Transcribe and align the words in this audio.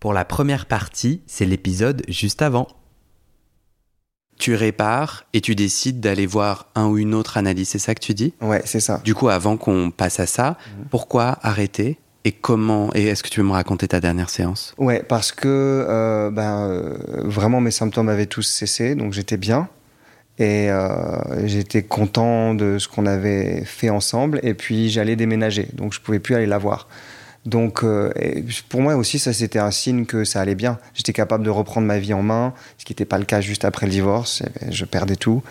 Pour 0.00 0.12
la 0.12 0.24
première 0.24 0.66
partie, 0.66 1.22
c'est 1.26 1.44
l'épisode 1.44 2.02
juste 2.08 2.40
avant. 2.42 2.68
Tu 4.38 4.54
répares 4.54 5.24
et 5.32 5.40
tu 5.40 5.56
décides 5.56 5.98
d'aller 5.98 6.26
voir 6.26 6.68
un 6.76 6.86
ou 6.86 6.98
une 6.98 7.14
autre 7.14 7.36
analyse, 7.36 7.70
c'est 7.70 7.80
ça 7.80 7.96
que 7.96 8.00
tu 8.00 8.14
dis? 8.14 8.32
Ouais, 8.40 8.62
c'est 8.64 8.78
ça. 8.78 9.00
Du 9.04 9.14
coup, 9.14 9.28
avant 9.28 9.56
qu'on 9.56 9.90
passe 9.90 10.20
à 10.20 10.26
ça, 10.26 10.56
pourquoi 10.90 11.38
arrêter? 11.42 11.98
Et 12.24 12.30
comment? 12.30 12.90
Et 12.94 13.06
est-ce 13.06 13.24
que 13.24 13.28
tu 13.28 13.40
veux 13.40 13.46
me 13.46 13.52
raconter 13.52 13.88
ta 13.88 13.98
dernière 13.98 14.30
séance? 14.30 14.74
Ouais, 14.78 15.02
parce 15.02 15.32
que 15.32 15.48
euh, 15.48 16.30
ben, 16.30 16.68
euh, 16.68 16.96
vraiment 17.24 17.60
mes 17.60 17.72
symptômes 17.72 18.08
avaient 18.08 18.26
tous 18.26 18.42
cessé, 18.42 18.94
donc 18.94 19.12
j'étais 19.12 19.36
bien. 19.36 19.68
Et 20.38 20.70
euh, 20.70 21.46
j'étais 21.48 21.82
content 21.82 22.54
de 22.54 22.78
ce 22.78 22.86
qu'on 22.86 23.06
avait 23.06 23.64
fait 23.64 23.90
ensemble. 23.90 24.38
Et 24.44 24.54
puis 24.54 24.90
j'allais 24.90 25.16
déménager, 25.16 25.68
donc 25.72 25.92
je 25.92 26.00
pouvais 26.00 26.20
plus 26.20 26.36
aller 26.36 26.46
la 26.46 26.58
voir. 26.58 26.86
Donc 27.48 27.82
euh, 27.82 28.12
pour 28.68 28.82
moi 28.82 28.94
aussi, 28.94 29.18
ça 29.18 29.32
c'était 29.32 29.58
un 29.58 29.70
signe 29.70 30.04
que 30.04 30.24
ça 30.24 30.42
allait 30.42 30.54
bien. 30.54 30.78
J'étais 30.92 31.14
capable 31.14 31.44
de 31.44 31.50
reprendre 31.50 31.86
ma 31.86 31.98
vie 31.98 32.12
en 32.12 32.22
main, 32.22 32.52
ce 32.76 32.84
qui 32.84 32.92
n'était 32.92 33.06
pas 33.06 33.18
le 33.18 33.24
cas 33.24 33.40
juste 33.40 33.64
après 33.64 33.86
le 33.86 33.92
divorce. 33.92 34.42
Je 34.70 34.84
perdais 34.84 35.16
tout. 35.16 35.42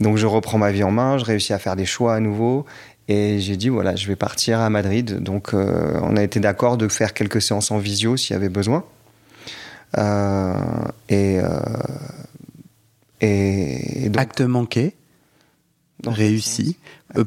Donc 0.00 0.16
je 0.16 0.26
reprends 0.26 0.58
ma 0.58 0.72
vie 0.72 0.82
en 0.82 0.90
main, 0.90 1.18
je 1.18 1.24
réussis 1.24 1.52
à 1.52 1.60
faire 1.60 1.76
des 1.76 1.86
choix 1.86 2.16
à 2.16 2.20
nouveau. 2.20 2.66
Et 3.06 3.38
j'ai 3.38 3.56
dit, 3.56 3.68
voilà, 3.68 3.94
je 3.94 4.08
vais 4.08 4.16
partir 4.16 4.58
à 4.58 4.68
Madrid. 4.70 5.22
Donc 5.22 5.54
euh, 5.54 6.00
on 6.02 6.16
a 6.16 6.22
été 6.24 6.40
d'accord 6.40 6.76
de 6.78 6.88
faire 6.88 7.14
quelques 7.14 7.40
séances 7.40 7.70
en 7.70 7.78
visio 7.78 8.16
s'il 8.16 8.34
y 8.34 8.36
avait 8.36 8.48
besoin. 8.48 8.84
Euh, 9.96 10.52
et, 11.08 11.38
et, 13.20 14.04
et 14.04 14.08
donc, 14.08 14.20
Acte 14.20 14.40
manqué, 14.40 14.96
réussi. 16.04 16.76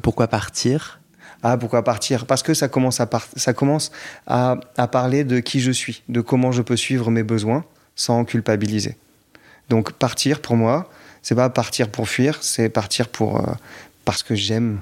Pourquoi 0.02 0.28
partir? 0.28 0.99
Ah, 1.42 1.56
pourquoi 1.56 1.82
partir? 1.84 2.26
Parce 2.26 2.42
que 2.42 2.52
ça 2.54 2.68
commence, 2.68 3.00
à, 3.00 3.06
par- 3.06 3.26
ça 3.36 3.52
commence 3.54 3.90
à, 4.26 4.56
à 4.76 4.86
parler 4.88 5.24
de 5.24 5.40
qui 5.40 5.60
je 5.60 5.70
suis, 5.70 6.02
de 6.08 6.20
comment 6.20 6.52
je 6.52 6.62
peux 6.62 6.76
suivre 6.76 7.10
mes 7.10 7.22
besoins 7.22 7.64
sans 7.96 8.24
culpabiliser. 8.24 8.96
Donc 9.68 9.92
partir, 9.92 10.40
pour 10.40 10.56
moi, 10.56 10.90
c'est 11.22 11.34
pas 11.34 11.48
partir 11.50 11.88
pour 11.88 12.08
fuir, 12.08 12.38
c'est 12.42 12.68
partir 12.68 13.08
pour 13.08 13.40
euh, 13.40 13.52
parce 14.04 14.22
que 14.22 14.34
j'aime 14.34 14.80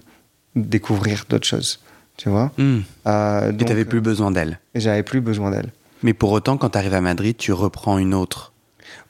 découvrir 0.56 1.24
d'autres 1.28 1.46
choses. 1.46 1.80
Tu 2.16 2.28
vois? 2.28 2.50
Hmm. 2.58 2.80
Euh, 3.06 3.50
Et 3.50 3.52
donc, 3.52 3.68
t'avais 3.68 3.84
plus 3.84 4.00
besoin 4.00 4.30
d'elle. 4.32 4.58
J'avais 4.74 5.02
plus 5.04 5.20
besoin 5.20 5.50
d'elle. 5.52 5.70
Mais 6.02 6.14
pour 6.14 6.32
autant, 6.32 6.56
quand 6.56 6.70
tu 6.70 6.78
arrives 6.78 6.94
à 6.94 7.00
Madrid, 7.00 7.36
tu 7.36 7.52
reprends 7.52 7.98
une 7.98 8.14
autre. 8.14 8.52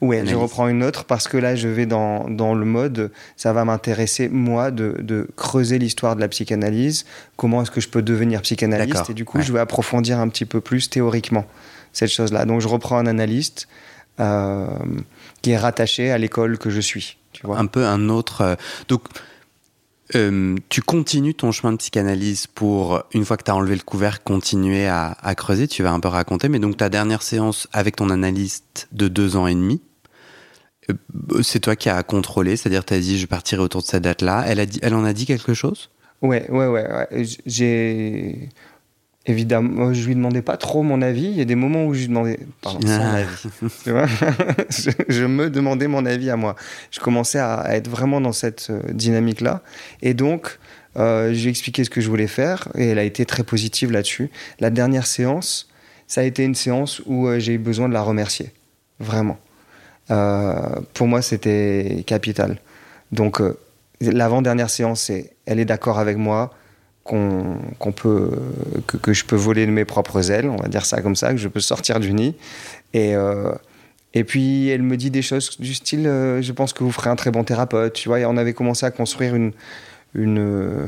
Ouais, 0.01 0.25
je 0.25 0.33
reprends 0.35 0.69
une 0.69 0.81
autre 0.83 1.03
parce 1.03 1.27
que 1.27 1.35
là, 1.35 1.57
je 1.57 1.67
vais 1.67 1.85
dans, 1.85 2.29
dans 2.29 2.53
le 2.53 2.65
mode, 2.65 3.11
ça 3.35 3.51
va 3.51 3.65
m'intéresser, 3.65 4.29
moi, 4.29 4.71
de, 4.71 4.95
de 4.99 5.27
creuser 5.35 5.77
l'histoire 5.77 6.15
de 6.15 6.21
la 6.21 6.29
psychanalyse. 6.29 7.05
Comment 7.35 7.63
est-ce 7.63 7.71
que 7.71 7.81
je 7.81 7.89
peux 7.89 8.01
devenir 8.01 8.41
psychanalyste 8.41 9.09
Et 9.09 9.13
du 9.13 9.25
coup, 9.25 9.39
ouais. 9.39 9.43
je 9.43 9.51
vais 9.51 9.59
approfondir 9.59 10.17
un 10.19 10.29
petit 10.29 10.45
peu 10.45 10.61
plus 10.61 10.89
théoriquement 10.89 11.45
cette 11.91 12.11
chose-là. 12.11 12.45
Donc, 12.45 12.61
je 12.61 12.69
reprends 12.69 12.97
un 12.97 13.07
analyste 13.07 13.67
euh, 14.21 14.67
qui 15.41 15.51
est 15.51 15.57
rattaché 15.57 16.11
à 16.11 16.17
l'école 16.17 16.57
que 16.57 16.69
je 16.69 16.79
suis. 16.79 17.17
Tu 17.33 17.45
vois 17.45 17.57
un 17.57 17.65
peu 17.65 17.85
un 17.85 18.07
autre. 18.07 18.41
euh, 18.41 18.55
donc, 18.87 19.01
euh, 20.15 20.55
tu 20.69 20.81
continues 20.81 21.35
ton 21.35 21.51
chemin 21.51 21.73
de 21.73 21.77
psychanalyse 21.77 22.47
pour, 22.47 23.03
une 23.13 23.25
fois 23.25 23.35
que 23.35 23.43
tu 23.43 23.51
as 23.51 23.55
enlevé 23.55 23.75
le 23.75 23.81
couvercle, 23.81 24.21
continuer 24.23 24.87
à, 24.87 25.17
à 25.21 25.35
creuser. 25.35 25.67
Tu 25.67 25.83
vas 25.83 25.91
un 25.91 25.99
peu 25.99 26.07
raconter. 26.07 26.47
Mais 26.47 26.59
donc, 26.59 26.77
ta 26.77 26.87
dernière 26.87 27.21
séance 27.21 27.67
avec 27.73 27.97
ton 27.97 28.09
analyste 28.09 28.87
de 28.93 29.09
deux 29.09 29.35
ans 29.35 29.45
et 29.45 29.53
demi, 29.53 29.81
c'est 31.41 31.59
toi 31.59 31.75
qui 31.75 31.89
as 31.89 32.01
contrôlé, 32.03 32.55
c'est-à-dire 32.55 32.85
tu 32.85 32.93
as 32.93 32.99
dit 32.99 33.19
je 33.19 33.25
partirai 33.27 33.61
autour 33.61 33.81
de 33.81 33.87
cette 33.87 34.03
date-là. 34.03 34.43
Elle, 34.47 34.59
a 34.59 34.65
dit, 34.65 34.79
elle 34.81 34.93
en 34.95 35.03
a 35.03 35.13
dit 35.13 35.25
quelque 35.25 35.53
chose? 35.53 35.89
Ouais, 36.21 36.49
ouais, 36.49 36.67
ouais. 36.67 37.07
J'ai. 37.45 38.49
Évidemment, 39.25 39.93
je 39.93 40.07
lui 40.07 40.15
demandais 40.15 40.41
pas 40.41 40.57
trop 40.57 40.81
mon 40.81 41.01
avis. 41.01 41.25
Il 41.25 41.35
y 41.35 41.41
a 41.41 41.45
des 41.45 41.55
moments 41.55 41.85
où 41.85 41.93
je 41.93 41.99
lui 41.99 42.07
demandais. 42.07 42.39
Pardon, 42.61 42.79
son 42.81 42.87
Ah. 42.99 43.15
avis. 43.15 43.71
Tu 43.83 43.91
vois 43.91 44.07
je, 44.69 44.89
je 45.07 45.23
me 45.25 45.49
demandais 45.49 45.87
mon 45.87 46.05
avis 46.05 46.29
à 46.29 46.35
moi. 46.35 46.55
Je 46.89 46.99
commençais 46.99 47.37
à, 47.37 47.55
à 47.55 47.75
être 47.75 47.87
vraiment 47.89 48.21
dans 48.21 48.31
cette 48.31 48.67
euh, 48.71 48.81
dynamique-là. 48.91 49.61
Et 50.01 50.13
donc, 50.15 50.57
euh, 50.97 51.33
je 51.33 51.39
lui 51.41 51.47
ai 51.47 51.49
expliqué 51.49 51.83
ce 51.83 51.89
que 51.91 52.01
je 52.01 52.09
voulais 52.09 52.27
faire. 52.27 52.69
Et 52.75 52.87
elle 52.87 52.97
a 52.97 53.03
été 53.03 53.25
très 53.25 53.43
positive 53.43 53.91
là-dessus. 53.91 54.31
La 54.59 54.69
dernière 54.71 55.05
séance, 55.05 55.69
ça 56.07 56.21
a 56.21 56.23
été 56.23 56.43
une 56.43 56.55
séance 56.55 57.01
où 57.05 57.27
euh, 57.27 57.39
j'ai 57.39 57.53
eu 57.53 57.59
besoin 57.59 57.87
de 57.87 57.93
la 57.93 58.01
remercier. 58.01 58.51
Vraiment. 58.99 59.37
Euh, 60.11 60.53
pour 60.93 61.07
moi, 61.07 61.21
c'était 61.21 62.03
capital. 62.07 62.57
Donc, 63.11 63.41
euh, 63.41 63.57
l'avant-dernière 64.01 64.69
séance, 64.69 65.01
c'est 65.01 65.31
elle 65.45 65.59
est 65.59 65.65
d'accord 65.65 65.99
avec 65.99 66.17
moi 66.17 66.53
qu'on 67.03 67.91
peut 67.95 68.31
que, 68.85 68.97
que 68.97 69.13
je 69.13 69.25
peux 69.25 69.35
voler 69.35 69.65
de 69.65 69.71
mes 69.71 69.85
propres 69.85 70.29
ailes, 70.31 70.47
on 70.47 70.57
va 70.57 70.67
dire 70.67 70.85
ça 70.85 71.01
comme 71.01 71.15
ça, 71.15 71.31
que 71.31 71.37
je 71.37 71.47
peux 71.47 71.59
sortir 71.59 71.99
du 71.99 72.13
nid. 72.13 72.35
Et 72.93 73.15
euh, 73.15 73.51
et 74.13 74.23
puis 74.23 74.69
elle 74.69 74.81
me 74.83 74.95
dit 74.97 75.09
des 75.11 75.21
choses 75.23 75.57
du 75.59 75.73
style, 75.73 76.05
euh, 76.07 76.41
je 76.41 76.51
pense 76.51 76.71
que 76.73 76.83
vous 76.83 76.91
ferez 76.91 77.09
un 77.09 77.15
très 77.15 77.31
bon 77.31 77.43
thérapeute. 77.43 77.93
Tu 77.93 78.09
vois, 78.09 78.19
et 78.19 78.25
on 78.25 78.37
avait 78.37 78.53
commencé 78.53 78.85
à 78.85 78.91
construire 78.91 79.33
une 79.35 79.53
une 80.13 80.37
euh, 80.39 80.85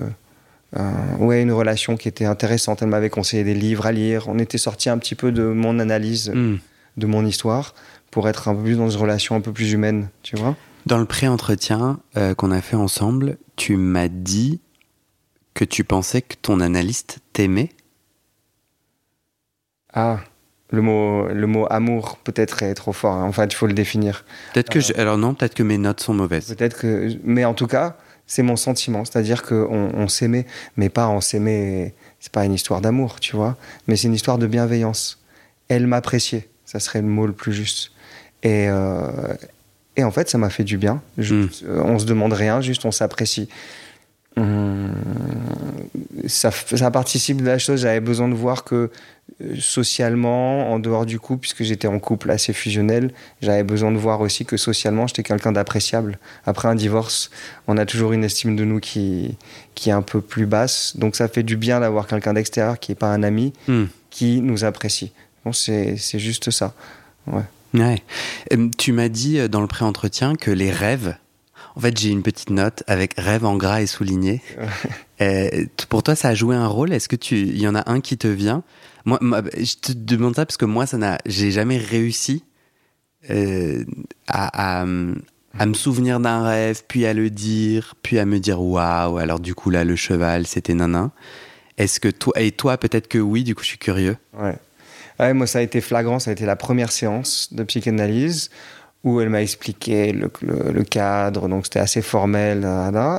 un- 0.76 1.18
ouais 1.18 1.42
une 1.42 1.52
relation 1.52 1.98
qui 1.98 2.08
était 2.08 2.26
intéressante. 2.26 2.82
Elle 2.84 2.90
m'avait 2.90 3.10
conseillé 3.10 3.44
des 3.44 3.56
livres 3.56 3.86
à 3.88 3.92
lire. 3.92 4.28
On 4.28 4.38
était 4.38 4.58
sorti 4.60 4.90
un 4.90 4.98
petit 5.00 5.16
peu 5.16 5.32
de 5.32 5.44
mon 5.44 5.80
analyse 5.80 6.30
Hmm. 6.34 6.58
de 6.98 7.06
mon 7.08 7.26
histoire 7.26 7.74
pour 8.12 8.28
être 8.30 8.48
un 8.48 8.56
peu 8.56 8.62
plus 8.64 8.78
dans 8.78 8.90
une 8.90 9.00
relation 9.02 9.36
un 9.36 9.42
peu 9.42 9.52
plus 9.52 9.72
humaine. 9.72 10.10
Tu 10.22 10.36
vois. 10.36 10.56
Dans 10.86 10.98
le 10.98 11.06
pré-entretien 11.06 12.00
euh, 12.18 12.34
qu'on 12.36 12.52
a 12.52 12.62
fait 12.62 12.76
ensemble, 12.76 13.38
tu 13.56 13.76
m'as 13.78 14.08
dit 14.10 14.60
que 15.54 15.64
tu 15.66 15.84
pensais 15.84 16.22
que 16.22 16.36
ton 16.42 16.60
analyste 16.60 17.20
t'aimait. 17.34 17.70
Ah, 19.94 20.20
le 20.70 20.82
mot, 20.82 21.28
le 21.28 21.48
mot 21.48 21.68
amour 21.70 22.18
peut-être 22.24 22.64
est 22.64 22.74
trop 22.74 22.94
fort. 22.94 23.14
hein. 23.14 23.24
En 23.26 23.32
fait, 23.32 23.46
il 23.52 23.56
faut 23.56 23.68
le 23.68 23.74
définir. 23.74 24.24
Peut-être 24.54 24.70
que 24.70 24.80
je- 24.80 24.94
alors 24.94 25.18
non, 25.18 25.34
peut-être 25.34 25.54
que 25.54 25.64
mes 25.64 25.78
notes 25.78 26.00
sont 26.00 26.14
mauvaises. 26.14 26.48
Peut-être 26.56 26.78
que, 26.80 27.18
mais 27.24 27.44
en 27.46 27.54
tout 27.54 27.68
cas, 27.68 27.98
c'est 28.26 28.44
mon 28.44 28.56
sentiment. 28.56 29.04
C'est-à-dire 29.04 29.44
qu'on 29.44 29.92
on 29.94 30.08
s'aimait, 30.08 30.46
mais 30.78 30.88
pas 30.90 31.10
on 31.10 31.20
s'aimait. 31.20 31.94
C'est 32.20 32.32
pas 32.32 32.46
une 32.46 32.54
histoire 32.54 32.80
d'amour, 32.82 33.20
tu 33.20 33.36
vois, 33.36 33.58
mais 33.88 33.96
c'est 33.98 34.08
une 34.08 34.14
histoire 34.14 34.38
de 34.38 34.48
bienveillance. 34.48 35.22
Elle 35.68 35.88
m'appréciait, 35.88 36.50
ça 36.66 36.80
serait 36.80 37.02
le 37.02 37.08
mot 37.08 37.28
le 37.28 37.34
plus 37.34 37.52
juste. 37.54 37.92
Et, 38.44 38.68
euh, 38.70 39.08
et 39.98 40.04
en 40.04 40.12
fait, 40.12 40.30
ça 40.30 40.38
m'a 40.38 40.50
fait 40.50 40.64
du 40.64 40.78
bien. 40.78 41.02
Juste, 41.18 41.64
euh, 41.64 41.82
On 41.86 42.00
se 42.00 42.06
demande 42.06 42.34
rien, 42.34 42.62
juste 42.62 42.86
on 42.86 42.92
s'apprécie. 42.92 43.50
Hum, 44.38 44.94
ça, 46.28 46.52
ça 46.52 46.90
participe 46.90 47.42
de 47.42 47.46
la 47.48 47.58
chose. 47.60 47.82
J'avais 47.82 48.00
besoin 48.00 48.30
de 48.30 48.34
voir 48.34 48.64
que 48.64 48.90
euh, 49.42 49.56
socialement, 49.60 50.72
en 50.72 50.80
dehors 50.80 51.06
du 51.06 51.20
couple, 51.20 51.42
puisque 51.42 51.64
j'étais 51.64 51.88
en 51.88 52.00
couple 52.00 52.32
assez 52.32 52.54
fusionnel, 52.54 53.12
j'avais 53.42 53.64
besoin 53.64 53.92
de 53.92 53.98
voir 53.98 54.22
aussi 54.22 54.46
que 54.46 54.56
socialement, 54.56 55.06
j'étais 55.08 55.24
quelqu'un 55.24 55.52
d'appréciable. 55.52 56.18
Après 56.46 56.70
un 56.70 56.76
divorce, 56.76 57.30
on 57.68 57.78
a 57.78 57.86
toujours 57.86 58.14
une 58.14 58.24
estime 58.24 58.56
de 58.56 58.64
nous 58.64 58.80
qui, 58.80 59.38
qui 59.76 59.90
est 59.90 59.94
un 59.94 60.02
peu 60.02 60.22
plus 60.22 60.46
basse. 60.46 60.96
Donc 60.96 61.18
ça 61.18 61.28
fait 61.28 61.44
du 61.44 61.58
bien 61.58 61.82
d'avoir 61.82 62.08
quelqu'un 62.08 62.34
d'extérieur 62.34 62.80
qui 62.80 62.92
n'est 62.92 62.96
pas 62.96 63.12
un 63.14 63.24
ami, 63.24 63.52
Hmm. 63.68 63.86
qui 64.10 64.42
nous 64.42 64.64
apprécie. 64.64 65.12
Bon, 65.44 65.52
c'est 65.52 65.98
c'est 65.98 66.20
juste 66.20 66.52
ça. 66.52 66.74
Ouais. 67.28 67.42
Ouais. 67.74 68.04
Tu 68.78 68.92
m'as 68.92 69.10
dit 69.10 69.40
euh, 69.40 69.48
dans 69.48 69.62
le 69.62 69.68
pré-entretien 69.68 70.36
que 70.36 70.52
les 70.52 70.72
rêves, 70.72 71.16
en 71.76 71.80
fait, 71.80 71.98
j'ai 71.98 72.10
une 72.10 72.24
petite 72.24 72.50
note 72.50 72.84
avec 72.88 73.14
rêve 73.18 73.46
en 73.46 73.56
gras 73.56 73.82
et 73.82 73.88
souligné. 73.88 74.42
Euh, 75.22 75.66
pour 75.88 76.02
toi, 76.02 76.16
ça 76.16 76.30
a 76.30 76.34
joué 76.34 76.56
un 76.56 76.66
rôle? 76.66 76.92
Est-ce 76.92 77.08
que 77.08 77.16
tu, 77.16 77.38
il 77.38 77.62
y 77.62 77.68
en 77.68 77.76
a 77.76 77.88
un 77.88 78.02
qui 78.02 78.18
te 78.18 78.28
vient? 78.28 78.64
Moi, 79.06 79.20
je 79.56 79.76
te 79.76 79.92
demande 79.92 80.36
ça 80.36 80.48
parce 80.48 80.58
que 80.58 80.66
moi, 80.66 80.88
ça 80.88 80.98
n'a, 80.98 81.20
j'ai 81.28 81.52
jamais 81.52 81.78
réussi 81.78 82.44
euh, 83.30 83.86
à, 84.28 84.80
à, 84.80 84.82
à, 84.82 85.66
me 85.68 85.74
souvenir 85.76 86.20
d'un 86.20 86.42
rêve, 86.44 86.82
puis 86.88 87.06
à 87.06 87.14
le 87.14 87.30
dire, 87.30 87.94
puis 88.02 88.18
à 88.18 88.26
me 88.26 88.40
dire 88.40 88.64
waouh. 88.64 89.20
Alors 89.20 89.40
du 89.40 89.54
coup 89.54 89.70
là, 89.70 89.84
le 89.84 89.96
cheval, 89.96 90.48
c'était 90.48 90.74
nanan. 90.74 91.12
Est-ce 91.78 92.00
que 92.00 92.10
toi 92.10 92.34
et 92.42 92.52
toi, 92.52 92.80
peut-être 92.80 93.08
que 93.08 93.20
oui. 93.20 93.44
Du 93.44 93.54
coup, 93.54 93.62
je 93.62 93.70
suis 93.70 93.78
curieux. 93.78 94.18
Ouais. 94.34 94.58
Ouais, 95.22 95.34
moi, 95.34 95.48
ça 95.48 95.60
a 95.60 95.62
été 95.62 95.80
flagrant. 95.80 96.20
Ça 96.20 96.32
a 96.32 96.34
été 96.34 96.46
la 96.46 96.56
première 96.56 96.92
séance 96.92 97.50
de 97.54 97.64
psychanalyse 97.64 98.50
où 99.04 99.20
elle 99.20 99.30
m'a 99.30 99.42
expliqué 99.42 100.12
le, 100.12 100.32
le, 100.42 100.84
cadre, 100.84 101.48
donc 101.48 101.66
c'était 101.66 101.80
assez 101.80 102.04
formel, 102.04 102.68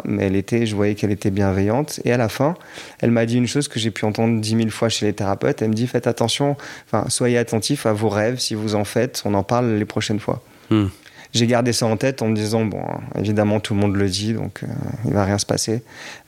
mais 0.04 0.26
elle 0.26 0.37
était, 0.37 0.64
je 0.64 0.76
voyais 0.76 0.94
qu'elle 0.94 1.10
était 1.10 1.32
bienveillante. 1.32 1.99
Et 2.04 2.12
à 2.12 2.16
la 2.16 2.28
fin, 2.28 2.54
elle 3.00 3.10
m'a 3.10 3.26
dit 3.26 3.37
une 3.37 3.49
chose 3.49 3.66
que 3.66 3.81
j'ai 3.81 3.90
pu 3.90 4.04
entendre 4.04 4.40
dix 4.40 4.54
mille 4.54 4.70
fois 4.70 4.88
chez 4.88 5.06
les 5.06 5.12
thérapeutes. 5.12 5.60
Elle 5.60 5.70
me 5.70 5.75
dit 5.75 5.88
faites 5.88 6.06
attention, 6.06 6.56
enfin 6.87 7.08
soyez 7.08 7.37
attentif 7.37 7.84
à 7.87 7.93
vos 7.93 8.08
rêves 8.08 8.38
si 8.38 8.55
vous 8.55 8.76
en 8.76 8.84
faites. 8.84 9.22
On 9.25 9.34
en 9.34 9.43
parle 9.43 9.75
les 9.75 9.84
prochaines 9.84 10.20
fois. 10.20 10.40
Hmm. 10.70 10.87
J'ai 11.32 11.46
gardé 11.48 11.72
ça 11.72 11.87
en 11.87 11.96
tête 11.96 12.22
en 12.22 12.28
me 12.28 12.37
disant 12.37 12.64
bon, 12.64 12.84
évidemment 13.19 13.58
tout 13.58 13.75
le 13.75 13.81
monde 13.81 13.96
le 13.96 14.08
dit, 14.08 14.34
donc 14.34 14.62
euh, 14.62 14.66
il 15.06 15.14
va 15.14 15.25
rien 15.25 15.38
se 15.38 15.46
passer. 15.46 15.82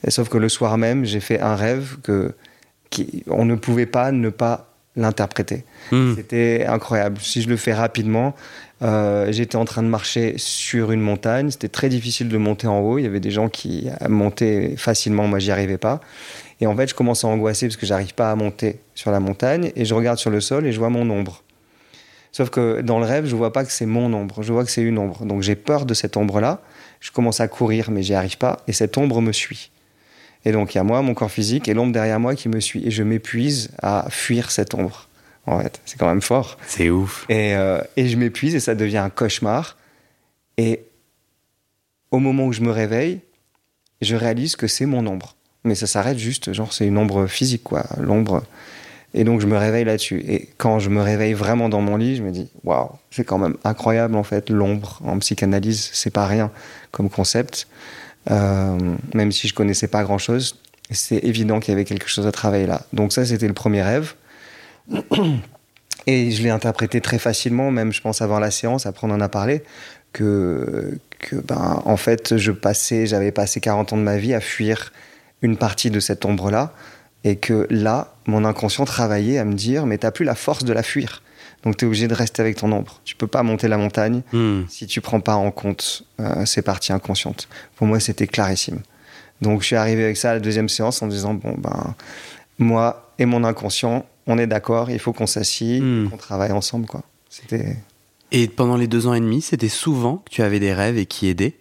Et 0.05 0.11
sauf 0.11 0.27
que 0.27 0.37
le 0.37 0.49
soir 0.49 0.77
même, 0.77 1.05
j'ai 1.05 1.21
fait 1.21 1.39
un 1.39 1.55
rêve 1.55 1.97
que 2.03 2.33
qui, 2.89 3.23
on 3.27 3.45
ne 3.45 3.55
pouvait 3.55 3.85
pas 3.85 4.11
ne 4.11 4.29
pas 4.29 4.74
l'interpréter. 4.95 5.63
Hmm. 5.91 6.15
C'était 6.15 6.65
incroyable. 6.67 7.17
Si 7.19 7.41
je 7.41 7.49
le 7.49 7.57
fais 7.57 7.73
rapidement, 7.73 8.35
euh, 8.81 9.31
j'étais 9.31 9.55
en 9.55 9.65
train 9.65 9.83
de 9.83 9.87
marcher 9.87 10.35
sur 10.37 10.91
une 10.91 11.01
montagne. 11.01 11.51
C'était 11.51 11.69
très 11.69 11.89
difficile 11.89 12.29
de 12.29 12.37
monter 12.37 12.67
en 12.67 12.79
haut. 12.79 12.97
Il 12.97 13.03
y 13.03 13.07
avait 13.07 13.19
des 13.19 13.31
gens 13.31 13.49
qui 13.49 13.89
montaient 14.07 14.75
facilement. 14.77 15.27
Moi, 15.27 15.39
j'y 15.39 15.51
arrivais 15.51 15.77
pas. 15.77 16.01
Et 16.61 16.67
en 16.67 16.75
fait, 16.75 16.87
je 16.87 16.95
commence 16.95 17.23
à 17.23 17.27
angoisser 17.27 17.67
parce 17.67 17.77
que 17.77 17.85
j'arrive 17.85 18.13
pas 18.13 18.31
à 18.31 18.35
monter 18.35 18.79
sur 18.93 19.11
la 19.11 19.19
montagne. 19.19 19.71
Et 19.75 19.85
je 19.85 19.93
regarde 19.93 20.17
sur 20.17 20.29
le 20.29 20.41
sol 20.41 20.65
et 20.65 20.71
je 20.71 20.79
vois 20.79 20.89
mon 20.89 21.09
ombre. 21.09 21.43
Sauf 22.31 22.49
que 22.49 22.81
dans 22.81 22.99
le 22.99 23.05
rêve, 23.05 23.25
je 23.25 23.35
vois 23.35 23.53
pas 23.53 23.63
que 23.63 23.71
c'est 23.71 23.85
mon 23.85 24.11
ombre. 24.13 24.43
Je 24.43 24.51
vois 24.51 24.65
que 24.65 24.71
c'est 24.71 24.81
une 24.81 24.97
ombre. 24.97 25.25
Donc 25.25 25.41
j'ai 25.41 25.55
peur 25.55 25.85
de 25.85 25.93
cette 25.93 26.17
ombre-là. 26.17 26.61
Je 26.99 27.11
commence 27.11 27.39
à 27.39 27.47
courir, 27.47 27.91
mais 27.91 28.03
j'y 28.03 28.13
arrive 28.13 28.37
pas. 28.37 28.61
Et 28.67 28.73
cette 28.73 28.97
ombre 28.97 29.21
me 29.21 29.31
suit. 29.31 29.71
Et 30.45 30.51
donc 30.51 30.73
il 30.73 30.77
y 30.77 30.81
a 30.81 30.83
moi, 30.83 31.01
mon 31.01 31.13
corps 31.13 31.31
physique, 31.31 31.67
et 31.67 31.73
l'ombre 31.73 31.91
derrière 31.91 32.19
moi 32.19 32.35
qui 32.35 32.49
me 32.49 32.59
suit. 32.59 32.85
Et 32.85 32.91
je 32.91 33.03
m'épuise 33.03 33.71
à 33.81 34.07
fuir 34.09 34.51
cette 34.51 34.73
ombre 34.73 35.09
en 35.47 35.59
fait. 35.59 35.79
C'est 35.85 35.97
quand 35.97 36.07
même 36.07 36.21
fort. 36.21 36.57
C'est 36.67 36.89
ouf. 36.89 37.25
Et, 37.29 37.55
euh, 37.55 37.81
et 37.97 38.07
je 38.07 38.17
m'épuise 38.17 38.55
et 38.55 38.59
ça 38.59 38.75
devient 38.75 38.97
un 38.97 39.09
cauchemar. 39.09 39.77
Et 40.57 40.81
au 42.11 42.19
moment 42.19 42.45
où 42.45 42.53
je 42.53 42.61
me 42.61 42.71
réveille, 42.71 43.19
je 44.01 44.15
réalise 44.15 44.55
que 44.55 44.67
c'est 44.67 44.85
mon 44.85 45.05
ombre. 45.07 45.35
Mais 45.63 45.75
ça 45.75 45.87
s'arrête 45.87 46.19
juste, 46.19 46.53
genre 46.53 46.73
c'est 46.73 46.85
une 46.85 46.97
ombre 46.97 47.25
physique, 47.27 47.63
quoi. 47.63 47.85
L'ombre. 47.99 48.43
Et 49.13 49.23
donc 49.23 49.41
je 49.41 49.47
me 49.47 49.57
réveille 49.57 49.85
là-dessus. 49.85 50.23
Et 50.27 50.49
quand 50.57 50.79
je 50.79 50.89
me 50.89 51.01
réveille 51.01 51.33
vraiment 51.33 51.69
dans 51.69 51.81
mon 51.81 51.97
lit, 51.97 52.17
je 52.17 52.23
me 52.23 52.31
dis, 52.31 52.49
waouh, 52.63 52.89
c'est 53.11 53.23
quand 53.23 53.37
même 53.37 53.55
incroyable 53.63 54.15
en 54.15 54.23
fait. 54.23 54.49
L'ombre 54.49 55.01
en 55.03 55.17
psychanalyse, 55.19 55.89
c'est 55.93 56.11
pas 56.11 56.27
rien 56.27 56.51
comme 56.91 57.09
concept. 57.09 57.67
Euh, 58.31 58.95
même 59.13 59.31
si 59.31 59.47
je 59.47 59.53
connaissais 59.53 59.87
pas 59.87 60.03
grand-chose, 60.03 60.59
c'est 60.91 61.17
évident 61.17 61.59
qu'il 61.59 61.71
y 61.71 61.75
avait 61.75 61.85
quelque 61.85 62.07
chose 62.07 62.27
à 62.27 62.31
travailler 62.31 62.65
là. 62.65 62.81
Donc 62.93 63.13
ça, 63.13 63.25
c'était 63.25 63.47
le 63.47 63.53
premier 63.53 63.81
rêve. 63.81 64.15
Et 66.07 66.31
je 66.31 66.43
l'ai 66.43 66.51
interprété 66.51 67.01
très 67.01 67.17
facilement, 67.17 67.71
même 67.71 67.91
je 67.91 68.01
pense 68.01 68.21
avant 68.21 68.39
la 68.39 68.51
séance, 68.51 68.85
après 68.85 69.07
on 69.07 69.11
en 69.11 69.21
a 69.21 69.29
parlé, 69.29 69.63
que, 70.13 70.99
que 71.19 71.35
ben, 71.35 71.81
en 71.83 71.97
fait, 71.97 72.37
je 72.37 72.51
passais, 72.51 73.07
j'avais 73.07 73.31
passé 73.31 73.59
40 73.59 73.93
ans 73.93 73.97
de 73.97 74.03
ma 74.03 74.17
vie 74.17 74.33
à 74.33 74.39
fuir 74.39 74.93
une 75.41 75.57
partie 75.57 75.89
de 75.89 75.99
cette 75.99 76.23
ombre-là, 76.25 76.73
et 77.23 77.37
que 77.37 77.65
là, 77.71 78.13
mon 78.27 78.45
inconscient 78.45 78.85
travaillait 78.85 79.39
à 79.39 79.45
me 79.45 79.53
dire, 79.53 79.87
mais 79.87 79.97
t'as 79.97 80.11
plus 80.11 80.25
la 80.25 80.35
force 80.35 80.63
de 80.63 80.73
la 80.73 80.83
fuir. 80.83 81.23
Donc 81.65 81.77
tu 81.77 81.85
es 81.85 81.87
obligé 81.87 82.07
de 82.07 82.13
rester 82.13 82.41
avec 82.41 82.57
ton 82.57 82.71
ombre. 82.71 83.01
Tu 83.03 83.15
peux 83.15 83.27
pas 83.27 83.41
monter 83.43 83.67
la 83.67 83.77
montagne 83.77 84.21
hmm. 84.31 84.61
si 84.69 84.85
tu 84.85 85.01
prends 85.01 85.19
pas 85.19 85.35
en 85.35 85.49
compte 85.49 86.03
euh, 86.19 86.45
ces 86.45 86.61
parties 86.61 86.93
inconscientes. 86.93 87.49
Pour 87.75 87.87
moi, 87.87 87.99
c'était 87.99 88.27
clarissime. 88.27 88.81
Donc 89.41 89.61
je 89.61 89.67
suis 89.67 89.75
arrivé 89.75 90.03
avec 90.03 90.15
ça 90.15 90.31
à 90.31 90.33
la 90.35 90.39
deuxième 90.39 90.69
séance 90.69 91.01
en 91.01 91.07
disant, 91.07 91.33
bon, 91.33 91.55
ben, 91.57 91.95
moi 92.59 93.11
et 93.17 93.25
mon 93.25 93.43
inconscient, 93.43 94.05
on 94.27 94.37
est 94.37 94.47
d'accord, 94.47 94.89
il 94.91 94.99
faut 94.99 95.11
qu'on 95.11 95.27
s'assied, 95.27 95.81
hmm. 95.81 96.09
qu'on 96.09 96.17
travaille 96.17 96.51
ensemble, 96.51 96.85
quoi. 96.85 97.01
C'était. 97.29 97.77
Et 98.31 98.47
pendant 98.47 98.77
les 98.77 98.87
deux 98.87 99.07
ans 99.07 99.13
et 99.13 99.19
demi, 99.19 99.41
c'était 99.41 99.69
souvent 99.69 100.17
que 100.17 100.29
tu 100.29 100.41
avais 100.41 100.59
des 100.59 100.73
rêves 100.73 100.97
et 100.97 101.05
qui 101.05 101.27
aidaient 101.27 101.55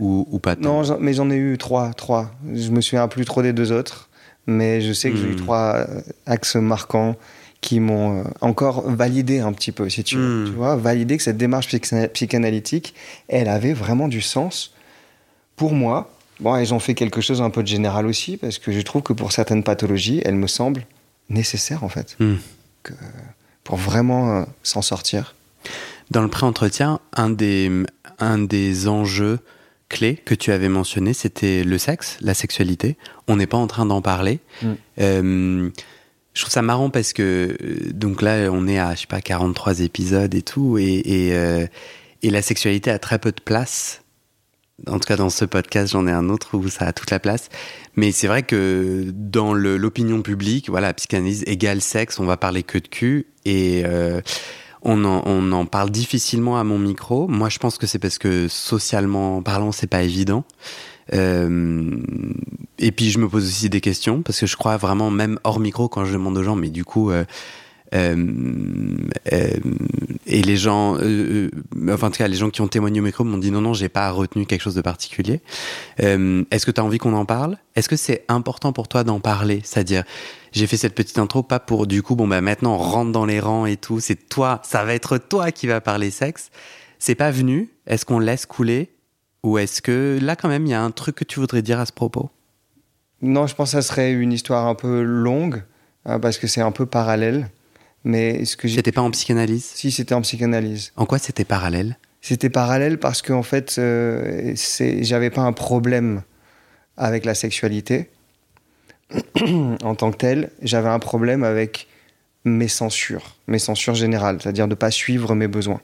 ou, 0.00 0.26
ou 0.30 0.38
pas 0.38 0.56
Non, 0.56 0.82
mais 0.98 1.12
j'en 1.12 1.30
ai 1.30 1.36
eu 1.36 1.56
trois, 1.58 1.92
trois. 1.92 2.30
Je 2.52 2.70
me 2.70 2.80
souviens 2.80 3.06
plus 3.08 3.24
trop 3.24 3.42
des 3.42 3.52
deux 3.52 3.72
autres, 3.72 4.08
mais 4.46 4.80
je 4.80 4.92
sais 4.92 5.10
que 5.10 5.16
j'ai 5.16 5.28
eu 5.28 5.34
hmm. 5.34 5.36
trois 5.36 5.74
euh, 5.76 6.00
axes 6.26 6.56
marquants 6.56 7.16
qui 7.60 7.80
m'ont 7.80 8.20
euh, 8.20 8.24
encore 8.40 8.88
validé 8.90 9.40
un 9.40 9.52
petit 9.52 9.72
peu, 9.72 9.88
si 9.88 10.02
tu 10.04 10.16
veux. 10.16 10.44
Hmm. 10.44 10.46
Tu 10.46 10.52
vois, 10.52 10.76
validé 10.76 11.16
que 11.16 11.22
cette 11.22 11.36
démarche 11.36 11.68
psychanalytique, 12.12 12.94
elle 13.28 13.48
avait 13.48 13.74
vraiment 13.74 14.08
du 14.08 14.20
sens 14.20 14.72
pour 15.56 15.72
moi. 15.72 16.10
Bon, 16.40 16.56
et 16.56 16.64
j'en 16.64 16.78
fais 16.78 16.94
quelque 16.94 17.20
chose 17.20 17.42
un 17.42 17.50
peu 17.50 17.62
de 17.62 17.68
général 17.68 18.06
aussi, 18.06 18.38
parce 18.38 18.58
que 18.58 18.72
je 18.72 18.80
trouve 18.80 19.02
que 19.02 19.12
pour 19.12 19.32
certaines 19.32 19.62
pathologies, 19.62 20.22
elle 20.24 20.36
me 20.36 20.46
semble 20.46 20.86
nécessaire 21.28 21.84
en 21.84 21.90
fait, 21.90 22.16
hmm. 22.18 22.36
que, 22.82 22.94
pour 23.62 23.76
vraiment 23.76 24.36
euh, 24.36 24.44
s'en 24.62 24.82
sortir. 24.82 25.34
Dans 26.10 26.22
le 26.22 26.28
pré-entretien, 26.28 26.98
un 27.12 27.30
des, 27.30 27.70
un 28.18 28.38
des 28.38 28.88
enjeux 28.88 29.38
clés 29.90 30.16
que 30.16 30.34
tu 30.34 30.50
avais 30.50 30.68
mentionné, 30.70 31.12
c'était 31.12 31.62
le 31.62 31.76
sexe, 31.76 32.16
la 32.20 32.32
sexualité. 32.32 32.96
On 33.28 33.36
n'est 33.36 33.46
pas 33.46 33.58
en 33.58 33.66
train 33.66 33.84
d'en 33.84 34.00
parler. 34.00 34.40
Hmm. 34.62 34.72
Euh, 35.00 35.70
je 36.34 36.42
trouve 36.42 36.52
ça 36.52 36.62
marrant 36.62 36.90
parce 36.90 37.12
que 37.12 37.56
euh, 37.60 37.92
donc 37.92 38.22
là, 38.22 38.50
on 38.52 38.68
est 38.68 38.78
à 38.78 38.94
je 38.94 39.00
sais 39.00 39.06
pas 39.06 39.20
43 39.20 39.80
épisodes 39.80 40.34
et 40.34 40.42
tout, 40.42 40.78
et, 40.78 40.84
et, 40.84 41.68
et 42.22 42.30
la 42.30 42.42
sexualité 42.42 42.90
a 42.90 42.98
très 42.98 43.18
peu 43.18 43.32
de 43.32 43.40
place 43.40 44.02
en 44.86 44.98
tout 44.98 45.06
cas 45.06 45.16
dans 45.16 45.30
ce 45.30 45.44
podcast, 45.44 45.92
j'en 45.92 46.06
ai 46.06 46.10
un 46.12 46.28
autre 46.28 46.56
où 46.56 46.68
ça 46.68 46.86
a 46.86 46.92
toute 46.92 47.10
la 47.10 47.18
place. 47.18 47.48
Mais 47.96 48.12
c'est 48.12 48.26
vrai 48.26 48.42
que 48.42 49.06
dans 49.12 49.52
l'opinion 49.52 50.22
publique, 50.22 50.70
voilà, 50.70 50.92
psychanalyse 50.94 51.44
égale 51.46 51.80
sexe, 51.80 52.18
on 52.18 52.24
va 52.24 52.36
parler 52.36 52.62
que 52.62 52.78
de 52.78 52.88
cul 52.88 53.26
et 53.44 53.82
euh, 53.84 54.20
on, 54.82 55.04
en, 55.04 55.22
on, 55.26 55.52
en, 55.52 55.66
parle 55.66 55.90
difficilement 55.90 56.58
à 56.58 56.64
mon 56.64 56.78
micro. 56.78 57.28
Moi, 57.28 57.48
je 57.48 57.58
pense 57.58 57.78
que 57.78 57.86
c'est 57.86 57.98
parce 57.98 58.18
que 58.18 58.48
socialement 58.48 59.42
parlant, 59.42 59.72
c'est 59.72 59.86
pas 59.86 60.02
évident. 60.02 60.44
Euh, 61.12 61.96
et 62.78 62.92
puis 62.92 63.10
je 63.10 63.18
me 63.18 63.28
pose 63.28 63.44
aussi 63.46 63.68
des 63.68 63.80
questions 63.80 64.22
parce 64.22 64.40
que 64.40 64.46
je 64.46 64.56
crois 64.56 64.76
vraiment 64.76 65.10
même 65.10 65.38
hors 65.44 65.60
micro 65.60 65.88
quand 65.88 66.04
je 66.04 66.12
demande 66.12 66.36
aux 66.38 66.42
gens, 66.42 66.56
mais 66.56 66.70
du 66.70 66.84
coup. 66.84 67.10
Euh, 67.10 67.24
euh, 67.92 68.14
et 70.24 70.42
les 70.42 70.56
gens, 70.56 70.94
enfin 70.94 72.06
en 72.06 72.10
tout 72.12 72.18
cas 72.18 72.28
les 72.28 72.36
gens 72.36 72.48
qui 72.50 72.60
ont 72.60 72.68
témoigné 72.68 73.00
au 73.00 73.02
micro 73.02 73.24
m'ont 73.24 73.36
dit 73.36 73.50
non 73.50 73.60
non 73.60 73.72
j'ai 73.74 73.88
pas 73.88 74.08
retenu 74.12 74.46
quelque 74.46 74.60
chose 74.60 74.76
de 74.76 74.80
particulier. 74.80 75.40
Est-ce 75.98 76.66
que 76.66 76.70
tu 76.70 76.80
as 76.80 76.84
envie 76.84 76.98
qu'on 76.98 77.14
en 77.14 77.24
parle? 77.24 77.58
Est-ce 77.74 77.88
que 77.88 77.96
c'est 77.96 78.24
important 78.28 78.72
pour 78.72 78.86
toi 78.86 79.02
d'en 79.02 79.18
parler? 79.18 79.60
C'est-à-dire 79.64 80.04
j'ai 80.52 80.68
fait 80.68 80.76
cette 80.76 80.94
petite 80.94 81.18
intro 81.18 81.42
pas 81.42 81.58
pour 81.58 81.88
du 81.88 82.00
coup 82.04 82.14
bon 82.14 82.28
bah 82.28 82.40
maintenant 82.40 82.76
rentre 82.76 83.10
dans 83.10 83.26
les 83.26 83.40
rangs 83.40 83.66
et 83.66 83.76
tout. 83.76 83.98
C'est 83.98 84.28
toi, 84.28 84.62
ça 84.62 84.84
va 84.84 84.94
être 84.94 85.18
toi 85.18 85.50
qui 85.50 85.66
va 85.66 85.80
parler 85.80 86.12
sexe. 86.12 86.50
C'est 87.00 87.16
pas 87.16 87.32
venu. 87.32 87.70
Est-ce 87.88 88.04
qu'on 88.04 88.20
laisse 88.20 88.46
couler? 88.46 88.92
Ou 89.42 89.58
est-ce 89.58 89.82
que 89.82 90.18
là 90.20 90.36
quand 90.36 90.48
même 90.48 90.66
il 90.66 90.70
y 90.70 90.74
a 90.74 90.82
un 90.82 90.90
truc 90.90 91.16
que 91.16 91.24
tu 91.24 91.40
voudrais 91.40 91.62
dire 91.62 91.80
à 91.80 91.86
ce 91.86 91.92
propos? 91.92 92.30
Non, 93.22 93.46
je 93.46 93.54
pense 93.54 93.72
que 93.72 93.80
ça 93.80 93.82
serait 93.82 94.12
une 94.12 94.32
histoire 94.32 94.66
un 94.66 94.74
peu 94.74 95.02
longue 95.02 95.62
hein, 96.04 96.18
parce 96.20 96.38
que 96.38 96.46
c'est 96.46 96.62
un 96.62 96.72
peu 96.72 96.86
parallèle. 96.86 97.50
Mais 98.04 98.44
ce 98.46 98.56
que 98.56 98.66
C'était 98.66 98.92
pas 98.92 99.02
en 99.02 99.10
psychanalyse? 99.10 99.64
Si, 99.74 99.90
c'était 99.90 100.14
en 100.14 100.22
psychanalyse. 100.22 100.92
En 100.96 101.04
quoi 101.04 101.18
c'était 101.18 101.44
parallèle? 101.44 101.98
C'était 102.22 102.48
parallèle 102.48 102.98
parce 102.98 103.22
qu'en 103.22 103.42
fait, 103.42 103.76
euh, 103.78 104.54
j'avais 105.00 105.30
pas 105.30 105.42
un 105.42 105.52
problème 105.52 106.22
avec 106.96 107.24
la 107.24 107.34
sexualité 107.34 108.10
en 109.82 109.94
tant 109.94 110.10
que 110.10 110.16
tel. 110.16 110.50
J'avais 110.62 110.88
un 110.88 110.98
problème 110.98 111.44
avec 111.44 111.88
mes 112.44 112.68
censures, 112.68 113.36
mes 113.46 113.58
censures 113.58 113.94
générales, 113.94 114.38
c'est-à-dire 114.40 114.68
de 114.68 114.74
pas 114.74 114.90
suivre 114.90 115.34
mes 115.34 115.48
besoins. 115.48 115.80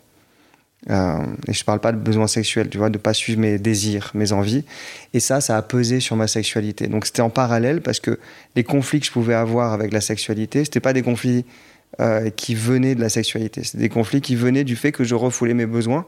Euh, 0.89 1.19
et 1.49 1.53
je 1.53 1.65
parle 1.65 1.81
pas 1.81 1.93
de 1.93 1.99
besoins 1.99 2.29
sexuels, 2.29 2.69
tu 2.69 2.79
vois, 2.79 2.91
de 2.91 2.99
pas 2.99 3.13
suivre 3.13 3.41
mes 3.41 3.59
désirs, 3.59 4.13
mes 4.15 4.33
envies. 4.33 4.65
Et 5.15 5.21
ça, 5.21 5.41
ça 5.41 5.57
a 5.57 5.63
pesé 5.63 6.01
sur 6.01 6.17
ma 6.17 6.29
sexualité. 6.29 6.87
Donc 6.87 7.07
c'était 7.07 7.23
en 7.23 7.31
parallèle 7.31 7.81
parce 7.81 8.01
que 8.01 8.19
les 8.55 8.65
conflits 8.65 9.01
que 9.01 9.07
je 9.07 9.13
pouvais 9.13 9.35
avoir 9.35 9.73
avec 9.73 9.93
la 9.93 10.01
sexualité, 10.01 10.65
c'était 10.65 10.81
pas 10.81 10.93
des 10.93 11.03
conflits 11.03 11.45
euh, 12.01 12.31
qui 12.31 12.55
venaient 12.55 12.95
de 12.95 13.01
la 13.01 13.09
sexualité. 13.09 13.63
C'est 13.65 13.79
des 13.79 13.89
conflits 13.89 14.21
qui 14.21 14.37
venaient 14.37 14.65
du 14.65 14.77
fait 14.77 14.93
que 14.93 15.03
je 15.03 15.15
refoulais 15.15 15.55
mes 15.55 15.67
besoins. 15.67 16.07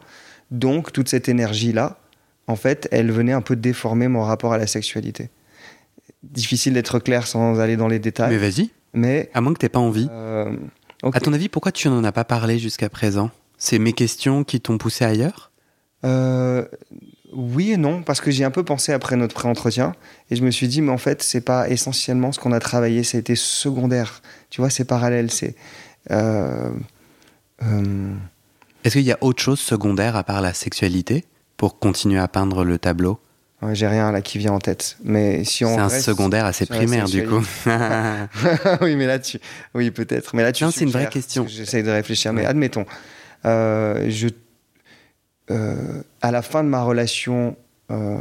Donc, 0.50 0.92
toute 0.92 1.08
cette 1.08 1.28
énergie-là, 1.28 1.99
en 2.47 2.56
fait, 2.56 2.88
elle 2.90 3.11
venait 3.11 3.32
un 3.32 3.40
peu 3.40 3.56
déformer 3.56 4.08
mon 4.08 4.23
rapport 4.23 4.52
à 4.52 4.58
la 4.58 4.66
sexualité. 4.66 5.30
Difficile 6.23 6.75
d'être 6.75 6.99
clair 6.99 7.26
sans 7.26 7.61
aller 7.61 7.76
dans 7.76 7.88
les 7.88 7.99
détails. 7.99 8.30
Mais 8.30 8.38
vas-y. 8.38 8.70
Mais 8.92 9.30
à 9.35 9.40
moins 9.40 9.52
que 9.54 9.58
t'aies 9.58 9.68
pas 9.68 9.78
envie. 9.78 10.08
Euh, 10.11 10.56
à 11.12 11.20
ton 11.20 11.32
avis, 11.32 11.49
pourquoi 11.49 11.73
tu 11.73 11.88
n'en 11.88 12.02
as 12.04 12.12
pas 12.12 12.25
parlé 12.25 12.58
jusqu'à 12.58 12.88
présent? 12.88 13.30
C'est 13.59 13.79
mes 13.79 13.93
questions 13.93 14.45
qui 14.45 14.61
t'ont 14.61 14.79
poussé 14.79 15.05
ailleurs? 15.05 15.50
Euh, 16.05 16.65
Oui 17.35 17.73
et 17.73 17.77
non, 17.77 18.03
parce 18.03 18.21
que 18.21 18.31
j'ai 18.31 18.45
un 18.45 18.50
peu 18.50 18.65
pensé 18.65 18.93
après 18.93 19.17
notre 19.17 19.35
pré-entretien 19.35 19.95
et 20.31 20.37
je 20.37 20.43
me 20.45 20.50
suis 20.50 20.69
dit, 20.69 20.81
mais 20.81 20.93
en 20.93 20.99
fait, 20.99 21.23
c'est 21.23 21.41
pas 21.41 21.69
essentiellement 21.69 22.33
ce 22.33 22.38
qu'on 22.38 22.53
a 22.53 22.61
travaillé, 22.61 23.03
ça 23.03 23.19
a 23.19 23.21
été 23.21 23.35
secondaire. 23.35 24.23
Tu 24.49 24.61
vois, 24.61 24.71
c'est 24.71 24.85
parallèle. 24.85 25.31
C'est. 25.31 25.55
Euh, 26.11 26.71
euh, 27.62 28.15
Est-ce 28.85 28.95
qu'il 28.95 29.07
y 29.07 29.12
a 29.12 29.19
autre 29.21 29.43
chose 29.43 29.59
secondaire 29.59 30.17
à 30.17 30.25
part 30.25 30.41
la 30.41 30.55
sexualité 30.55 31.25
pour 31.57 31.79
continuer 31.79 32.21
à 32.21 32.29
peindre 32.29 32.65
le 32.65 32.79
tableau? 32.79 33.19
J'ai 33.73 33.88
rien 33.88 34.12
là 34.12 34.23
qui 34.23 34.38
vient 34.38 34.53
en 34.53 34.61
tête. 34.61 34.97
Mais 35.03 35.43
si 35.43 35.65
on 35.65 35.75
c'est 35.75 35.81
un 35.81 35.88
secondaire 35.88 36.45
assez 36.45 36.65
primaire 36.65 37.07
du 37.07 37.27
coup. 37.27 37.45
oui, 38.81 38.95
mais 38.95 39.07
là 39.07 39.19
tu, 39.19 39.41
oui 39.75 39.91
peut-être. 39.91 40.37
Mais 40.37 40.45
là 40.45 40.53
tu. 40.53 40.62
Non, 40.62 40.71
c'est 40.71 40.85
une 40.85 40.93
vraie 40.93 41.09
question. 41.09 41.45
J'essaie 41.49 41.83
de 41.83 41.91
réfléchir, 41.91 42.33
mais 42.33 42.45
admettons, 42.47 42.87
je, 43.45 44.28
euh, 45.50 46.02
à 46.21 46.30
la 46.30 46.42
fin 46.42 46.62
de 46.62 46.68
ma 46.68 46.83
relation 46.83 47.57
euh, 47.90 48.18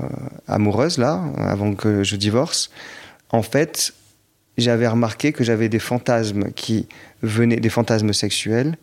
amoureuse 0.47 0.97
là, 0.97 1.21
avant 1.37 1.73
que 1.73 2.03
je 2.03 2.15
divorce, 2.15 2.69
en 3.31 3.41
fait, 3.41 3.93
j'avais 4.57 4.87
remarqué 4.87 5.33
que 5.33 5.43
j'avais 5.43 5.67
des 5.67 5.79
fantasmes 5.79 6.51
qui 6.53 6.87
venaient, 7.21 7.57
des 7.57 7.69
fantasmes 7.69 8.13
sexuels 8.13 8.77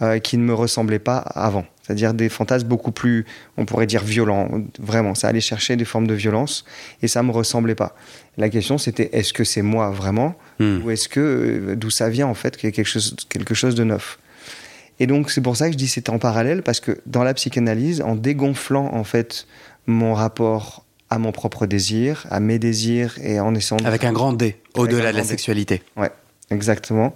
euh, 0.00 0.20
qui 0.20 0.38
ne 0.38 0.44
me 0.44 0.54
ressemblaient 0.54 1.00
pas 1.00 1.18
avant. 1.18 1.64
C'est-à-dire 1.82 2.14
des 2.14 2.28
fantasmes 2.28 2.68
beaucoup 2.68 2.92
plus, 2.92 3.26
on 3.56 3.64
pourrait 3.64 3.86
dire 3.86 4.04
violents, 4.04 4.48
vraiment. 4.78 5.16
Ça 5.16 5.26
allait 5.26 5.40
chercher 5.40 5.74
des 5.74 5.84
formes 5.84 6.06
de 6.06 6.14
violence 6.14 6.64
et 7.02 7.08
ça 7.08 7.24
me 7.24 7.32
ressemblait 7.32 7.74
pas. 7.74 7.96
La 8.36 8.48
question 8.48 8.78
c'était 8.78 9.10
est-ce 9.12 9.32
que 9.32 9.42
c'est 9.42 9.62
moi 9.62 9.90
vraiment 9.90 10.36
hmm. 10.60 10.82
ou 10.84 10.90
est-ce 10.90 11.08
que 11.08 11.20
euh, 11.20 11.74
d'où 11.74 11.90
ça 11.90 12.10
vient 12.10 12.28
en 12.28 12.34
fait 12.34 12.56
qu'il 12.56 12.68
y 12.68 12.72
a 12.72 12.76
quelque 12.76 12.86
chose, 12.86 13.16
quelque 13.28 13.54
chose 13.54 13.74
de 13.74 13.82
neuf? 13.82 14.20
Et 15.00 15.06
donc 15.06 15.30
c'est 15.30 15.40
pour 15.40 15.56
ça 15.56 15.66
que 15.66 15.72
je 15.72 15.78
dis 15.78 15.88
c'est 15.88 16.08
en 16.08 16.18
parallèle 16.18 16.62
parce 16.62 16.80
que 16.80 17.00
dans 17.06 17.22
la 17.22 17.34
psychanalyse, 17.34 18.00
en 18.00 18.14
dégonflant 18.16 18.92
en 18.92 19.04
fait 19.04 19.46
mon 19.86 20.14
rapport 20.14 20.84
à 21.10 21.18
mon 21.18 21.32
propre 21.32 21.66
désir, 21.66 22.26
à 22.30 22.40
mes 22.40 22.58
désirs 22.58 23.18
et 23.22 23.40
en 23.40 23.54
essayant 23.54 23.78
avec 23.84 24.04
un 24.04 24.12
grand 24.12 24.32
D 24.32 24.56
au-delà 24.74 25.12
de 25.12 25.16
la 25.16 25.24
sexualité. 25.24 25.82
Ouais, 25.96 26.10
exactement 26.50 27.14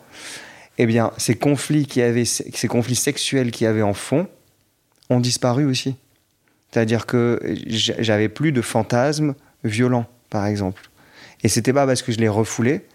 eh 0.78 0.86
bien, 0.86 1.12
ces 1.16 1.36
conflits, 1.36 1.86
qui 1.86 2.02
avaient, 2.02 2.24
ces 2.24 2.68
conflits 2.68 2.96
sexuels 2.96 3.50
qui 3.50 3.66
avaient 3.66 3.82
en 3.82 3.94
fond 3.94 4.26
ont 5.10 5.20
disparu 5.20 5.64
aussi. 5.64 5.96
C'est-à-dire 6.70 7.06
que 7.06 7.38
j'avais 7.66 8.28
plus 8.28 8.52
de 8.52 8.62
fantasmes 8.62 9.34
violents, 9.64 10.06
par 10.30 10.46
exemple. 10.46 10.88
Et 11.42 11.48
c'était 11.48 11.72
pas 11.72 11.86
parce 11.86 12.02
que 12.02 12.12
je 12.12 12.18
les 12.18 12.28
refoulais 12.28 12.86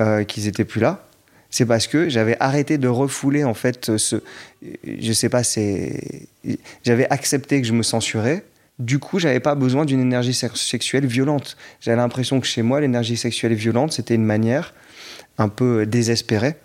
euh, 0.00 0.24
qu'ils 0.24 0.46
étaient 0.46 0.64
plus 0.64 0.80
là. 0.80 1.05
C'est 1.50 1.66
parce 1.66 1.86
que 1.86 2.08
j'avais 2.08 2.36
arrêté 2.40 2.78
de 2.78 2.88
refouler 2.88 3.44
en 3.44 3.54
fait 3.54 3.96
ce, 3.96 4.16
je 4.84 5.12
sais 5.12 5.28
pas, 5.28 5.42
c'est, 5.42 6.28
j'avais 6.84 7.08
accepté 7.10 7.60
que 7.60 7.66
je 7.66 7.72
me 7.72 7.82
censurais. 7.82 8.44
Du 8.78 8.98
coup, 8.98 9.18
j'avais 9.18 9.40
pas 9.40 9.54
besoin 9.54 9.86
d'une 9.86 10.00
énergie 10.00 10.34
sexuelle 10.34 11.06
violente. 11.06 11.56
J'avais 11.80 11.96
l'impression 11.96 12.40
que 12.40 12.46
chez 12.46 12.62
moi, 12.62 12.80
l'énergie 12.80 13.16
sexuelle 13.16 13.54
violente, 13.54 13.92
c'était 13.92 14.14
une 14.14 14.24
manière 14.24 14.74
un 15.38 15.48
peu 15.48 15.86
désespérée 15.86 16.56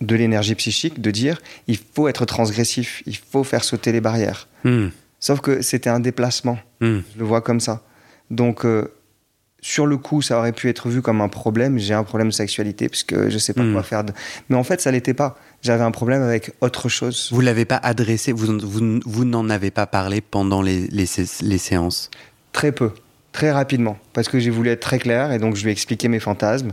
de 0.00 0.14
l'énergie 0.14 0.54
psychique 0.54 1.00
de 1.00 1.10
dire 1.10 1.40
il 1.66 1.78
faut 1.78 2.08
être 2.08 2.24
transgressif, 2.24 3.02
il 3.06 3.16
faut 3.16 3.44
faire 3.44 3.64
sauter 3.64 3.92
les 3.92 4.00
barrières. 4.00 4.48
Hmm. 4.64 4.88
Sauf 5.20 5.40
que 5.40 5.62
c'était 5.62 5.90
un 5.90 6.00
déplacement. 6.00 6.58
Hmm. 6.80 7.00
Je 7.14 7.18
le 7.18 7.24
vois 7.24 7.42
comme 7.42 7.60
ça. 7.60 7.82
Donc, 8.30 8.64
euh, 8.64 8.92
sur 9.62 9.86
le 9.86 9.96
coup, 9.96 10.22
ça 10.22 10.38
aurait 10.38 10.52
pu 10.52 10.68
être 10.68 10.88
vu 10.88 11.02
comme 11.02 11.20
un 11.20 11.28
problème. 11.28 11.78
J'ai 11.78 11.94
un 11.94 12.04
problème 12.04 12.28
de 12.28 12.34
sexualité 12.34 12.88
puisque 12.88 13.28
je 13.28 13.38
sais 13.38 13.52
pas 13.52 13.62
hmm. 13.62 13.72
quoi 13.72 13.82
faire. 13.82 14.04
Mais 14.48 14.56
en 14.56 14.64
fait, 14.64 14.80
ça 14.80 14.90
l'était 14.90 15.14
pas. 15.14 15.38
J'avais 15.62 15.84
un 15.84 15.90
problème 15.90 16.22
avec 16.22 16.52
autre 16.60 16.88
chose. 16.88 17.28
Vous 17.32 17.40
l'avez 17.40 17.64
pas 17.64 17.76
adressé, 17.76 18.32
vous, 18.32 18.58
vous, 18.58 19.24
n'en 19.24 19.50
avez 19.50 19.70
pas 19.70 19.86
parlé 19.86 20.20
pendant 20.20 20.62
les, 20.62 20.86
les, 20.88 21.06
les 21.42 21.58
séances? 21.58 22.10
Très 22.52 22.72
peu 22.72 22.90
très 23.32 23.50
rapidement, 23.52 23.98
parce 24.12 24.28
que 24.28 24.38
j'ai 24.38 24.50
voulu 24.50 24.70
être 24.70 24.80
très 24.80 24.98
clair 24.98 25.32
et 25.32 25.38
donc 25.38 25.56
je 25.56 25.62
lui 25.62 25.70
ai 25.70 25.72
expliqué 25.72 26.08
mes 26.08 26.20
fantasmes. 26.20 26.72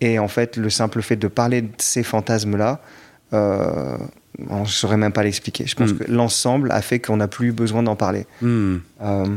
Et 0.00 0.18
en 0.18 0.28
fait, 0.28 0.56
le 0.56 0.70
simple 0.70 1.02
fait 1.02 1.16
de 1.16 1.28
parler 1.28 1.62
de 1.62 1.68
ces 1.78 2.02
fantasmes-là, 2.02 2.80
euh, 3.32 3.96
on 4.48 4.60
ne 4.60 4.66
saurait 4.66 4.98
même 4.98 5.12
pas 5.12 5.22
l'expliquer. 5.22 5.66
Je 5.66 5.74
pense 5.74 5.92
hmm. 5.92 5.98
que 5.98 6.10
l'ensemble 6.10 6.70
a 6.70 6.82
fait 6.82 7.00
qu'on 7.00 7.16
n'a 7.16 7.28
plus 7.28 7.52
besoin 7.52 7.82
d'en 7.82 7.96
parler. 7.96 8.26
Hmm. 8.42 8.76
Euh, 9.02 9.36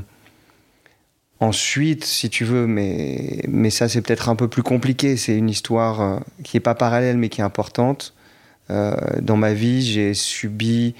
ensuite, 1.39 2.05
si 2.05 2.29
tu 2.29 2.46
veux, 2.46 2.67
mais, 2.67 3.41
mais 3.48 3.69
ça 3.69 3.89
c'est 3.89 4.01
peut-être 4.01 4.29
un 4.29 4.36
peu 4.36 4.48
plus 4.48 4.63
compliqué, 4.63 5.17
c'est 5.17 5.36
une 5.36 5.50
histoire 5.50 6.01
euh, 6.01 6.19
qui 6.43 6.58
n'est 6.58 6.62
pas 6.62 6.75
parallèle 6.75 7.17
mais 7.17 7.29
qui 7.29 7.41
est 7.41 7.43
importante. 7.43 8.13
dans 8.69 9.38
ma 9.38 9.53
vie, 9.53 9.81
j'ai 9.81 10.13
subi... 10.13 10.93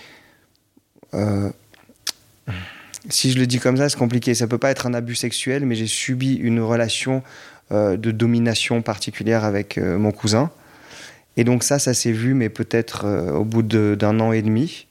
si 3.10 3.31
je 3.31 3.39
le 3.39 3.46
dis 3.46 3.60
comme 3.60 3.77
ça, 3.77 3.89
c'est 3.89 3.98
compliqué. 3.98 4.34
Ça 4.34 4.48
peut 4.48 4.58
pas 4.58 4.72
être 4.72 4.88
un 4.88 4.93
abus 4.96 5.15
sexuel, 5.15 5.65
mais 5.65 5.75
j'ai 5.75 5.88
subi 5.88 6.34
une 6.36 6.60
relation 6.62 7.22
euh, 7.72 7.98
de 7.98 8.10
domination 8.10 8.81
particulière 8.81 9.43
avec 9.43 9.77
euh, 9.77 10.00
mon 10.00 10.12
cousin. 10.12 10.50
Et 11.38 11.43
donc 11.43 11.62
ça, 11.62 11.77
ça 11.77 11.93
s'est 11.93 12.12
vu, 12.12 12.34
mais 12.34 12.50
peut-être 12.50 13.05
euh, 13.05 13.31
au 13.34 13.46
bout 13.46 13.62
d'un 13.62 14.19
an 14.19 14.31
et 14.31 14.41
demi. 14.41 14.88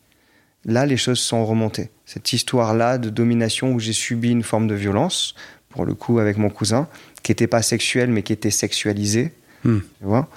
Là, 0.64 0.86
les 0.86 0.96
choses 0.96 1.20
sont 1.20 1.44
remontées. 1.46 1.90
Cette 2.04 2.32
histoire-là 2.32 2.98
de 2.98 3.10
domination 3.10 3.72
où 3.72 3.80
j'ai 3.80 3.92
subi 3.92 4.30
une 4.30 4.42
forme 4.42 4.66
de 4.66 4.74
violence, 4.74 5.34
pour 5.68 5.84
le 5.84 5.94
coup 5.94 6.18
avec 6.18 6.36
mon 6.36 6.50
cousin, 6.50 6.88
qui 7.22 7.30
n'était 7.30 7.46
pas 7.46 7.62
sexuelle, 7.62 8.10
mais 8.10 8.22
qui 8.22 8.32
était 8.32 8.50
sexualisée. 8.50 9.32
Hmm. 9.64 9.80
Tu 9.98 10.04
vois 10.04 10.28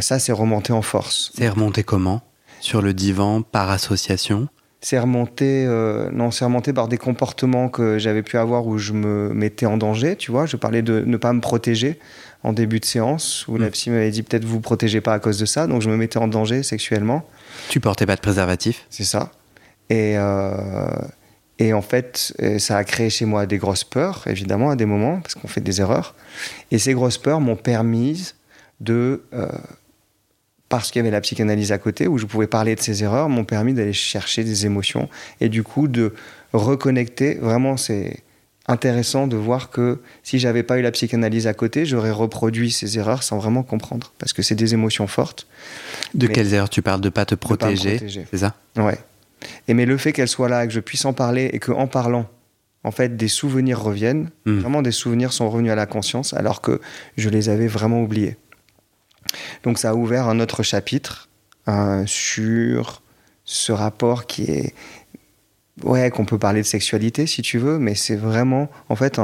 ça, 0.00 0.18
c'est 0.18 0.32
remonté 0.32 0.72
en 0.72 0.82
force. 0.82 1.32
C'est 1.36 1.48
remonté 1.48 1.82
comment? 1.82 2.22
Sur 2.60 2.82
le 2.82 2.94
divan, 2.94 3.42
par 3.42 3.70
association? 3.70 4.48
C'est 4.80 4.98
remonté, 4.98 5.64
euh, 5.66 6.10
non, 6.12 6.30
c'est 6.30 6.44
remonté 6.44 6.72
par 6.72 6.88
des 6.88 6.98
comportements 6.98 7.68
que 7.68 7.98
j'avais 7.98 8.22
pu 8.22 8.36
avoir 8.36 8.66
où 8.66 8.76
je 8.76 8.92
me 8.92 9.32
mettais 9.32 9.66
en 9.66 9.78
danger, 9.78 10.14
tu 10.16 10.30
vois. 10.30 10.44
Je 10.46 10.56
parlais 10.56 10.82
de 10.82 11.00
ne 11.06 11.16
pas 11.16 11.32
me 11.32 11.40
protéger 11.40 11.98
en 12.44 12.52
début 12.52 12.78
de 12.78 12.84
séance, 12.84 13.48
où 13.48 13.56
la 13.56 13.66
mm. 13.66 13.70
psy 13.70 13.90
m'avait 13.90 14.10
dit 14.10 14.22
peut-être 14.22 14.44
vous 14.44 14.60
protégez 14.60 15.00
pas 15.00 15.14
à 15.14 15.18
cause 15.18 15.38
de 15.38 15.46
ça, 15.46 15.66
donc 15.66 15.82
je 15.82 15.90
me 15.90 15.96
mettais 15.96 16.18
en 16.18 16.28
danger 16.28 16.62
sexuellement. 16.62 17.26
Tu 17.68 17.80
portais 17.80 18.06
pas 18.06 18.16
de 18.16 18.20
préservatif 18.20 18.86
C'est 18.90 19.04
ça. 19.04 19.32
Et, 19.90 20.14
euh, 20.16 20.88
et 21.58 21.72
en 21.72 21.82
fait, 21.82 22.34
euh, 22.42 22.58
ça 22.58 22.76
a 22.76 22.84
créé 22.84 23.10
chez 23.10 23.24
moi 23.24 23.46
des 23.46 23.58
grosses 23.58 23.84
peurs, 23.84 24.24
évidemment, 24.26 24.70
à 24.70 24.76
des 24.76 24.86
moments, 24.86 25.20
parce 25.20 25.34
qu'on 25.34 25.48
fait 25.48 25.60
des 25.60 25.80
erreurs. 25.80 26.14
Et 26.70 26.78
ces 26.78 26.94
grosses 26.94 27.18
peurs 27.18 27.40
m'ont 27.40 27.56
permis 27.56 28.32
de 28.80 29.22
parce 30.68 30.90
qu'il 30.90 30.98
y 30.98 31.02
avait 31.02 31.12
la 31.12 31.20
psychanalyse 31.20 31.70
à 31.70 31.78
côté, 31.78 32.08
où 32.08 32.18
je 32.18 32.26
pouvais 32.26 32.48
parler 32.48 32.74
de 32.74 32.80
ces 32.80 33.04
erreurs, 33.04 33.28
m'ont 33.28 33.44
permis 33.44 33.74
d'aller 33.74 33.92
chercher 33.92 34.42
des 34.42 34.66
émotions 34.66 35.08
et 35.40 35.48
du 35.48 35.62
coup 35.62 35.86
de 35.86 36.14
reconnecter. 36.52 37.34
Vraiment, 37.34 37.76
c'est 37.76 38.24
intéressant 38.66 39.26
de 39.26 39.36
voir 39.36 39.70
que 39.70 40.00
si 40.22 40.38
j'avais 40.38 40.62
pas 40.62 40.78
eu 40.78 40.82
la 40.82 40.90
psychanalyse 40.90 41.46
à 41.46 41.54
côté, 41.54 41.84
j'aurais 41.84 42.10
reproduit 42.10 42.70
ces 42.70 42.98
erreurs 42.98 43.22
sans 43.22 43.38
vraiment 43.38 43.62
comprendre, 43.62 44.12
parce 44.18 44.32
que 44.32 44.42
c'est 44.42 44.54
des 44.54 44.72
émotions 44.74 45.06
fortes. 45.06 45.46
De 46.14 46.26
quelles 46.26 46.54
erreurs 46.54 46.70
tu 46.70 46.80
parles? 46.80 47.00
De 47.00 47.10
pas 47.10 47.26
te 47.26 47.34
protéger, 47.34 48.00
c'est 48.30 48.38
ça? 48.38 48.54
Ouais. 48.76 48.98
Et 49.68 49.74
mais 49.74 49.84
le 49.84 49.98
fait 49.98 50.12
qu'elle 50.12 50.28
soit 50.28 50.48
là, 50.48 50.66
que 50.66 50.72
je 50.72 50.80
puisse 50.80 51.04
en 51.04 51.12
parler 51.12 51.50
et 51.52 51.58
qu'en 51.58 51.86
parlant, 51.86 52.26
en 52.82 52.90
fait, 52.90 53.16
des 53.16 53.28
souvenirs 53.28 53.82
reviennent. 53.82 54.30
Hmm. 54.46 54.58
Vraiment, 54.60 54.82
des 54.82 54.92
souvenirs 54.92 55.32
sont 55.32 55.50
revenus 55.50 55.72
à 55.72 55.74
la 55.74 55.86
conscience, 55.86 56.32
alors 56.34 56.60
que 56.60 56.80
je 57.16 57.28
les 57.28 57.48
avais 57.48 57.66
vraiment 57.66 58.02
oubliés. 58.02 58.36
Donc 59.62 59.78
ça 59.78 59.90
a 59.90 59.94
ouvert 59.94 60.28
un 60.28 60.40
autre 60.40 60.62
chapitre 60.62 61.28
sur 62.06 63.02
ce 63.44 63.72
rapport 63.72 64.26
qui 64.26 64.44
est 64.44 64.74
ouais 65.82 66.10
qu'on 66.10 66.24
peut 66.24 66.38
parler 66.38 66.62
de 66.62 66.66
sexualité 66.66 67.26
si 67.26 67.42
tu 67.42 67.58
veux, 67.58 67.78
mais 67.78 67.94
c'est 67.94 68.16
vraiment 68.16 68.70
en 68.88 68.96
fait 68.96 69.20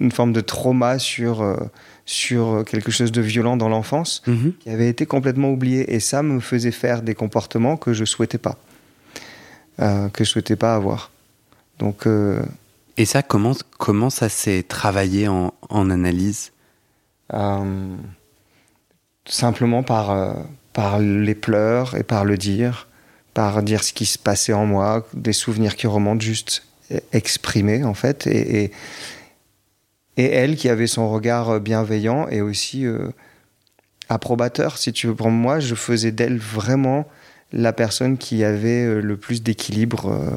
une 0.00 0.12
forme 0.12 0.32
de 0.32 0.40
trauma 0.40 0.98
sur 0.98 1.42
euh, 1.42 1.56
sur 2.04 2.64
quelque 2.64 2.90
chose 2.90 3.12
de 3.12 3.20
violent 3.20 3.56
dans 3.56 3.68
l'enfance 3.68 4.22
mhm. 4.26 4.54
qui 4.58 4.70
avait 4.70 4.88
été 4.88 5.06
complètement 5.06 5.50
oublié 5.50 5.94
et 5.94 6.00
ça 6.00 6.22
me 6.22 6.40
faisait 6.40 6.72
faire 6.72 7.02
des 7.02 7.14
comportements 7.14 7.76
que 7.76 7.92
je 7.92 8.04
souhaitais 8.04 8.38
pas 8.38 8.56
euh, 9.80 10.08
que 10.08 10.24
je 10.24 10.30
souhaitais 10.30 10.56
pas 10.56 10.74
avoir. 10.74 11.10
Donc 11.78 12.06
et 12.96 13.04
ça 13.04 13.22
comment 13.22 13.54
comment 13.78 14.10
ça 14.10 14.28
s'est 14.28 14.64
travaillé 14.66 15.28
en, 15.28 15.54
en 15.70 15.90
analyse? 15.90 16.52
Simplement 19.30 19.82
par, 19.82 20.10
euh, 20.10 20.34
par 20.72 20.98
les 20.98 21.34
pleurs 21.34 21.96
et 21.96 22.02
par 22.02 22.24
le 22.24 22.36
dire, 22.36 22.88
par 23.34 23.62
dire 23.62 23.82
ce 23.84 23.92
qui 23.92 24.06
se 24.06 24.18
passait 24.18 24.52
en 24.52 24.66
moi, 24.66 25.06
des 25.14 25.32
souvenirs 25.32 25.76
qui 25.76 25.86
remontent 25.86 26.20
juste 26.20 26.64
exprimés 27.12 27.84
en 27.84 27.94
fait, 27.94 28.26
et, 28.26 28.72
et, 30.16 30.24
elle 30.24 30.56
qui 30.56 30.68
avait 30.68 30.88
son 30.88 31.10
regard 31.10 31.60
bienveillant 31.60 32.28
et 32.28 32.40
aussi 32.40 32.84
euh, 32.84 33.08
approbateur, 34.08 34.76
si 34.76 34.92
tu 34.92 35.06
veux. 35.06 35.14
Pour 35.14 35.30
moi, 35.30 35.60
je 35.60 35.74
faisais 35.74 36.10
d'elle 36.10 36.38
vraiment 36.38 37.06
la 37.52 37.72
personne 37.72 38.18
qui 38.18 38.44
avait 38.44 38.84
euh, 38.84 39.00
le 39.00 39.16
plus 39.16 39.42
d'équilibre, 39.42 40.34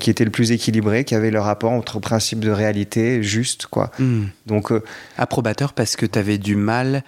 qui 0.00 0.08
était 0.08 0.24
le 0.24 0.30
plus 0.30 0.52
équilibré, 0.52 1.04
qui 1.04 1.14
avait 1.14 1.30
le 1.30 1.40
rapport 1.40 1.72
entre 1.72 2.00
principe 2.00 2.40
de 2.40 2.50
réalité 2.50 3.22
juste, 3.22 3.66
quoi. 3.66 3.90
Hmm. 3.98 4.26
Donc 4.46 4.72
approbateur 5.18 5.74
parce 5.74 5.96
que 5.96 6.06
tu 6.06 6.18
avais 6.18 6.38
du 6.38 6.56
mal 6.56 7.02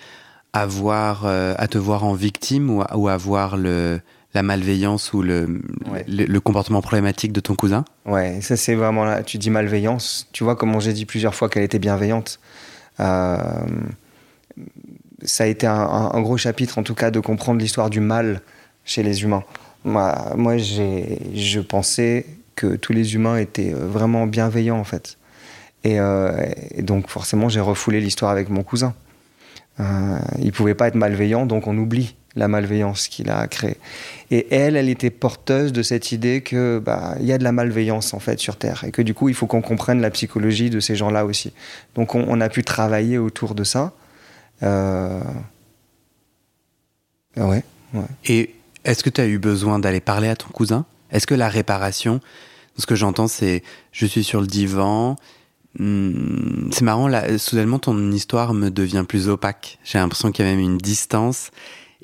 à, 0.55 0.67
voir, 0.67 1.25
euh, 1.27 1.55
à 1.59 1.69
te 1.69 1.77
voir 1.77 2.05
en 2.05 2.15
victime 2.15 2.71
ou 2.71 2.81
à, 2.81 2.97
ou 2.97 3.09
à 3.09 3.17
voir 3.17 3.57
le, 3.57 4.01
la 4.35 4.43
malveillance 4.43 5.13
ou 5.13 5.23
le, 5.23 5.61
Ouais. 5.91 6.05
le, 6.09 6.25
le 6.25 6.41
comportement 6.41 6.83
problématique 6.83 7.33
de 7.33 7.41
ton 7.41 7.55
cousin 7.55 7.85
Ouais, 8.05 8.41
ça 8.41 8.57
c'est 8.57 8.75
vraiment 8.75 9.05
là. 9.05 9.23
Tu 9.23 9.39
dis 9.39 9.51
malveillance. 9.51 10.29
Tu 10.33 10.43
vois 10.45 10.57
comment 10.57 10.81
j'ai 10.81 10.93
dit 10.93 11.07
plusieurs 11.07 11.35
fois 11.35 11.49
qu'elle 11.49 11.63
était 11.63 11.79
bienveillante. 11.79 12.41
Euh, 13.01 13.37
ça 15.23 15.45
a 15.45 15.47
été 15.47 15.67
un, 15.67 15.75
un- 15.75 16.11
un 16.13 16.21
gros 16.21 16.37
chapitre, 16.37 16.79
en 16.79 16.83
tout 16.83 16.95
cas, 16.95 17.11
de 17.11 17.21
comprendre 17.21 17.61
l'histoire 17.61 17.91
du 17.91 18.01
mal 18.01 18.41
chez 18.85 19.03
les 19.03 19.23
humains. 19.23 19.45
Moi, 19.85 20.33
moi 20.37 20.57
je 20.59 21.61
pensais 21.61 22.27
que 22.57 22.77
tous 22.77 22.93
les 22.93 23.15
humains 23.15 23.37
étaient 23.39 23.73
euh, 23.75 23.87
vraiment 23.87 24.27
bienveillants, 24.27 24.79
en 24.79 24.85
fait. 24.85 25.17
Et, 25.83 25.99
euh, 26.01 26.33
et 26.71 26.83
donc, 26.83 27.09
forcément, 27.09 27.49
j'ai 27.49 27.61
refoulé 27.61 28.01
l'histoire 28.01 28.31
avec 28.31 28.49
mon 28.49 28.63
cousin. 28.63 28.95
Euh, 29.81 30.19
il 30.41 30.53
pouvait 30.53 30.75
pas 30.75 30.89
être 30.89 30.95
malveillant, 30.95 31.47
donc 31.47 31.67
on 31.67 31.77
oublie 31.77 32.17
la 32.37 32.49
malveillance 32.49 33.09
qu'il 33.09 33.31
a 33.31 33.47
créée. 33.47 33.77
Et 34.31 34.53
elle, 34.55 34.77
elle 34.77 34.89
était 34.89 35.11
porteuse 35.11 35.73
de 35.73 35.83
cette 35.83 36.13
idée 36.13 36.41
que 36.41 36.81
bah 36.85 37.15
il 37.21 37.27
y 37.27 37.33
a 37.33 37.39
de 37.39 37.45
la 37.45 37.53
malveillance 37.53 38.15
en 38.15 38.19
fait 38.19 38.39
sur 38.41 38.57
Terre 38.57 38.85
et 38.85 38.91
que 38.91 39.03
du 39.03 39.15
coup 39.15 39.29
il 39.29 39.35
faut 39.35 39.47
qu'on 39.47 39.63
comprenne 39.63 40.01
la 40.01 40.11
psychologie 40.11 40.71
de 40.71 40.81
ces 40.81 40.97
gens-là 40.97 41.25
aussi. 41.25 41.53
Donc 41.95 42.15
on, 42.15 42.41
a 42.41 42.49
pu 42.49 42.65
travailler 42.65 43.19
autour 43.19 43.55
de 43.55 43.65
ça. 43.65 43.93
Euh... 44.63 45.21
ah 47.37 47.47
Ouais. 47.47 47.63
Et 48.27 48.55
est-ce 48.85 49.05
que 49.05 49.11
tu 49.11 49.21
as 49.21 49.27
eu 49.27 49.39
besoin 49.39 49.79
d'aller 49.79 50.01
parler 50.01 50.29
à 50.29 50.37
ton 50.37 50.49
cousin? 50.49 50.85
Est-ce 51.11 51.27
que 51.27 51.35
la 51.35 51.49
réparation, 51.49 52.21
ce 52.77 52.87
que 52.87 52.95
j'entends, 52.95 53.29
c'est 53.29 53.63
je 53.93 54.07
suis 54.07 54.25
sur 54.25 54.41
le 54.41 54.47
divan. 54.49 55.17
hmm, 55.79 56.71
C'est 56.73 56.83
marrant, 56.83 57.07
là, 57.07 57.39
soudainement, 57.39 57.79
ton 57.79 58.11
histoire 58.11 58.53
me 58.53 58.71
devient 58.71 59.05
plus 59.09 59.29
opaque. 59.29 59.79
J'ai 59.85 59.99
l'impression 59.99 60.33
qu'il 60.33 60.45
y 60.45 60.49
a 60.49 60.51
même 60.51 60.61
une 60.61 60.79
distance. 60.79 61.51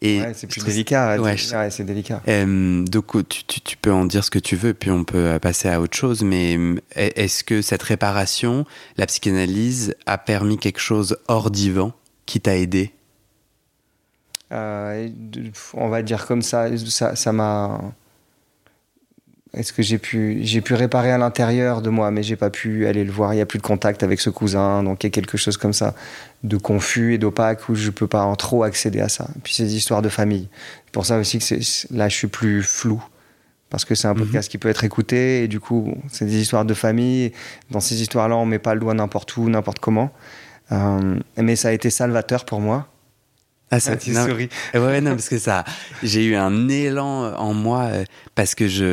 Et 0.02 0.20
Ouais, 0.22 0.32
c'est 0.34 0.46
plus 0.46 0.64
délicat. 0.64 1.20
Ouais, 1.20 1.36
c'est- 1.36 1.50
je- 1.50 1.56
ouais, 1.56 1.70
c'est 1.70 1.84
délicat. 1.84 2.22
Euh, 2.26 2.82
donc, 2.84 3.28
tu, 3.28 3.44
tu- 3.44 3.60
tu 3.60 3.76
peux 3.76 3.92
en 3.92 4.06
dire 4.06 4.24
ce 4.24 4.30
que 4.30 4.38
tu 4.38 4.56
veux, 4.56 4.72
puis 4.72 4.90
on 4.90 5.04
peut 5.04 5.18
euh, 5.18 5.38
passer 5.38 5.68
à 5.68 5.78
autre 5.80 5.94
chose. 5.96 6.22
Mais 6.22 6.56
euh, 6.56 6.76
est-ce 6.96 7.44
que 7.44 7.60
cette 7.60 7.82
réparation, 7.82 8.64
la 8.96 9.04
psychanalyse, 9.06 9.94
a 10.06 10.16
permis 10.16 10.56
quelque 10.56 10.80
chose 10.80 11.18
hors 11.28 11.50
divan 11.50 11.92
qui 12.24 12.40
t'a 12.40 12.56
aidé? 12.56 12.92
Euh, 14.52 15.08
on 15.74 15.88
va 15.88 16.02
dire 16.02 16.26
comme 16.26 16.42
ça, 16.42 16.68
ça 17.14 17.32
m'a. 17.32 17.80
Est-ce 19.52 19.72
que 19.72 19.82
j'ai 19.82 19.98
pu, 19.98 20.38
j'ai 20.42 20.60
pu 20.60 20.74
réparer 20.74 21.10
à 21.10 21.18
l'intérieur 21.18 21.82
de 21.82 21.90
moi, 21.90 22.10
mais 22.12 22.22
j'ai 22.22 22.36
pas 22.36 22.50
pu 22.50 22.86
aller 22.86 23.02
le 23.02 23.10
voir. 23.10 23.34
Il 23.34 23.38
y 23.38 23.40
a 23.40 23.46
plus 23.46 23.58
de 23.58 23.64
contact 23.64 24.02
avec 24.04 24.20
ce 24.20 24.30
cousin, 24.30 24.84
donc 24.84 25.02
il 25.02 25.06
y 25.06 25.08
a 25.08 25.10
quelque 25.10 25.36
chose 25.36 25.56
comme 25.56 25.72
ça 25.72 25.94
de 26.44 26.56
confus 26.56 27.14
et 27.14 27.18
d'opaque 27.18 27.68
où 27.68 27.74
je 27.74 27.90
peux 27.90 28.06
pas 28.06 28.22
en 28.22 28.36
trop 28.36 28.62
accéder 28.62 29.00
à 29.00 29.08
ça. 29.08 29.26
Puis 29.42 29.54
c'est 29.54 29.64
des 29.64 29.74
histoires 29.76 30.02
de 30.02 30.08
famille. 30.08 30.48
C'est 30.86 30.92
pour 30.92 31.04
ça 31.04 31.18
aussi 31.18 31.38
que 31.38 31.44
c'est, 31.44 31.60
là 31.90 32.08
je 32.08 32.14
suis 32.14 32.28
plus 32.28 32.62
flou 32.62 33.02
parce 33.70 33.84
que 33.84 33.94
c'est 33.96 34.06
un 34.08 34.14
Mhm. 34.14 34.20
podcast 34.20 34.48
qui 34.50 34.58
peut 34.58 34.68
être 34.68 34.84
écouté 34.84 35.42
et 35.42 35.48
du 35.48 35.58
coup 35.58 35.94
c'est 36.12 36.26
des 36.26 36.40
histoires 36.40 36.64
de 36.64 36.74
famille. 36.74 37.32
Dans 37.72 37.80
ces 37.80 38.00
histoires-là, 38.00 38.36
on 38.36 38.46
met 38.46 38.58
pas 38.60 38.74
le 38.74 38.80
doigt 38.80 38.94
n'importe 38.94 39.36
où, 39.36 39.48
n'importe 39.50 39.80
comment. 39.80 40.10
Euh, 40.70 41.18
mais 41.36 41.56
ça 41.56 41.68
a 41.68 41.72
été 41.72 41.90
salvateur 41.90 42.44
pour 42.44 42.60
moi. 42.60 42.86
Ah, 43.70 43.78
ça, 43.78 43.96
tu 43.96 44.10
non, 44.10 44.26
souris. 44.26 44.48
Ouais, 44.74 45.00
non, 45.00 45.12
parce 45.12 45.28
que 45.28 45.38
ça, 45.38 45.64
j'ai 46.02 46.24
eu 46.24 46.34
un 46.34 46.68
élan 46.68 47.34
en 47.34 47.54
moi 47.54 47.82
euh, 47.84 48.04
parce 48.34 48.56
que 48.56 48.66
je, 48.66 48.84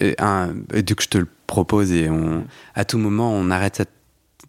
euh, 0.00 0.14
un, 0.18 0.54
euh, 0.72 0.82
dès 0.82 0.94
que 0.94 1.02
je 1.02 1.08
te 1.08 1.18
le 1.18 1.26
propose 1.48 1.90
et 1.90 2.08
on, 2.08 2.46
à 2.74 2.84
tout 2.84 2.98
moment, 2.98 3.32
on 3.32 3.50
arrête 3.50 3.76
cet, 3.76 3.90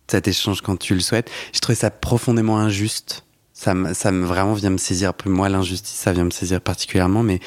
cet 0.08 0.28
échange 0.28 0.62
quand 0.62 0.78
tu 0.78 0.94
le 0.94 1.00
souhaites. 1.00 1.32
Je 1.54 1.60
trouvais 1.60 1.75
ça 1.75 1.90
profondément 1.90 2.60
injuste. 2.60 3.25
Ça 3.56 3.74
me, 3.74 3.94
ça 3.94 4.12
me 4.12 4.25
vraiment 4.25 4.54
vient 4.54 4.72
me 4.72 4.78
saisir. 4.78 5.13
Moi, 5.25 5.48
l'injustice, 5.48 5.96
ça 5.96 6.12
vient 6.12 6.25
me 6.25 6.32
saisir 6.32 6.60
particulièrement. 6.60 7.24
Mais 7.24 7.40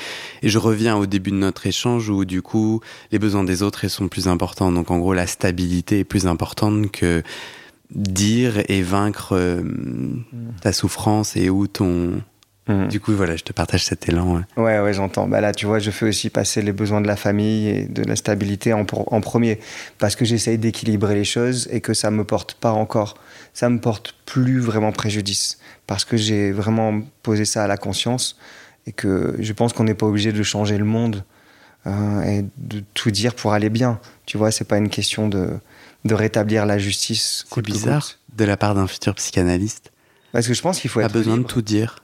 et 0.43 0.49
je 0.49 0.59
reviens 0.59 0.97
au 0.97 1.05
début 1.05 1.31
de 1.31 1.37
notre 1.37 1.67
échange 1.67 2.09
où 2.09 2.25
du 2.25 2.43
coup, 2.43 2.81
les 3.13 3.19
besoins 3.19 3.45
des 3.45 3.63
autres 3.63 3.85
ils 3.85 3.91
sont 3.91 4.09
plus 4.09 4.27
importants. 4.27 4.73
Donc 4.73 4.91
en 4.91 4.99
gros, 4.99 5.15
la 5.15 5.27
stabilité 5.27 6.01
est 6.01 6.05
plus 6.05 6.27
importante 6.27 6.91
que 6.91 7.23
dire 7.91 8.63
et 8.69 8.83
vaincre 8.83 9.35
euh, 9.37 9.63
ta 10.61 10.73
souffrance 10.73 11.37
et 11.37 11.51
où 11.51 11.67
ton 11.67 12.21
Mhm. 12.69 12.89
du 12.89 12.99
coup, 12.99 13.13
voilà, 13.13 13.37
je 13.37 13.45
te 13.45 13.53
partage 13.53 13.85
cet 13.85 14.09
élan. 14.09 14.37
ouais. 14.37 14.43
Ouais, 14.57 14.81
ouais, 14.81 14.93
j'entends. 14.93 15.29
Bah 15.29 15.41
là, 15.41 15.53
tu 15.53 15.67
vois, 15.67 15.79
je 15.79 15.91
fais 15.93 16.07
aussi 16.07 16.31
passer 16.31 16.63
les 16.63 16.73
besoins 16.73 17.01
de 17.01 17.07
la 17.07 17.15
famille 17.17 17.69
et 17.69 17.85
de 17.87 18.03
la 18.03 18.17
stabilité 18.17 18.73
en, 18.73 18.85
premier, 18.85 19.61
parce 19.99 20.17
que 20.17 20.25
j'essaye 20.25 20.59
d'équilibrer 20.59 21.15
les 21.15 21.25
choses 21.25 21.69
et 21.71 21.81
que 21.81 21.95
ça 21.95 22.11
me 22.11 22.25
porte 22.25 22.55
pas 22.55 22.73
encore, 22.73 23.17
ça 23.55 23.69
me 23.69 23.79
porte 23.79 24.17
plus 24.27 24.59
vraiment 24.59 24.91
préjudice, 24.91 25.59
parce 25.87 26.05
que 26.05 26.17
j'ai 26.17 26.51
vraiment 26.51 27.03
posé 27.23 27.45
ça 27.45 27.63
à 27.63 27.67
la 27.69 27.77
conscience 27.77 28.37
et 28.87 28.93
que 28.93 29.37
je 29.39 29.53
pense 29.53 29.73
qu'on 29.73 29.85
n'est 29.85 29.95
pas 29.95 30.07
obligé 30.07 30.33
de 30.33 30.43
changer 30.43 30.77
le 30.77 30.85
monde 30.85 31.25
euh, 31.87 32.23
et 32.23 32.45
de 32.57 32.83
tout 32.95 33.13
dire 33.13 33.35
pour 33.35 33.53
aller 33.53 33.71
bien. 33.71 34.01
Tu 34.27 34.39
vois, 34.39 34.51
c'est 34.51 34.67
pas 34.67 34.79
une 34.79 34.89
question 34.89 35.29
de, 35.29 35.51
de 36.07 36.15
rétablir 36.15 36.67
la 36.67 36.79
justice. 36.79 37.45
C'est 37.53 37.61
bizarre 37.63 38.09
de 38.37 38.45
la 38.45 38.57
part 38.57 38.75
d'un 38.75 38.87
futur 38.87 39.15
psychanalyste. 39.15 39.93
Parce 40.33 40.47
que 40.47 40.55
je 40.55 40.63
pense 40.63 40.81
qu'il 40.81 40.91
faut 40.91 41.01
être 41.01 41.13
besoin 41.13 41.37
libre. 41.37 41.49
de 41.49 41.53
tout 41.53 41.63
dire. 41.63 42.03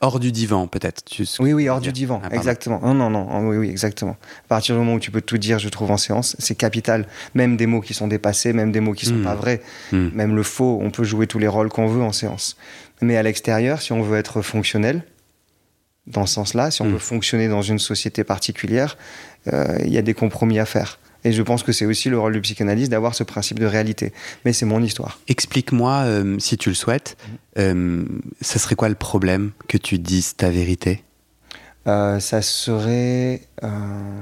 Hors 0.00 0.20
du 0.20 0.30
divan, 0.30 0.68
peut-être. 0.68 1.02
Oui, 1.40 1.52
oui, 1.52 1.68
hors 1.68 1.80
du 1.80 1.90
divan, 1.90 2.22
Ah, 2.24 2.32
exactement. 2.32 2.78
Non, 2.80 2.94
non, 2.94 3.10
non, 3.10 3.48
oui, 3.48 3.56
oui, 3.56 3.68
exactement. 3.68 4.16
À 4.44 4.48
partir 4.48 4.76
du 4.76 4.78
moment 4.78 4.94
où 4.94 5.00
tu 5.00 5.10
peux 5.10 5.20
tout 5.20 5.38
dire, 5.38 5.58
je 5.58 5.68
trouve 5.68 5.90
en 5.90 5.96
séance, 5.96 6.36
c'est 6.38 6.54
capital. 6.54 7.08
Même 7.34 7.56
des 7.56 7.66
mots 7.66 7.80
qui 7.80 7.94
sont 7.94 8.06
dépassés, 8.06 8.52
même 8.52 8.70
des 8.70 8.78
mots 8.78 8.92
qui 8.92 9.06
sont 9.06 9.16
Mm. 9.16 9.24
pas 9.24 9.34
vrais, 9.34 9.60
Mm. 9.90 10.08
même 10.14 10.36
le 10.36 10.44
faux, 10.44 10.78
on 10.80 10.92
peut 10.92 11.02
jouer 11.02 11.26
tous 11.26 11.40
les 11.40 11.48
rôles 11.48 11.68
qu'on 11.68 11.88
veut 11.88 12.02
en 12.02 12.12
séance. 12.12 12.56
Mais 13.00 13.16
à 13.16 13.24
l'extérieur, 13.24 13.82
si 13.82 13.92
on 13.92 14.02
veut 14.02 14.18
être 14.18 14.40
fonctionnel, 14.40 15.02
dans 16.06 16.26
ce 16.26 16.34
sens-là, 16.34 16.70
si 16.70 16.80
on 16.80 16.84
Mm. 16.86 16.92
veut 16.92 16.98
fonctionner 17.00 17.48
dans 17.48 17.62
une 17.62 17.80
société 17.80 18.22
particulière, 18.22 18.96
euh, 19.52 19.78
il 19.84 19.92
y 19.92 19.98
a 19.98 20.02
des 20.02 20.14
compromis 20.14 20.60
à 20.60 20.64
faire. 20.64 21.00
Et 21.24 21.32
je 21.32 21.42
pense 21.42 21.62
que 21.62 21.72
c'est 21.72 21.84
aussi 21.86 22.08
le 22.10 22.18
rôle 22.18 22.32
du 22.32 22.40
psychanalyste 22.40 22.90
d'avoir 22.90 23.14
ce 23.14 23.24
principe 23.24 23.58
de 23.58 23.66
réalité. 23.66 24.12
Mais 24.44 24.52
c'est 24.52 24.66
mon 24.66 24.82
histoire. 24.82 25.18
Explique-moi, 25.28 25.92
euh, 26.04 26.36
si 26.38 26.56
tu 26.56 26.68
le 26.68 26.74
souhaites, 26.76 27.16
Mm. 27.18 27.32
euh, 27.58 28.04
ça 28.40 28.58
serait 28.58 28.76
quoi 28.76 28.88
le 28.88 28.94
problème 28.94 29.50
que 29.66 29.76
tu 29.78 29.98
dises 29.98 30.36
ta 30.36 30.48
vérité? 30.50 31.02
Euh, 31.88 32.20
ça 32.20 32.40
serait, 32.42 33.42
euh, 33.64 34.20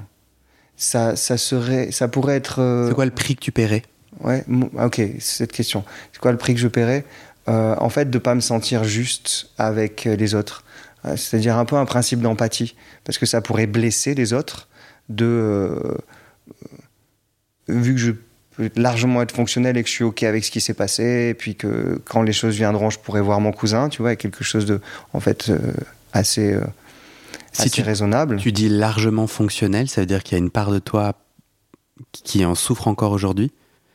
ça, 0.76 1.16
ça 1.16 1.36
serait, 1.36 1.90
ça 1.92 2.08
pourrait 2.08 2.36
être. 2.36 2.86
C'est 2.88 2.94
quoi 2.94 3.04
le 3.04 3.10
prix 3.10 3.36
que 3.36 3.40
tu 3.40 3.52
paierais? 3.52 3.82
Ouais, 4.20 4.44
ah, 4.78 4.86
ok, 4.86 4.96
c'est 4.96 5.20
cette 5.20 5.52
question. 5.52 5.84
C'est 6.12 6.20
quoi 6.20 6.32
le 6.32 6.38
prix 6.38 6.54
que 6.54 6.60
je 6.60 6.68
paierais? 6.68 7.04
En 7.46 7.90
fait, 7.90 8.10
de 8.10 8.18
pas 8.18 8.34
me 8.34 8.40
sentir 8.40 8.82
juste 8.84 9.50
avec 9.58 10.04
les 10.04 10.34
autres. 10.34 10.64
C'est-à-dire 11.14 11.56
un 11.58 11.64
peu 11.64 11.76
un 11.76 11.84
principe 11.84 12.20
d'empathie, 12.20 12.74
parce 13.04 13.18
que 13.18 13.26
ça 13.26 13.40
pourrait 13.40 13.66
blesser 13.68 14.14
les 14.14 14.32
autres. 14.32 14.66
De 15.08 15.80
vu 17.68 17.94
que 17.94 18.00
je 18.00 18.12
peux 18.56 18.70
largement 18.76 19.22
être 19.22 19.32
fonctionnel 19.34 19.76
et 19.76 19.82
que 19.82 19.88
je 19.88 19.94
suis 19.94 20.04
ok 20.04 20.22
avec 20.22 20.44
ce 20.44 20.50
qui 20.50 20.60
s'est 20.60 20.74
passé, 20.74 21.28
et 21.30 21.34
puis 21.34 21.56
que 21.56 22.00
quand 22.04 22.22
les 22.22 22.32
choses 22.32 22.54
viendront, 22.56 22.90
je 22.90 22.98
pourrais 22.98 23.20
voir 23.20 23.40
mon 23.40 23.52
cousin, 23.52 23.88
tu 23.88 24.02
vois, 24.02 24.16
quelque 24.16 24.44
chose 24.44 24.64
de, 24.66 24.80
en 25.12 25.20
fait, 25.20 25.48
euh, 25.50 25.58
assez, 26.12 26.52
euh, 26.54 26.60
Si 27.52 27.62
assez 27.62 27.70
tu- 27.70 27.82
raisonnable. 27.82 28.36
Tu 28.38 28.52
dis 28.52 28.68
largement 28.68 29.26
fonctionnel, 29.26 29.88
ça 29.88 30.00
veut 30.00 30.06
dire 30.06 30.22
qu'il 30.22 30.36
y 30.38 30.40
a 30.40 30.44
une 30.44 30.50
part 30.50 30.70
de 30.70 30.78
toi 30.78 31.14
qui 32.12 32.44
en 32.44 32.54
souffre 32.54 32.88
encore 32.88 33.12
aujourd'hui? 33.12 33.52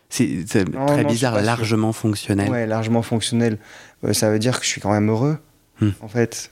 C'est 0.10 0.44
très 0.50 0.66
non, 0.66 1.04
bizarre, 1.08 1.36
sûr. 1.38 1.44
largement 1.46 1.94
fonctionnel. 1.94 2.50
Ouais, 2.50 2.68
largement 2.68 3.02
fonctionnel. 3.02 3.58
Euh, 4.04 4.12
ça 4.14 4.30
veut 4.30 4.40
dire 4.40 4.60
que 4.60 4.66
je 4.66 4.70
suis 4.70 4.82
quand 4.82 4.92
même 4.92 5.10
heureux, 5.10 5.38
Hmm. 5.80 5.92
en 6.02 6.08
fait. 6.10 6.52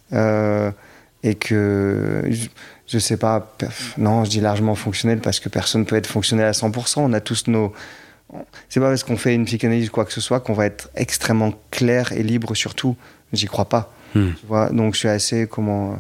Et 1.21 1.35
que, 1.35 2.23
je, 2.29 2.47
je 2.89 2.97
sais 2.99 3.17
pas, 3.17 3.55
non, 3.97 4.23
je 4.25 4.29
dis 4.29 4.41
largement 4.41 4.75
fonctionnel 4.75 5.19
parce 5.19 5.39
que 5.39 5.47
personne 5.49 5.85
peut 5.85 5.95
être 5.95 6.07
fonctionnel 6.07 6.45
à 6.47 6.51
100%. 6.51 6.99
On 7.01 7.13
a 7.13 7.19
tous 7.21 7.47
nos. 7.47 7.73
C'est 8.69 8.79
pas 8.79 8.89
parce 8.89 9.03
qu'on 9.03 9.17
fait 9.17 9.33
une 9.33 9.45
psychanalyse 9.45 9.89
ou 9.89 9.91
quoi 9.91 10.05
que 10.05 10.13
ce 10.13 10.21
soit 10.21 10.39
qu'on 10.39 10.53
va 10.53 10.65
être 10.65 10.89
extrêmement 10.95 11.53
clair 11.71 12.11
et 12.11 12.21
libre 12.23 12.53
sur 12.55 12.75
tout. 12.75 12.95
J'y 13.33 13.45
crois 13.47 13.65
pas. 13.69 13.91
Hmm. 14.15 14.31
Tu 14.39 14.45
vois 14.47 14.69
Donc 14.69 14.93
je 14.95 14.99
suis 14.99 15.07
assez, 15.07 15.47
comment, 15.47 15.99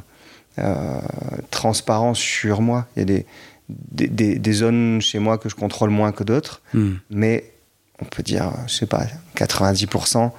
euh, 0.59 0.99
transparent 1.51 2.13
sur 2.13 2.61
moi. 2.61 2.87
Il 2.95 2.99
y 2.99 3.01
a 3.03 3.05
des, 3.05 3.25
des, 3.69 4.07
des- 4.07 4.39
des 4.39 4.53
zones 4.53 4.99
chez 5.01 5.19
moi 5.19 5.37
que 5.37 5.47
je 5.49 5.55
contrôle 5.55 5.89
moins 5.91 6.11
que 6.11 6.23
d'autres 6.23 6.61
Hmm. 6.73 6.93
mais 7.09 7.45
on 8.01 8.05
peut 8.05 8.23
dire, 8.23 8.51
je 8.67 8.73
sais 8.73 8.85
pas, 8.85 9.05
90%, 9.35 10.31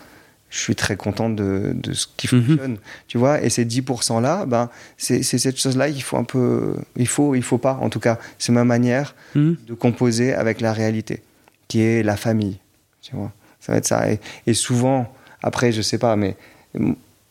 je 0.51 0.59
suis 0.59 0.75
très 0.75 0.97
content 0.97 1.31
de, 1.31 1.73
de 1.75 1.93
ce 1.93 2.07
qui 2.17 2.35
Mhm. 2.35 2.45
fonctionne. 2.47 2.77
Tu 3.09 3.19
vois, 3.19 3.41
et 3.43 3.51
ces 3.51 3.65
10%-là, 3.65 4.47
ben, 4.47 4.69
c'est 4.99 5.23
cette 5.23 5.59
chose-là 5.59 5.91
qu'il 5.91 6.03
faut 6.03 6.17
un 6.17 6.25
peu. 6.25 6.75
Il 6.97 7.07
faut, 7.09 7.35
il 7.35 7.43
faut 7.43 7.59
pas, 7.59 7.79
en 7.81 7.89
tout 7.89 8.01
cas, 8.01 8.19
c'est 8.39 8.53
ma 8.53 8.65
manière 8.65 9.15
Hmm. 9.35 9.55
de 9.67 9.75
composer 9.75 10.35
avec 10.35 10.61
la 10.61 10.73
réalité, 10.73 11.23
qui 11.69 11.81
est 11.83 12.03
la 12.03 12.17
famille. 12.17 12.59
Tu 13.01 13.15
vois, 13.15 13.33
ça 13.61 13.73
va 13.73 13.79
être 13.79 13.87
ça. 13.87 14.11
Et, 14.11 14.19
et 14.47 14.55
souvent, 14.55 15.13
après, 15.43 15.71
je 15.73 15.83
sais 15.83 15.99
pas, 15.99 16.17
mais 16.17 16.37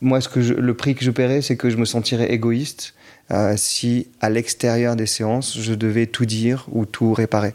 moi, 0.02 0.22
ce 0.22 0.30
que 0.30 0.42
je- 0.42 0.54
le 0.54 0.74
prix 0.74 0.96
que 0.96 1.04
je 1.04 1.12
paierais, 1.12 1.42
c'est 1.42 1.58
que 1.58 1.70
je 1.70 1.78
me 1.78 1.86
sentirais 1.86 2.32
égoïste 2.32 2.94
euh, 3.32 3.54
si, 3.58 4.08
à 4.22 4.30
l'extérieur 4.32 4.96
des 4.96 5.06
séances, 5.06 5.60
je 5.60 5.74
devais 5.76 6.08
tout 6.08 6.26
dire 6.26 6.66
ou 6.72 6.86
tout 6.86 7.14
réparer. 7.14 7.54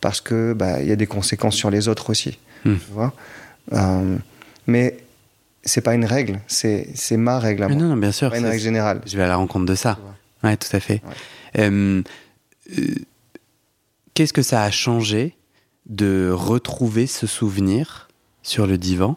Parce 0.00 0.20
que 0.20 0.52
bah, 0.52 0.80
il 0.80 0.88
y 0.88 0.92
a 0.92 0.96
des 0.96 1.06
conséquences 1.06 1.54
sur 1.54 1.70
les 1.70 1.86
autres 1.86 2.10
aussi. 2.10 2.38
Hmm. 2.64 2.74
Tu 2.76 2.90
vois 2.92 3.12
Euh, 3.72 4.16
mais 4.66 4.96
c'est 5.64 5.80
pas 5.80 5.94
une 5.94 6.04
règle, 6.04 6.40
c'est 6.46 6.86
ma 7.16 7.38
règle 7.38 7.62
à 7.64 7.68
Mais 7.68 7.74
moi. 7.74 7.82
non, 7.84 7.88
non, 7.90 7.96
bien 7.96 8.12
sûr. 8.12 8.30
pas 8.30 8.38
une 8.38 8.46
règle 8.46 8.62
générale. 8.62 9.00
Je 9.06 9.16
vais 9.16 9.22
à 9.22 9.28
la 9.28 9.36
rencontre 9.36 9.66
de 9.66 9.74
ça. 9.74 9.98
Ouais, 10.42 10.56
tout 10.56 10.74
à 10.76 10.80
fait. 10.80 11.02
Euh, 11.58 12.02
euh, 12.78 12.82
Qu'est-ce 14.14 14.32
que 14.32 14.42
ça 14.42 14.62
a 14.64 14.70
changé 14.70 15.36
de 15.86 16.30
retrouver 16.32 17.06
ce 17.06 17.26
souvenir 17.26 18.08
sur 18.42 18.66
le 18.66 18.76
divan, 18.76 19.16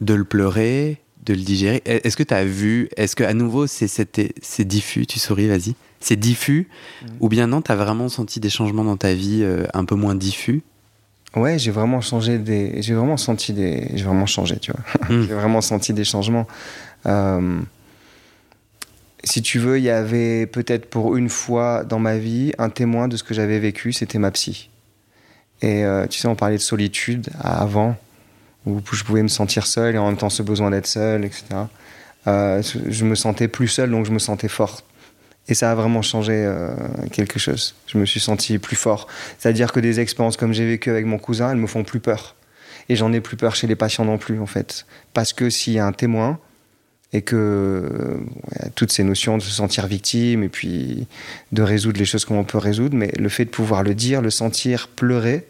de 0.00 0.14
le 0.14 0.24
pleurer, 0.24 1.00
de 1.24 1.34
le 1.34 1.40
digérer? 1.40 1.82
Est-ce 1.84 2.16
que 2.16 2.22
tu 2.24 2.34
as 2.34 2.44
vu, 2.44 2.88
est-ce 2.96 3.14
que 3.14 3.24
à 3.24 3.34
nouveau 3.34 3.66
c'est 3.66 4.64
diffus? 4.66 5.06
Tu 5.06 5.18
souris, 5.18 5.48
vas-y. 5.48 5.74
C'est 6.00 6.16
diffus 6.16 6.68
Mhm. 7.02 7.08
ou 7.20 7.28
bien 7.28 7.46
non 7.46 7.60
Tu 7.62 7.70
as 7.72 7.76
vraiment 7.76 8.08
senti 8.08 8.40
des 8.40 8.50
changements 8.50 8.84
dans 8.84 8.96
ta 8.96 9.12
vie 9.14 9.40
euh, 9.42 9.66
un 9.74 9.84
peu 9.84 9.94
moins 9.96 10.14
diffus? 10.14 10.62
Ouais, 11.38 11.58
j'ai 11.58 11.70
vraiment 11.70 12.00
changé 12.00 12.38
des. 12.38 12.82
J'ai 12.82 12.94
vraiment 12.94 13.16
senti 13.16 13.52
des. 13.52 13.90
J'ai 13.94 14.04
vraiment 14.04 14.26
changé, 14.26 14.56
tu 14.58 14.72
vois. 14.72 14.82
Mm. 15.08 15.22
j'ai 15.28 15.34
vraiment 15.34 15.60
senti 15.60 15.92
des 15.92 16.04
changements. 16.04 16.46
Euh, 17.06 17.60
Si 19.24 19.42
tu 19.42 19.58
veux, 19.58 19.78
il 19.78 19.84
y 19.84 19.90
avait 19.90 20.46
peut-être 20.46 20.88
pour 20.88 21.16
une 21.16 21.28
fois 21.28 21.84
dans 21.84 21.98
ma 21.98 22.18
vie 22.18 22.52
un 22.58 22.70
témoin 22.70 23.08
de 23.08 23.16
ce 23.16 23.24
que 23.24 23.34
j'avais 23.34 23.58
vécu, 23.58 23.92
c'était 23.92 24.18
ma 24.18 24.30
psy. 24.30 24.70
Et 25.60 25.84
euh, 25.84 26.06
tu 26.06 26.18
sais, 26.18 26.28
on 26.28 26.36
parlait 26.36 26.56
de 26.56 26.62
solitude 26.62 27.28
avant, 27.40 27.96
où 28.64 28.80
je 28.92 29.02
pouvais 29.04 29.22
me 29.22 29.28
sentir 29.28 29.66
seul 29.66 29.94
et 29.94 29.98
en 29.98 30.06
même 30.06 30.16
temps 30.16 30.30
ce 30.30 30.42
besoin 30.42 30.70
d'être 30.70 30.86
seul, 30.86 31.24
etc. 31.24 31.44
Euh, 32.26 32.62
je 32.62 33.04
me 33.04 33.14
sentais 33.14 33.48
plus 33.48 33.68
seul, 33.68 33.90
donc 33.90 34.06
je 34.06 34.12
me 34.12 34.18
sentais 34.20 34.48
fort. 34.48 34.82
Et 35.48 35.54
ça 35.54 35.70
a 35.72 35.74
vraiment 35.74 36.02
changé 36.02 36.32
euh, 36.34 36.70
quelque 37.10 37.38
chose. 37.38 37.74
Je 37.86 37.96
me 37.98 38.04
suis 38.04 38.20
senti 38.20 38.58
plus 38.58 38.76
fort. 38.76 39.06
C'est-à-dire 39.38 39.72
que 39.72 39.80
des 39.80 39.98
expériences 40.00 40.36
comme 40.36 40.52
j'ai 40.52 40.66
vécu 40.66 40.90
avec 40.90 41.06
mon 41.06 41.18
cousin, 41.18 41.50
elles 41.52 41.56
me 41.56 41.66
font 41.66 41.84
plus 41.84 42.00
peur. 42.00 42.36
Et 42.90 42.96
j'en 42.96 43.12
ai 43.12 43.20
plus 43.20 43.36
peur 43.36 43.54
chez 43.54 43.66
les 43.66 43.76
patients 43.76 44.04
non 44.04 44.18
plus, 44.18 44.38
en 44.40 44.46
fait. 44.46 44.86
Parce 45.14 45.32
que 45.32 45.48
s'il 45.50 45.72
y 45.74 45.78
a 45.78 45.86
un 45.86 45.92
témoin, 45.92 46.38
et 47.14 47.22
que 47.22 47.36
euh, 47.36 48.18
toutes 48.74 48.92
ces 48.92 49.02
notions 49.04 49.38
de 49.38 49.42
se 49.42 49.50
sentir 49.50 49.86
victime, 49.86 50.42
et 50.42 50.50
puis 50.50 51.06
de 51.52 51.62
résoudre 51.62 51.98
les 51.98 52.04
choses 52.04 52.26
comme 52.26 52.36
on 52.36 52.44
peut 52.44 52.58
résoudre, 52.58 52.94
mais 52.96 53.10
le 53.18 53.28
fait 53.30 53.46
de 53.46 53.50
pouvoir 53.50 53.82
le 53.82 53.94
dire, 53.94 54.20
le 54.20 54.28
sentir, 54.30 54.88
pleurer, 54.88 55.46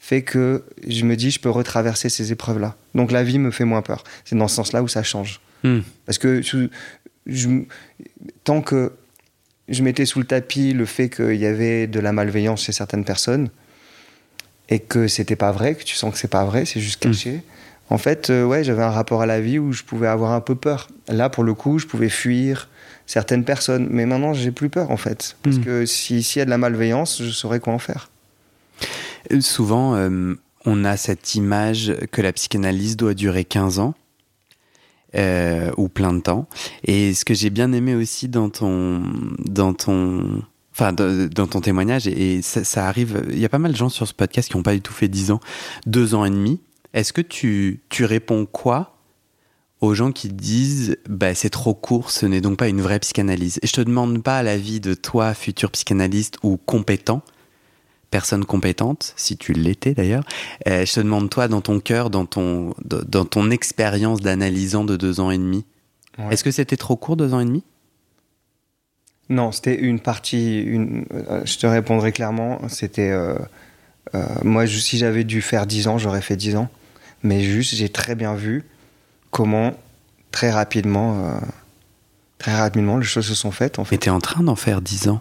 fait 0.00 0.22
que 0.22 0.64
je 0.86 1.04
me 1.04 1.14
dis, 1.14 1.30
je 1.30 1.38
peux 1.38 1.50
retraverser 1.50 2.08
ces 2.08 2.32
épreuves-là. 2.32 2.74
Donc 2.96 3.12
la 3.12 3.22
vie 3.22 3.38
me 3.38 3.52
fait 3.52 3.64
moins 3.64 3.82
peur. 3.82 4.02
C'est 4.24 4.36
dans 4.36 4.48
ce 4.48 4.56
sens-là 4.56 4.82
où 4.82 4.88
ça 4.88 5.02
change. 5.04 5.40
Hmm. 5.62 5.80
Parce 6.06 6.18
que 6.18 6.42
je- 6.42 6.68
je- 7.26 7.48
tant 8.42 8.60
que 8.60 8.92
je 9.68 9.82
mettais 9.82 10.06
sous 10.06 10.18
le 10.18 10.24
tapis 10.26 10.72
le 10.72 10.84
fait 10.86 11.08
qu'il 11.08 11.36
y 11.36 11.46
avait 11.46 11.86
de 11.86 12.00
la 12.00 12.12
malveillance 12.12 12.62
chez 12.64 12.72
certaines 12.72 13.04
personnes 13.04 13.48
et 14.68 14.78
que 14.78 15.08
c'était 15.08 15.36
pas 15.36 15.52
vrai, 15.52 15.74
que 15.74 15.84
tu 15.84 15.94
sens 15.94 16.12
que 16.12 16.18
c'est 16.18 16.28
pas 16.28 16.44
vrai, 16.44 16.64
c'est 16.64 16.80
juste 16.80 17.00
caché. 17.02 17.42
En 17.90 17.98
fait, 17.98 18.30
euh, 18.30 18.44
ouais, 18.46 18.64
j'avais 18.64 18.82
un 18.82 18.90
rapport 18.90 19.20
à 19.20 19.26
la 19.26 19.40
vie 19.40 19.58
où 19.58 19.72
je 19.72 19.82
pouvais 19.82 20.06
avoir 20.06 20.32
un 20.32 20.40
peu 20.40 20.54
peur. 20.54 20.88
Là, 21.08 21.28
pour 21.28 21.44
le 21.44 21.52
coup, 21.52 21.78
je 21.78 21.86
pouvais 21.86 22.08
fuir 22.08 22.68
certaines 23.06 23.44
personnes, 23.44 23.88
mais 23.90 24.06
maintenant, 24.06 24.32
j'ai 24.32 24.50
plus 24.52 24.70
peur 24.70 24.90
en 24.90 24.96
fait, 24.96 25.36
parce 25.42 25.56
Mm. 25.56 25.64
que 25.64 25.86
si- 25.86 26.22
s'il 26.22 26.38
y 26.40 26.42
a 26.42 26.44
de 26.46 26.50
la 26.50 26.56
malveillance, 26.58 27.22
je 27.22 27.28
saurais 27.30 27.60
quoi 27.60 27.74
en 27.74 27.78
faire. 27.78 28.10
Euh, 29.32 29.40
Souvent, 29.42 29.96
euh, 29.96 30.34
on 30.64 30.84
a 30.86 30.96
cette 30.96 31.34
image 31.34 31.94
que 32.10 32.22
la 32.22 32.32
psychanalyse 32.32 32.96
doit 32.96 33.12
durer 33.12 33.44
15 33.44 33.78
ans. 33.78 33.94
Euh, 35.14 35.70
ou 35.76 35.88
plein 35.88 36.12
de 36.12 36.20
temps. 36.20 36.48
Et 36.84 37.14
ce 37.14 37.24
que 37.24 37.34
j'ai 37.34 37.50
bien 37.50 37.72
aimé 37.72 37.94
aussi 37.94 38.28
dans 38.28 38.50
ton, 38.50 39.02
dans 39.38 39.74
ton, 39.74 40.42
enfin, 40.72 40.92
dans, 40.92 41.46
ton 41.46 41.60
témoignage, 41.60 42.06
et, 42.06 42.42
ça 42.42 42.86
arrive, 42.86 43.24
il 43.30 43.38
y 43.38 43.44
a 43.44 43.48
pas 43.48 43.58
mal 43.58 43.72
de 43.72 43.76
gens 43.76 43.88
sur 43.88 44.06
ce 44.06 44.14
podcast 44.14 44.50
qui 44.50 44.56
n'ont 44.56 44.62
pas 44.62 44.74
du 44.74 44.80
tout 44.80 44.92
fait 44.92 45.08
10 45.08 45.30
ans, 45.30 45.40
2 45.86 46.14
ans 46.14 46.24
et 46.24 46.30
demi. 46.30 46.60
Est-ce 46.92 47.12
que 47.12 47.20
tu, 47.20 47.80
tu 47.88 48.04
réponds 48.04 48.46
quoi 48.46 48.96
aux 49.80 49.94
gens 49.94 50.12
qui 50.12 50.28
disent 50.28 50.96
bah, 51.08 51.34
c'est 51.34 51.50
trop 51.50 51.74
court, 51.74 52.10
ce 52.10 52.24
n'est 52.26 52.40
donc 52.40 52.56
pas 52.56 52.68
une 52.68 52.80
vraie 52.80 53.00
psychanalyse? 53.00 53.58
Et 53.62 53.66
je 53.66 53.72
te 53.72 53.80
demande 53.80 54.22
pas 54.22 54.42
l'avis 54.42 54.80
de 54.80 54.94
toi, 54.94 55.34
futur 55.34 55.70
psychanalyste 55.70 56.38
ou 56.42 56.56
compétent, 56.56 57.22
personne 58.14 58.44
compétente, 58.44 59.12
si 59.16 59.36
tu 59.36 59.52
l'étais 59.54 59.92
d'ailleurs. 59.92 60.22
Euh, 60.68 60.86
je 60.86 60.92
te 60.92 61.00
demande 61.00 61.28
toi, 61.30 61.48
dans 61.48 61.60
ton 61.60 61.80
cœur, 61.80 62.10
dans 62.10 62.26
ton, 62.26 62.72
dans 62.84 63.24
ton 63.24 63.50
expérience 63.50 64.20
d'analysant 64.20 64.84
de 64.84 64.96
deux 64.96 65.18
ans 65.18 65.32
et 65.32 65.36
demi, 65.38 65.64
Ouais. 66.16 66.32
est-ce 66.32 66.44
que 66.44 66.52
c'était 66.52 66.76
trop 66.76 66.94
court, 66.94 67.16
deux 67.16 67.34
ans 67.34 67.40
et 67.40 67.44
demi? 67.44 67.64
Non, 69.30 69.50
c'était 69.50 69.74
une 69.74 69.98
partie. 69.98 70.60
Une, 70.60 71.06
euh, 71.12 71.40
je 71.44 71.58
te 71.58 71.66
répondrai 71.66 72.12
clairement. 72.12 72.60
C'était. 72.68 73.10
euh, 73.10 73.34
moi, 74.44 74.64
je- 74.64 74.78
si 74.78 74.96
j'avais 74.96 75.24
dû 75.24 75.42
faire 75.42 75.66
10 75.66 75.88
ans, 75.88 75.98
j'aurais 75.98 76.22
fait 76.22 76.36
10 76.36 76.54
ans. 76.54 76.68
Mais 77.24 77.40
juste, 77.42 77.74
j'ai 77.74 77.88
très 77.88 78.14
bien 78.14 78.34
vu 78.36 78.62
comment, 79.32 79.72
très 80.30 80.52
rapidement, 80.52 81.40
très 82.38 82.54
rapidement, 82.54 82.98
les 82.98 83.04
choses 83.06 83.26
se 83.26 83.34
sont 83.34 83.50
faites. 83.50 83.80
En 83.80 83.82
Mais 83.82 83.88
fait. 83.88 83.98
t'es 83.98 84.10
en 84.10 84.20
train 84.20 84.44
d'en 84.44 84.54
faire 84.54 84.80
dix 84.82 85.08
ans 85.08 85.20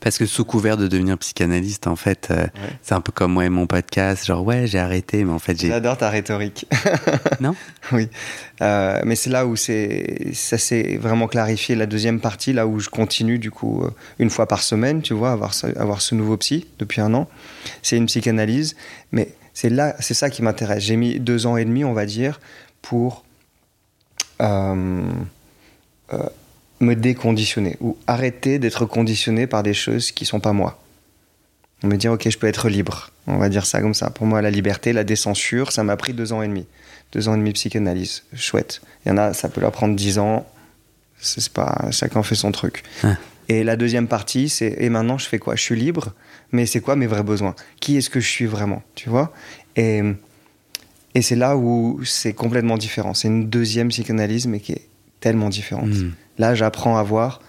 parce 0.00 0.18
que 0.18 0.26
sous 0.26 0.44
couvert 0.44 0.76
de 0.76 0.86
devenir 0.88 1.18
psychanalyste, 1.18 1.86
en 1.86 1.96
fait, 1.96 2.28
euh, 2.30 2.42
Ouais. 2.44 2.50
c'est 2.82 2.94
un 2.94 3.00
peu 3.00 3.12
comme 3.12 3.32
moi 3.32 3.44
et 3.44 3.48
mon 3.48 3.66
podcast, 3.66 4.24
genre 4.26 4.44
ouais, 4.44 4.66
j'ai 4.66 4.78
arrêté, 4.78 5.24
mais 5.24 5.32
en 5.32 5.38
fait 5.38 5.58
j'ai... 5.60 5.68
J'adore 5.68 5.96
ta 5.98 6.08
rhétorique. 6.10 6.66
Non? 7.40 7.54
Oui. 7.92 8.08
Euh, 8.62 9.00
mais 9.04 9.14
c'est 9.16 9.30
là 9.30 9.46
où 9.46 9.54
c'est, 9.56 10.32
ça 10.34 10.58
s'est 10.58 10.96
vraiment 11.00 11.26
clarifié. 11.28 11.74
La 11.76 11.86
deuxième 11.86 12.20
partie, 12.20 12.52
là 12.52 12.66
où 12.66 12.80
je 12.80 12.88
continue, 12.88 13.38
du 13.38 13.50
coup, 13.50 13.82
euh, 13.84 13.90
une 14.18 14.30
fois 14.30 14.46
par 14.48 14.62
semaine, 14.62 15.02
tu 15.02 15.14
vois, 15.14 15.30
avoir, 15.32 15.52
avoir 15.76 16.00
ce 16.00 16.14
nouveau 16.14 16.36
psy 16.36 16.66
depuis 16.78 17.00
un 17.00 17.14
an. 17.14 17.28
C'est 17.82 17.96
une 17.96 18.06
psychanalyse. 18.06 18.74
Mais 19.12 19.34
c'est 19.54 19.70
là, 19.70 19.94
c'est 20.00 20.14
ça 20.14 20.30
qui 20.30 20.42
m'intéresse. 20.42 20.82
J'ai 20.82 20.96
mis 20.96 21.20
deux 21.20 21.46
ans 21.46 21.56
et 21.56 21.64
demi, 21.64 21.84
on 21.84 21.92
va 21.92 22.06
dire, 22.06 22.40
pour 22.82 23.24
euh, 24.40 25.02
me 26.80 26.94
déconditionner 26.94 27.76
ou 27.80 27.96
arrêter 28.06 28.58
d'être 28.58 28.86
conditionné 28.86 29.46
par 29.46 29.62
des 29.62 29.74
choses 29.74 30.12
qui 30.12 30.24
sont 30.24 30.40
pas 30.40 30.52
moi. 30.52 30.80
Me 31.82 31.96
dire, 31.96 32.12
ok, 32.12 32.28
je 32.28 32.38
peux 32.38 32.46
être 32.46 32.68
libre. 32.68 33.10
On 33.26 33.36
va 33.36 33.48
dire 33.48 33.64
ça 33.64 33.80
comme 33.80 33.94
ça. 33.94 34.10
Pour 34.10 34.26
moi, 34.26 34.42
la 34.42 34.50
liberté, 34.50 34.92
la 34.92 35.04
décensure, 35.04 35.70
ça 35.70 35.84
m'a 35.84 35.96
pris 35.96 36.12
deux 36.12 36.32
ans 36.32 36.42
et 36.42 36.48
demi. 36.48 36.66
Deux 37.12 37.28
ans 37.28 37.34
et 37.34 37.38
demi 37.38 37.50
de 37.50 37.54
psychanalyse. 37.54 38.24
Chouette. 38.34 38.80
Il 39.04 39.10
y 39.10 39.12
en 39.12 39.16
a, 39.16 39.32
ça 39.32 39.48
peut 39.48 39.60
leur 39.60 39.70
prendre 39.70 39.94
dix 39.94 40.18
ans. 40.18 40.46
C'est 41.20 41.48
pas, 41.52 41.86
chacun 41.90 42.22
fait 42.22 42.34
son 42.34 42.52
truc. 42.52 42.82
Ah. 43.02 43.16
Et 43.48 43.64
la 43.64 43.76
deuxième 43.76 44.08
partie, 44.08 44.48
c'est, 44.48 44.76
et 44.78 44.88
maintenant, 44.88 45.18
je 45.18 45.26
fais 45.26 45.38
quoi? 45.38 45.56
Je 45.56 45.62
suis 45.62 45.76
libre, 45.76 46.14
mais 46.52 46.66
c'est 46.66 46.80
quoi 46.80 46.96
mes 46.96 47.06
vrais 47.06 47.22
besoins? 47.22 47.54
Qui 47.80 47.96
est-ce 47.96 48.10
que 48.10 48.20
je 48.20 48.28
suis 48.28 48.46
vraiment? 48.46 48.82
Tu 48.94 49.08
vois? 49.08 49.32
Et, 49.76 50.02
et 51.14 51.22
c'est 51.22 51.36
là 51.36 51.56
où 51.56 52.00
c'est 52.04 52.34
complètement 52.34 52.76
différent. 52.76 53.14
C'est 53.14 53.28
une 53.28 53.48
deuxième 53.48 53.88
psychanalyse, 53.88 54.46
mais 54.46 54.60
qui 54.60 54.72
est 54.72 54.88
tellement 55.20 55.48
différente. 55.48 55.88
Hmm. 55.88 56.12
Là, 56.38 56.54
j'apprends 56.54 56.96
à 56.96 57.02
voir. 57.02 57.40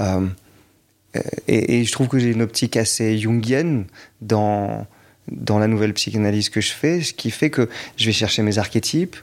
euh, 0.00 0.26
et, 1.48 1.80
et 1.80 1.84
je 1.84 1.92
trouve 1.92 2.06
que 2.08 2.18
j'ai 2.18 2.30
une 2.30 2.42
optique 2.42 2.76
assez 2.76 3.18
jungienne 3.18 3.86
dans, 4.20 4.86
dans 5.32 5.58
la 5.58 5.66
nouvelle 5.66 5.94
psychanalyse 5.94 6.50
que 6.50 6.60
je 6.60 6.70
fais, 6.72 7.00
ce 7.00 7.12
qui 7.14 7.30
fait 7.30 7.50
que 7.50 7.68
je 7.96 8.06
vais 8.06 8.12
chercher 8.12 8.42
mes 8.42 8.58
archétypes. 8.58 9.16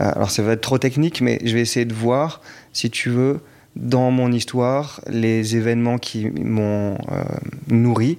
Euh, 0.00 0.12
alors, 0.14 0.30
ça 0.30 0.42
va 0.42 0.52
être 0.52 0.60
trop 0.60 0.78
technique, 0.78 1.20
mais 1.22 1.40
je 1.44 1.54
vais 1.54 1.60
essayer 1.62 1.86
de 1.86 1.94
voir, 1.94 2.42
si 2.72 2.90
tu 2.90 3.08
veux, 3.08 3.40
dans 3.76 4.10
mon 4.10 4.30
histoire, 4.32 5.00
les 5.08 5.56
événements 5.56 5.98
qui 5.98 6.26
m'ont 6.28 6.94
euh, 7.10 7.24
nourri, 7.68 8.18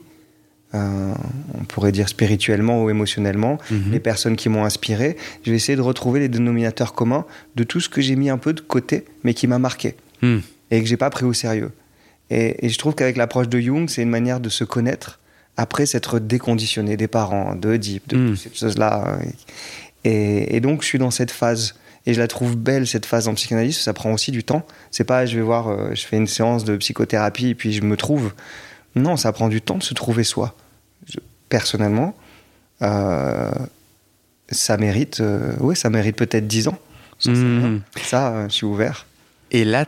euh, 0.73 1.13
on 1.53 1.63
pourrait 1.65 1.91
dire 1.91 2.09
spirituellement 2.09 2.83
ou 2.83 2.89
émotionnellement, 2.89 3.59
Mhm. 3.69 3.91
les 3.91 3.99
personnes 3.99 4.35
qui 4.35 4.49
m'ont 4.49 4.65
inspiré. 4.65 5.15
Je 5.43 5.51
vais 5.51 5.57
essayer 5.57 5.75
de 5.75 5.81
retrouver 5.81 6.19
les 6.21 6.29
dénominateurs 6.29 6.93
communs 6.93 7.25
de 7.55 7.63
tout 7.63 7.79
ce 7.81 7.89
que 7.89 8.01
j'ai 8.01 8.15
mis 8.15 8.29
un 8.29 8.37
peu 8.37 8.53
de 8.53 8.61
côté, 8.61 9.05
mais 9.23 9.33
qui 9.33 9.45
m'a 9.47 9.59
marqué 9.59 9.95
Hmm. 10.21 10.39
et 10.69 10.81
que 10.81 10.87
j'ai 10.87 10.97
pas 10.97 11.09
pris 11.09 11.25
au 11.25 11.33
sérieux. 11.33 11.71
Et, 12.29 12.65
et 12.65 12.69
je 12.69 12.77
trouve 12.77 12.95
qu'avec 12.95 13.17
l'approche 13.17 13.49
de 13.49 13.59
Jung, 13.59 13.89
c'est 13.89 14.01
une 14.03 14.09
manière 14.09 14.39
de 14.39 14.49
se 14.49 14.63
connaître 14.63 15.19
après 15.57 15.85
s'être 15.85 16.19
déconditionné 16.19 16.95
des 16.97 17.07
parents, 17.07 17.55
de 17.55 17.69
Oedipe, 17.69 18.07
de 18.07 18.17
Mm. 18.17 18.27
toutes 18.29 18.39
ces 18.39 18.53
choses-là. 18.53 19.19
Et, 20.03 20.55
et 20.55 20.59
donc, 20.61 20.81
je 20.81 20.87
suis 20.87 20.97
dans 20.99 21.11
cette 21.11 21.31
phase. 21.31 21.75
Et 22.07 22.13
je 22.15 22.19
la 22.19 22.27
trouve 22.27 22.55
belle, 22.55 22.87
cette 22.87 23.05
phase 23.05 23.27
en 23.27 23.35
psychanalyse, 23.35 23.77
ça 23.77 23.93
prend 23.93 24.11
aussi 24.13 24.31
du 24.31 24.43
temps. 24.43 24.65
C'est 24.89 25.03
pas, 25.03 25.25
je 25.27 25.35
vais 25.35 25.41
voir, 25.43 25.67
euh, 25.67 25.91
je 25.93 26.01
fais 26.03 26.17
une 26.17 26.25
séance 26.25 26.63
de 26.63 26.75
psychothérapie 26.77 27.49
et 27.49 27.55
puis 27.55 27.73
je 27.73 27.81
me 27.83 27.95
trouve. 27.97 28.33
Non, 28.95 29.17
ça 29.17 29.31
prend 29.33 29.49
du 29.49 29.61
temps 29.61 29.77
de 29.77 29.83
se 29.83 29.93
trouver 29.93 30.23
soi. 30.23 30.55
Je- 31.07 31.19
personnellement, 31.49 32.15
euh, 32.81 33.51
ça 34.49 34.77
mérite, 34.77 35.19
euh, 35.19 35.55
ouais, 35.59 35.75
ça 35.75 35.89
mérite 35.91 36.15
peut-être 36.15 36.47
10 36.47 36.67
ans. 36.69 36.79
Rien. 37.23 37.33
Mhm. 37.35 37.81
Ça, 38.01 38.29
euh, 38.33 38.49
je 38.49 38.53
suis 38.55 38.65
ouvert. 38.65 39.05
Et 39.51 39.65
là, 39.65 39.85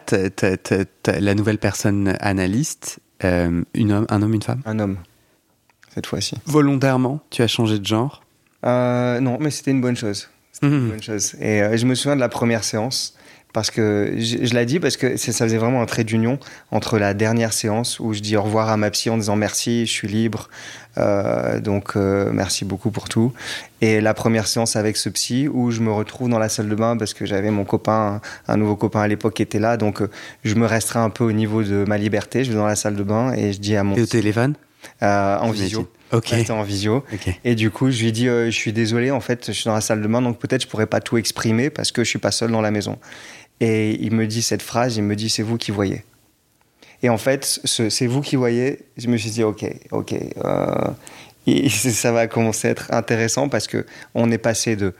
la 1.07 1.35
nouvelle 1.35 1.57
personne 1.57 2.15
analyste, 2.19 2.99
euh, 3.23 3.63
une 3.73 3.91
homme, 3.93 4.05
un 4.09 4.21
homme, 4.21 4.33
une 4.33 4.41
femme? 4.41 4.61
Un 4.65 4.79
homme, 4.79 4.97
cette 5.93 6.05
fois-ci. 6.05 6.35
Volontairement, 6.45 7.21
tu 7.29 7.41
as 7.41 7.47
changé 7.47 7.79
de 7.79 7.85
genre? 7.85 8.23
Euh, 8.65 9.19
non, 9.21 9.37
mais 9.39 9.49
c'était 9.51 9.71
une 9.71 9.81
bonne 9.81 9.95
chose. 9.95 10.29
Une 10.61 10.69
Mhm. 10.69 10.89
bonne 10.89 11.03
chose. 11.03 11.35
Et 11.39 11.61
euh, 11.61 11.77
je 11.77 11.85
me 11.85 11.95
souviens 11.95 12.15
de 12.15 12.21
la 12.21 12.29
première 12.29 12.63
séance 12.63 13.15
Parce 13.53 13.69
que 13.69 14.13
je, 14.17 14.37
je 14.45 14.53
l'ai 14.55 14.65
dit 14.65 14.79
parce 14.79 14.97
que 14.97 15.15
ça 15.15 15.31
faisait 15.31 15.57
vraiment 15.59 15.81
un 15.81 15.85
trait 15.85 16.03
d'union 16.03 16.39
entre 16.71 16.97
la 16.97 17.13
dernière 17.13 17.53
séance 17.53 17.99
où 17.99 18.11
je 18.13 18.19
dis 18.19 18.35
au 18.35 18.41
revoir 18.41 18.69
à 18.69 18.77
ma 18.77 18.89
psy 18.89 19.11
en 19.11 19.17
disant 19.17 19.35
merci, 19.35 19.85
je 19.85 19.91
suis 19.91 20.07
libre, 20.07 20.49
euh, 20.97 21.59
donc 21.59 21.95
euh, 21.95 22.31
merci 22.33 22.65
beaucoup 22.65 22.89
pour 22.89 23.09
tout. 23.09 23.31
Et 23.81 24.01
la 24.01 24.13
première 24.15 24.47
séance 24.47 24.75
avec 24.75 24.97
ce 24.97 25.07
psy 25.09 25.47
où 25.47 25.69
je 25.71 25.81
me 25.81 25.91
retrouve 25.91 26.29
dans 26.29 26.39
la 26.39 26.49
salle 26.49 26.67
de 26.67 26.75
bain 26.75 26.97
parce 26.97 27.13
que 27.13 27.25
j'avais 27.27 27.51
mon 27.51 27.63
copain, 27.63 28.21
un 28.47 28.57
nouveau 28.57 28.75
copain 28.75 29.01
à 29.01 29.07
l'époque 29.07 29.35
qui 29.35 29.43
était 29.43 29.59
là, 29.59 29.77
donc 29.77 30.01
euh, 30.01 30.09
je 30.43 30.55
me 30.55 30.65
restreins 30.65 31.03
un 31.03 31.09
peu 31.11 31.23
au 31.23 31.31
niveau 31.31 31.61
de 31.63 31.85
ma 31.87 31.97
liberté. 31.99 32.43
Je 32.43 32.49
vais 32.51 32.57
dans 32.57 32.65
la 32.67 32.75
salle 32.75 32.95
de 32.95 33.03
bain 33.03 33.33
et 33.33 33.53
je 33.53 33.59
dis 33.59 33.75
à 33.75 33.83
mon. 33.83 33.95
Et 33.95 34.01
au 34.01 34.05
téléphone? 34.07 34.55
euh, 35.03 35.37
En 35.37 35.51
visio. 35.51 35.87
Ok. 36.11 36.25
J'étais 36.29 36.51
en 36.51 36.61
visio. 36.63 37.03
Et 37.43 37.55
du 37.55 37.71
coup, 37.71 37.89
je 37.89 38.03
lui 38.03 38.11
dis, 38.11 38.27
euh, 38.27 38.45
je 38.45 38.51
suis 38.55 38.71
désolé, 38.71 39.09
en 39.09 39.19
fait, 39.19 39.45
je 39.47 39.51
suis 39.51 39.65
dans 39.65 39.73
la 39.73 39.81
salle 39.81 40.01
de 40.01 40.07
bain, 40.07 40.21
donc 40.21 40.37
peut-être 40.37 40.61
je 40.61 40.67
pourrais 40.67 40.85
pas 40.85 40.99
tout 41.01 41.17
exprimer 41.17 41.71
parce 41.71 41.91
que 41.91 42.03
je 42.03 42.09
suis 42.09 42.19
pas 42.19 42.29
seul 42.31 42.51
dans 42.51 42.61
la 42.61 42.69
maison. 42.69 42.99
Et 43.63 43.97
il 44.03 44.13
me 44.13 44.27
dit 44.27 44.41
cette 44.41 44.61
phrase, 44.61 44.97
il 44.97 45.03
me 45.03 45.15
dit, 45.15 45.29
c'est 45.29 45.41
vous 45.41 45.57
qui 45.57 45.71
voyez. 45.71 46.03
Et 47.01 47.07
en 47.07 47.17
fait, 47.17 47.61
ce 47.63 47.89
c'est 47.89 48.07
vous 48.07 48.19
qui 48.19 48.35
voyez, 48.35 48.79
je 48.97 49.07
me 49.07 49.15
suis 49.15 49.29
dit, 49.29 49.41
ok, 49.41 49.65
ok. 49.91 50.13
euh, 50.43 50.89
ça 51.69 52.11
va 52.11 52.27
commencer 52.27 52.67
à 52.67 52.71
être 52.71 52.93
intéressant 52.93 53.47
parce 53.47 53.67
que 53.67 53.85
on 54.15 54.31
est 54.31 54.37
passé 54.37 54.75
de, 54.75 54.93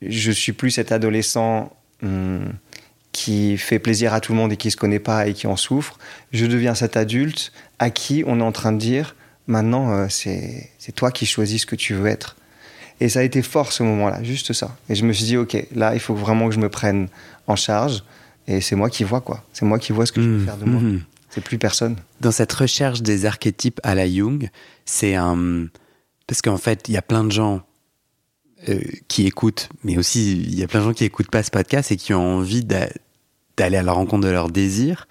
je 0.00 0.30
suis 0.30 0.52
plus 0.52 0.70
cet 0.70 0.92
adolescent 0.92 1.72
hum, 2.04 2.52
qui 3.10 3.58
fait 3.58 3.80
plaisir 3.80 4.14
à 4.14 4.20
tout 4.20 4.30
le 4.30 4.38
monde 4.38 4.52
et 4.52 4.56
qui 4.56 4.70
se 4.70 4.76
connaît 4.76 5.00
pas 5.00 5.26
et 5.26 5.34
qui 5.34 5.48
en 5.48 5.56
souffre. 5.56 5.98
Je 6.30 6.46
deviens 6.46 6.76
cet 6.76 6.96
adulte 6.96 7.52
à 7.80 7.90
qui 7.90 8.22
on 8.28 8.38
est 8.38 8.44
en 8.44 8.52
train 8.52 8.70
de 8.70 8.78
dire, 8.78 9.16
maintenant, 9.48 9.90
euh, 9.90 10.06
c'est 10.08 10.92
toi 10.94 11.10
qui 11.10 11.26
choisis 11.26 11.62
ce 11.62 11.66
que 11.66 11.74
tu 11.74 11.94
veux 11.94 12.06
être. 12.06 12.36
Et 13.00 13.08
ça 13.08 13.20
a 13.20 13.22
été 13.22 13.42
fort 13.42 13.72
ce 13.72 13.82
moment-là, 13.84 14.22
juste 14.22 14.52
ça. 14.52 14.76
Et 14.88 14.94
je 14.94 15.04
me 15.04 15.12
suis 15.12 15.24
dit, 15.24 15.36
ok, 15.36 15.56
là, 15.74 15.94
il 15.94 16.00
faut 16.00 16.14
vraiment 16.14 16.48
que 16.48 16.54
je 16.54 16.60
me 16.60 16.68
prenne 16.68 17.08
en 17.46 17.54
charge. 17.56 18.02
Et 18.48 18.60
c'est 18.60 18.74
moi 18.76 18.90
qui 18.90 19.04
vois, 19.04 19.20
quoi. 19.20 19.44
C'est 19.52 19.64
moi 19.66 19.78
qui 19.78 19.92
vois 19.92 20.04
ce 20.06 20.12
que 20.12 20.20
je 20.22 20.26
peux 20.26 20.36
Mmh, 20.38 20.44
faire 20.44 20.56
de 20.56 20.64
moi. 20.64 20.80
mmh. 20.80 21.02
C'est 21.30 21.42
plus 21.44 21.58
personne. 21.58 21.96
Dans 22.20 22.32
cette 22.32 22.52
recherche 22.52 23.02
des 23.02 23.26
archétypes 23.26 23.80
à 23.84 23.94
la 23.94 24.10
Jung, 24.10 24.48
c'est 24.86 25.14
un. 25.14 25.66
Parce 26.26 26.40
qu'en 26.42 26.56
fait, 26.56 26.88
il 26.88 26.94
y 26.94 26.96
a 26.96 27.02
plein 27.02 27.22
de 27.22 27.30
gens 27.30 27.60
euh, 28.68 28.80
qui 29.08 29.26
écoutent, 29.26 29.68
mais 29.84 29.98
aussi 29.98 30.32
il 30.32 30.58
y 30.58 30.62
a 30.64 30.66
plein 30.66 30.80
de 30.80 30.84
gens 30.86 30.92
qui 30.94 31.04
écoutent 31.04 31.30
pas 31.30 31.42
ce 31.42 31.50
podcast 31.50 31.92
et 31.92 31.96
qui 31.96 32.12
ont 32.14 32.38
envie 32.38 32.64
d'a- 32.64 32.88
d'aller 33.56 33.76
à 33.76 33.82
la 33.82 33.92
rencontre 33.92 34.26
de 34.26 34.30
leurs 34.32 34.50
désirs 34.50 35.06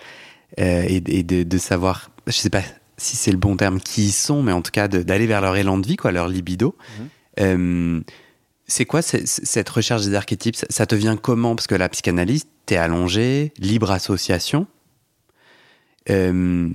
euh, 0.60 0.84
et, 0.88 1.02
et 1.08 1.23
de, 1.23 1.43
de 1.43 1.58
savoir, 1.58 2.10
je 2.26 2.34
sais 2.34 2.50
pas 2.50 2.63
si 2.97 3.15
c'est 3.15 3.32
le 3.32 3.38
bon 3.38 3.56
terme, 3.56 3.80
qui 3.80 4.06
ils 4.06 4.12
sont, 4.12 4.41
mais 4.43 4.52
en 4.52 4.62
tout 4.63 4.71
cas 4.71 4.88
d'aller 4.88 5.28
vers 5.28 5.41
leur 5.41 5.56
élan 5.56 5.78
de 5.78 5.86
vie, 5.88 5.95
quoi, 5.97 6.12
leur 6.12 6.28
libido. 6.28 6.76
Euh, 7.39 8.02
c'est 8.67 8.86
quoi 8.86 9.02
ce- 9.02 9.26
ce- 9.26 9.45
cette 9.45 9.69
recherche 9.69 10.04
des 10.06 10.13
archétypes? 10.15 10.56
Ça, 10.69 10.86
te 10.86 10.95
vient 10.95 11.15
comment? 11.17 11.56
Parce 11.56 11.67
que 11.67 11.76
la 11.76 11.89
psychanalyse, 11.89 12.45
t'es 12.65 12.78
allongé, 12.78 13.54
libre 13.60 13.91
association. 13.91 14.67
Euh, 16.10 16.69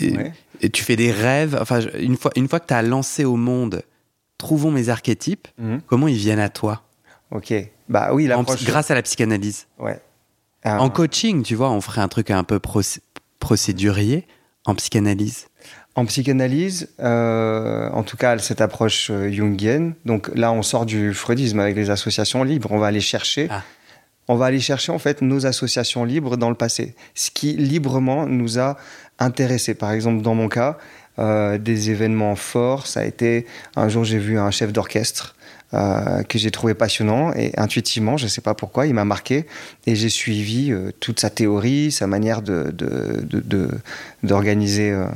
Ouais. 0.00 0.32
et 0.60 0.70
tu 0.70 0.82
fais 0.82 0.96
des 0.96 1.12
rêves. 1.12 1.56
Enfin, 1.60 1.80
une 1.98 2.16
fois, 2.16 2.32
une 2.36 2.48
fois 2.48 2.58
que 2.60 2.66
tu 2.66 2.74
as 2.74 2.82
lancé 2.82 3.24
au 3.24 3.36
monde, 3.36 3.82
trouvons 4.38 4.70
mes 4.70 4.88
archétypes, 4.88 5.46
Mhm. 5.58 5.80
comment 5.86 6.08
ils 6.08 6.16
viennent 6.16 6.40
à 6.40 6.48
toi? 6.48 6.82
Ok. 7.30 7.52
Bah 7.88 8.10
oui, 8.12 8.32
En 8.32 8.42
Grâce 8.42 8.90
à 8.90 8.94
la 8.94 9.02
psychanalyse. 9.02 9.66
Ouais. 9.78 10.00
Euh, 10.66 10.76
En 10.76 10.90
coaching, 10.90 11.42
tu 11.42 11.54
vois, 11.54 11.70
on 11.70 11.80
ferait 11.80 12.00
un 12.00 12.08
truc 12.08 12.30
un 12.30 12.44
peu 12.44 12.58
procé- 12.58 13.00
procédurier. 13.38 14.26
En 14.66 14.74
psychanalyse. 14.74 15.46
En 15.94 16.04
psychanalyse, 16.06 16.88
euh, 17.00 17.88
en 17.90 18.02
tout 18.02 18.16
cas 18.16 18.38
cette 18.38 18.60
approche 18.60 19.10
euh, 19.10 19.30
jungienne, 19.32 19.94
donc 20.04 20.30
là 20.34 20.52
on 20.52 20.62
sort 20.62 20.86
du 20.86 21.12
freudisme 21.14 21.58
avec 21.58 21.74
les 21.76 21.90
associations 21.90 22.44
libres, 22.44 22.70
on 22.70 22.78
va 22.78 22.86
aller 22.86 23.00
chercher, 23.00 23.48
Ah. 23.50 23.62
on 24.28 24.36
va 24.36 24.46
aller 24.46 24.60
chercher 24.60 24.92
en 24.92 24.98
fait 24.98 25.20
nos 25.20 25.46
associations 25.46 26.04
libres 26.04 26.36
dans 26.36 26.48
le 26.48 26.54
passé, 26.54 26.94
ce 27.14 27.30
qui 27.30 27.54
librement 27.54 28.26
nous 28.26 28.58
a 28.58 28.76
intéressés. 29.18 29.74
Par 29.74 29.90
exemple 29.90 30.22
dans 30.22 30.34
mon 30.34 30.48
cas, 30.48 30.78
euh, 31.18 31.58
des 31.58 31.90
événements 31.90 32.36
forts, 32.36 32.86
ça 32.86 33.00
a 33.00 33.04
été 33.04 33.46
un 33.74 33.88
jour 33.88 34.04
j'ai 34.04 34.18
vu 34.18 34.38
un 34.38 34.50
chef 34.52 34.72
d'orchestre 34.72 35.34
euh, 35.74 36.22
que 36.24 36.38
j'ai 36.38 36.50
trouvé 36.50 36.74
passionnant 36.74 37.32
et 37.34 37.52
intuitivement, 37.56 38.16
je 38.16 38.24
ne 38.24 38.28
sais 38.28 38.40
pas 38.40 38.54
pourquoi, 38.54 38.86
il 38.86 38.94
m'a 38.94 39.04
marqué 39.04 39.46
et 39.86 39.94
j'ai 39.94 40.08
suivi 40.08 40.72
euh, 40.72 40.90
toute 41.00 41.20
sa 41.20 41.30
théorie, 41.30 41.92
sa 41.92 42.06
manière 42.06 42.42
de, 42.42 42.70
de- 42.72 43.68
d'organiser 44.22 44.90
euh, 44.90 45.06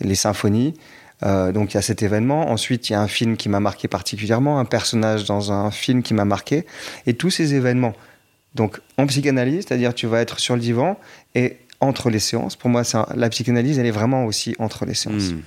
les 0.00 0.14
symphonies. 0.14 0.74
Donc 1.22 1.72
il 1.72 1.76
y 1.76 1.78
a 1.78 1.82
cet 1.82 2.02
événement. 2.02 2.50
Ensuite, 2.50 2.90
il 2.90 2.92
y 2.92 2.96
a 2.96 3.00
un 3.00 3.08
film 3.08 3.38
qui 3.38 3.48
m'a 3.48 3.58
marqué 3.58 3.88
particulièrement, 3.88 4.58
un 4.58 4.66
personnage 4.66 5.24
dans 5.24 5.52
un 5.52 5.70
film 5.70 6.02
qui 6.02 6.12
m'a 6.12 6.26
marqué. 6.26 6.66
Et 7.06 7.14
tous 7.14 7.30
ces 7.30 7.54
événements. 7.54 7.94
Donc 8.54 8.80
en 8.98 9.06
psychanalyse, 9.06 9.64
c'est-à-dire 9.66 9.94
tu 9.94 10.06
vas 10.06 10.20
être 10.20 10.38
sur 10.38 10.54
le 10.54 10.60
divan 10.60 10.98
et 11.34 11.56
entre 11.80 12.10
les 12.10 12.18
séances. 12.18 12.56
Pour 12.56 12.68
moi, 12.68 12.82
la 13.14 13.28
psychanalyse, 13.30 13.78
elle 13.78 13.86
est 13.86 13.90
vraiment 13.90 14.26
aussi 14.26 14.54
entre 14.58 14.84
les 14.84 14.92
séances. 14.94 15.30
Hmm. 15.30 15.40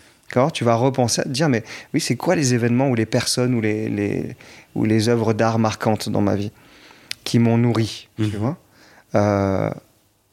Tu 0.53 0.63
vas 0.63 0.75
repenser, 0.75 1.23
te 1.23 1.29
dire, 1.29 1.49
mais 1.49 1.63
oui, 1.93 2.01
c'est 2.01 2.15
quoi 2.15 2.35
les 2.35 2.53
événements 2.53 2.89
ou 2.89 2.95
les 2.95 3.05
personnes 3.05 3.53
ou 3.55 3.61
les, 3.61 3.89
les, 3.89 4.35
ou 4.75 4.83
les 4.85 5.09
œuvres 5.09 5.33
d'art 5.33 5.57
marquantes 5.57 6.09
dans 6.09 6.21
ma 6.21 6.35
vie 6.35 6.51
qui 7.23 7.39
m'ont 7.39 7.57
nourri, 7.57 8.09
tu 8.17 8.23
Mhm. 8.23 8.29
vois? 8.37 8.57
Euh, 9.15 9.69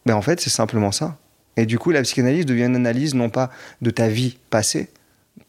Mais 0.06 0.12
en 0.12 0.20
fait, 0.20 0.40
c'est 0.40 0.50
simplement 0.50 0.92
ça. 0.92 1.16
Et 1.56 1.64
du 1.64 1.78
coup, 1.78 1.90
la 1.90 2.02
psychanalyse 2.02 2.44
devient 2.44 2.64
une 2.64 2.76
analyse 2.76 3.14
non 3.14 3.30
pas 3.30 3.48
de 3.80 3.90
ta 3.90 4.08
vie 4.08 4.36
passée, 4.50 4.90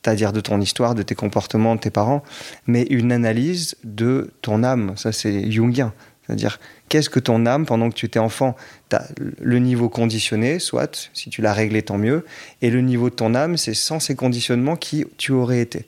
c'est-à-dire 0.04 0.32
de 0.32 0.40
ton 0.40 0.62
histoire, 0.62 0.96
de 0.96 1.02
tes 1.02 1.16
comportements, 1.16 1.76
de 1.76 1.82
tes 1.82 1.90
parents, 1.90 2.24
mais 2.68 2.84
une 2.84 3.12
analyse 3.12 3.76
de 3.84 4.32
ton 4.42 4.64
âme. 4.64 4.94
Ça, 4.96 5.12
c'est 5.12 5.52
jungien. 5.52 5.94
C'est-à-dire, 6.26 6.60
qu'est-ce 6.90 7.10
que 7.10 7.20
ton 7.20 7.46
âme, 7.46 7.66
pendant 7.66 7.90
que 7.90 7.96
tu 7.96 8.06
étais 8.06 8.20
enfant, 8.20 8.56
tu 8.90 8.98
le 9.42 9.60
niveau 9.60 9.90
conditionné, 9.90 10.60
soit, 10.60 11.10
si 11.14 11.30
tu 11.30 11.42
l'as 11.42 11.54
réglé, 11.54 11.82
tant 11.82 11.98
mieux, 11.98 12.26
et 12.62 12.70
le 12.70 12.82
niveau 12.82 13.10
de 13.10 13.16
ton 13.16 13.36
âme, 13.36 13.58
c'est 13.58 13.74
sans 13.74 14.00
ces 14.00 14.16
conditionnements 14.16 14.76
qui 14.76 15.06
tu 15.18 15.32
aurais 15.32 15.62
été. 15.62 15.86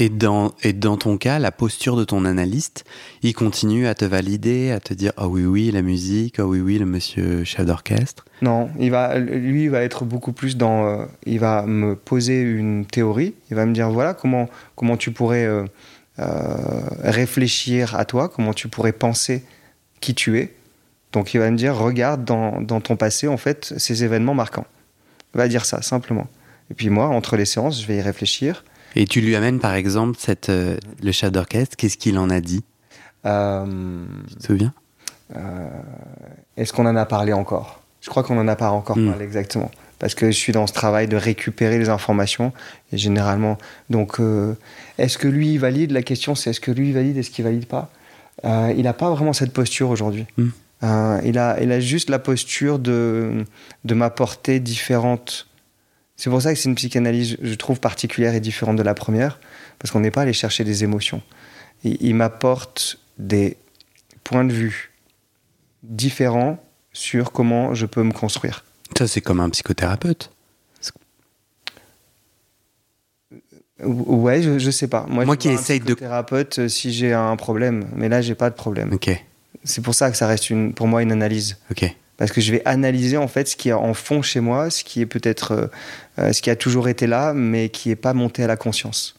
Et 0.00 0.08
dans, 0.08 0.54
et 0.64 0.72
dans 0.72 0.96
ton 0.96 1.16
cas, 1.18 1.38
la 1.38 1.52
posture 1.52 1.94
de 1.94 2.02
ton 2.02 2.24
analyste, 2.24 2.84
il 3.22 3.32
continue 3.32 3.86
à 3.86 3.94
te 3.94 4.04
valider, 4.04 4.72
à 4.72 4.80
te 4.80 4.92
dire 4.92 5.12
Ah 5.16 5.28
oui, 5.28 5.44
oui, 5.44 5.70
la 5.70 5.82
musique, 5.82 6.40
ah 6.40 6.46
oui, 6.46 6.60
oui, 6.60 6.78
le 6.78 6.84
monsieur 6.84 7.44
chef 7.44 7.64
d'orchestre? 7.64 8.24
Non, 8.42 8.70
il 8.80 8.90
va, 8.90 9.18
lui, 9.20 9.64
il 9.64 9.70
va 9.70 9.82
être 9.82 10.04
beaucoup 10.04 10.32
plus 10.32 10.56
dans. 10.56 10.86
euh, 10.86 11.04
il 11.26 11.38
va 11.38 11.64
me 11.64 11.94
poser 11.94 12.40
une 12.40 12.86
théorie. 12.86 13.34
Il 13.50 13.56
va 13.56 13.66
me 13.66 13.72
dire 13.72 13.88
voilà 13.88 14.14
comment 14.14 14.48
comment 14.74 14.96
tu 14.96 15.12
pourrais 15.12 15.46
euh, 15.46 15.64
euh, 16.18 16.26
réfléchir 17.04 17.94
à 17.94 18.04
toi, 18.04 18.28
comment 18.28 18.52
tu 18.52 18.66
pourrais 18.66 18.92
penser 18.92 19.44
qui 20.04 20.14
tu 20.14 20.38
es. 20.40 20.46
Donc 21.12 21.32
il 21.34 21.38
va 21.40 21.50
me 21.50 21.56
dire 21.56 21.74
regarde 21.76 22.24
dans, 22.24 22.60
dans 22.60 22.80
ton 22.80 22.96
passé 22.96 23.26
en 23.28 23.36
fait 23.36 23.72
ces 23.78 24.04
événements 24.04 24.34
marquants. 24.34 24.66
Il 25.34 25.38
va 25.38 25.48
dire 25.48 25.64
ça 25.64 25.80
simplement. 25.82 26.26
Et 26.70 26.74
puis 26.74 26.90
moi, 26.90 27.06
entre 27.08 27.36
les 27.36 27.44
séances, 27.44 27.80
je 27.80 27.86
vais 27.86 27.96
y 27.96 28.02
réfléchir. 28.02 28.64
Et 28.96 29.06
tu 29.06 29.20
lui 29.20 29.34
amènes 29.36 29.60
par 29.60 29.74
exemple 29.74 30.16
cette, 30.18 30.48
euh, 30.50 30.76
le 31.02 31.12
chef 31.12 31.30
d'orchestre, 31.32 31.76
qu'est-ce 31.76 31.96
qu'il 31.96 32.16
en 32.18 32.30
a 32.30 32.40
dit? 32.40 32.62
Euh, 33.26 34.04
Tu 34.28 34.34
te 34.36 34.46
souviens? 34.46 34.72
Est-ce 36.56 36.72
qu'on 36.72 36.86
en 36.86 36.96
a 36.96 37.06
parlé 37.06 37.32
encore? 37.32 37.80
Je 38.00 38.08
crois 38.10 38.22
qu'on 38.22 38.34
n'en 38.34 38.48
a 38.48 38.56
pas 38.56 38.70
encore 38.70 38.96
Mm. 38.98 39.08
parlé 39.10 39.24
exactement. 39.24 39.70
Parce 39.98 40.14
que 40.14 40.26
je 40.26 40.36
suis 40.36 40.52
dans 40.52 40.66
ce 40.66 40.72
travail 40.72 41.08
de 41.08 41.16
récupérer 41.16 41.78
les 41.78 41.88
informations. 41.88 42.52
Et 42.92 42.98
généralement, 42.98 43.56
donc, 43.90 44.20
euh, 44.20 44.54
est-ce 44.98 45.16
que 45.18 45.28
lui 45.28 45.56
valide? 45.58 45.90
La 45.92 46.02
question, 46.02 46.34
c'est 46.34 46.50
est-ce 46.50 46.60
que 46.60 46.70
lui 46.70 46.92
valide, 46.92 47.16
est-ce 47.16 47.30
qu'il 47.30 47.44
valide 47.44 47.66
pas? 47.66 47.84
Euh, 47.84 47.86
Il 48.42 48.82
n'a 48.82 48.92
pas 48.92 49.10
vraiment 49.10 49.32
cette 49.32 49.52
posture 49.52 49.90
aujourd'hui. 49.90 50.26
Mm. 50.36 50.48
Euh, 50.82 51.20
il, 51.24 51.38
a, 51.38 51.60
il 51.62 51.72
a 51.72 51.80
juste 51.80 52.10
la 52.10 52.18
posture 52.18 52.78
de, 52.78 53.44
de 53.84 53.94
m'apporter 53.94 54.60
différentes. 54.60 55.46
C'est 56.16 56.30
pour 56.30 56.42
ça 56.42 56.52
que 56.52 56.58
c'est 56.58 56.68
une 56.68 56.74
psychanalyse, 56.74 57.36
je 57.40 57.54
trouve, 57.54 57.80
particulière 57.80 58.34
et 58.34 58.40
différente 58.40 58.76
de 58.76 58.82
la 58.82 58.94
première. 58.94 59.40
Parce 59.78 59.90
qu'on 59.90 60.00
n'est 60.00 60.10
pas 60.10 60.22
allé 60.22 60.32
chercher 60.32 60.64
des 60.64 60.84
émotions. 60.84 61.22
Il, 61.84 61.96
il 62.00 62.14
m'apporte 62.14 62.98
des 63.18 63.56
points 64.24 64.44
de 64.44 64.52
vue 64.52 64.92
différents 65.82 66.62
sur 66.92 67.32
comment 67.32 67.74
je 67.74 67.86
peux 67.86 68.02
me 68.02 68.12
construire. 68.12 68.64
Ça, 68.96 69.06
c'est 69.06 69.20
comme 69.20 69.40
un 69.40 69.50
psychothérapeute. 69.50 70.30
Ou- 73.32 73.38
Ouais, 73.82 74.40
je, 74.42 74.58
je 74.58 74.70
sais 74.70 74.86
pas. 74.88 75.04
Moi 75.08 75.24
je 75.24 75.30
qui 75.32 75.48
essaye 75.48 75.80
de- 75.80 75.84
psychothérapeute 75.86 76.58
euh, 76.60 76.68
si 76.68 76.92
j'ai 76.92 77.12
un 77.12 77.34
problème, 77.36 77.86
mais 77.94 78.08
là 78.08 78.22
j'ai 78.22 78.34
pas 78.36 78.48
de 78.50 78.54
problème. 78.54 78.92
Ok, 78.92 79.10
C'est 79.64 79.82
pour 79.82 79.94
ça 79.94 80.10
que 80.10 80.16
ça 80.16 80.26
reste 80.26 80.48
une, 80.50 80.72
pour 80.74 80.86
moi 80.86 81.02
une 81.02 81.10
analyse, 81.12 81.56
ok. 81.70 81.92
parce 82.16 82.30
que 82.30 82.40
je 82.40 82.52
vais 82.52 82.62
analyser 82.66 83.16
en 83.16 83.26
fait 83.26 83.48
ce 83.48 83.56
qui 83.56 83.70
est 83.70 83.72
en 83.72 83.92
fond 83.94 84.22
chez 84.22 84.38
moi, 84.40 84.70
ce 84.70 84.84
qui 84.84 85.00
est 85.00 85.06
peut-être, 85.06 85.52
euh, 85.52 85.66
euh, 86.20 86.32
ce 86.32 86.40
qui 86.40 86.50
a 86.50 86.56
toujours 86.56 86.88
été 86.88 87.06
là, 87.08 87.32
mais 87.34 87.68
qui 87.68 87.90
est 87.90 87.96
pas 87.96 88.14
monté 88.14 88.44
à 88.44 88.46
la 88.46 88.56
conscience. 88.56 89.16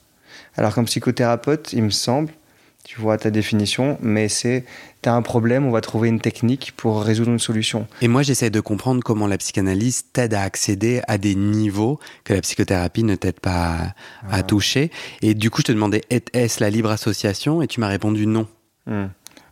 Alors 0.55 0.73
comme 0.73 0.85
psychothérapeute, 0.85 1.73
il 1.73 1.83
me 1.83 1.89
semble, 1.89 2.31
tu 2.85 3.01
vois 3.01 3.17
ta 3.17 3.31
définition, 3.31 3.97
mais 4.01 4.29
c'est 4.29 4.63
t'as 5.01 5.13
un 5.13 5.21
problème, 5.23 5.65
on 5.65 5.71
va 5.71 5.81
trouver 5.81 6.07
une 6.07 6.19
technique 6.21 6.71
pour 6.77 7.01
résoudre 7.03 7.31
une 7.31 7.39
solution. 7.39 7.87
Et 8.01 8.07
moi, 8.07 8.21
j'essaie 8.23 8.49
de 8.51 8.59
comprendre 8.59 9.01
comment 9.03 9.27
la 9.27 9.37
psychanalyse 9.39 10.03
t'aide 10.13 10.33
à 10.35 10.41
accéder 10.43 11.01
à 11.07 11.17
des 11.17 11.33
niveaux 11.35 11.99
que 12.23 12.33
la 12.33 12.41
psychothérapie 12.41 13.03
ne 13.03 13.15
t'aide 13.15 13.39
pas 13.39 13.93
à, 14.29 14.35
à 14.37 14.43
toucher. 14.43 14.91
Et 15.21 15.33
du 15.33 15.49
coup, 15.49 15.61
je 15.61 15.65
te 15.65 15.71
demandais, 15.71 16.01
est- 16.11 16.33
est-ce 16.35 16.59
la 16.63 16.69
libre 16.69 16.91
association? 16.91 17.61
Et 17.61 17.67
tu 17.67 17.79
m'as 17.79 17.87
répondu 17.87 18.27
non. 18.27 18.47
Hmm. 18.85 19.07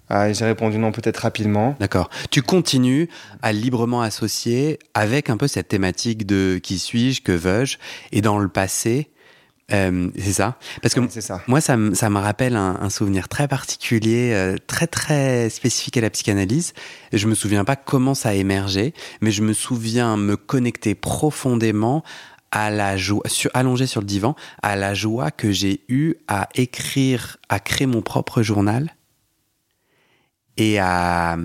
Ah, 0.10 0.32
J'ai 0.32 0.46
répondu 0.46 0.78
non 0.78 0.92
peut-être 0.92 1.18
rapidement. 1.18 1.76
D'accord. 1.80 2.10
Tu 2.30 2.42
continues 2.44 3.10
à 3.42 3.52
librement 3.52 4.02
associer 4.02 4.78
avec 4.94 5.30
un 5.32 5.38
peu 5.38 5.48
cette 5.48 5.70
thématique 5.70 6.28
de 6.28 6.60
qui 6.62 6.78
suis-je, 6.78 7.22
que 7.22 7.32
veux-je, 7.32 7.78
et 8.12 8.22
dans 8.22 8.38
le 8.38 8.48
passé, 8.48 9.10
euh, 9.74 10.10
c'est 10.18 10.34
ça 10.34 10.58
Parce 10.82 10.94
que 10.94 11.00
Ouais, 11.00 11.10
ça. 11.22 11.42
moi, 11.48 11.60
ça, 11.62 11.76
me- 11.78 11.94
ça 11.96 12.10
me 12.10 12.20
rappelle 12.20 12.56
un, 12.56 12.78
un 12.80 12.90
souvenir 12.90 13.28
très 13.28 13.48
particulier, 13.48 14.32
euh, 14.34 14.56
très 14.68 14.88
très 14.88 15.50
spécifique 15.50 15.98
à 15.98 16.02
la 16.02 16.10
psychanalyse. 16.10 16.74
Je 17.12 17.28
me 17.28 17.36
souviens 17.36 17.66
pas 17.66 17.76
comment 17.76 18.14
ça 18.14 18.30
a 18.30 18.34
émergé, 18.34 18.94
mais 19.22 19.32
je 19.32 19.42
me 19.42 19.54
souviens 19.54 20.18
me 20.18 20.38
connecter 20.38 20.96
profondément 20.96 22.04
à 22.52 22.70
la 22.70 22.98
joie, 22.98 23.24
sur, 23.28 23.50
allongé 23.56 23.88
sur 23.88 24.02
le 24.02 24.06
divan, 24.08 24.36
à 24.62 24.76
la 24.76 24.94
joie 24.94 25.32
que 25.32 25.52
j'ai 25.52 25.82
eue 25.90 26.14
à 26.28 26.50
écrire, 26.54 27.38
à 27.50 27.60
créer 27.60 27.88
mon 27.88 28.02
propre 28.04 28.44
journal 28.44 28.94
et 30.58 30.78
à, 30.80 31.36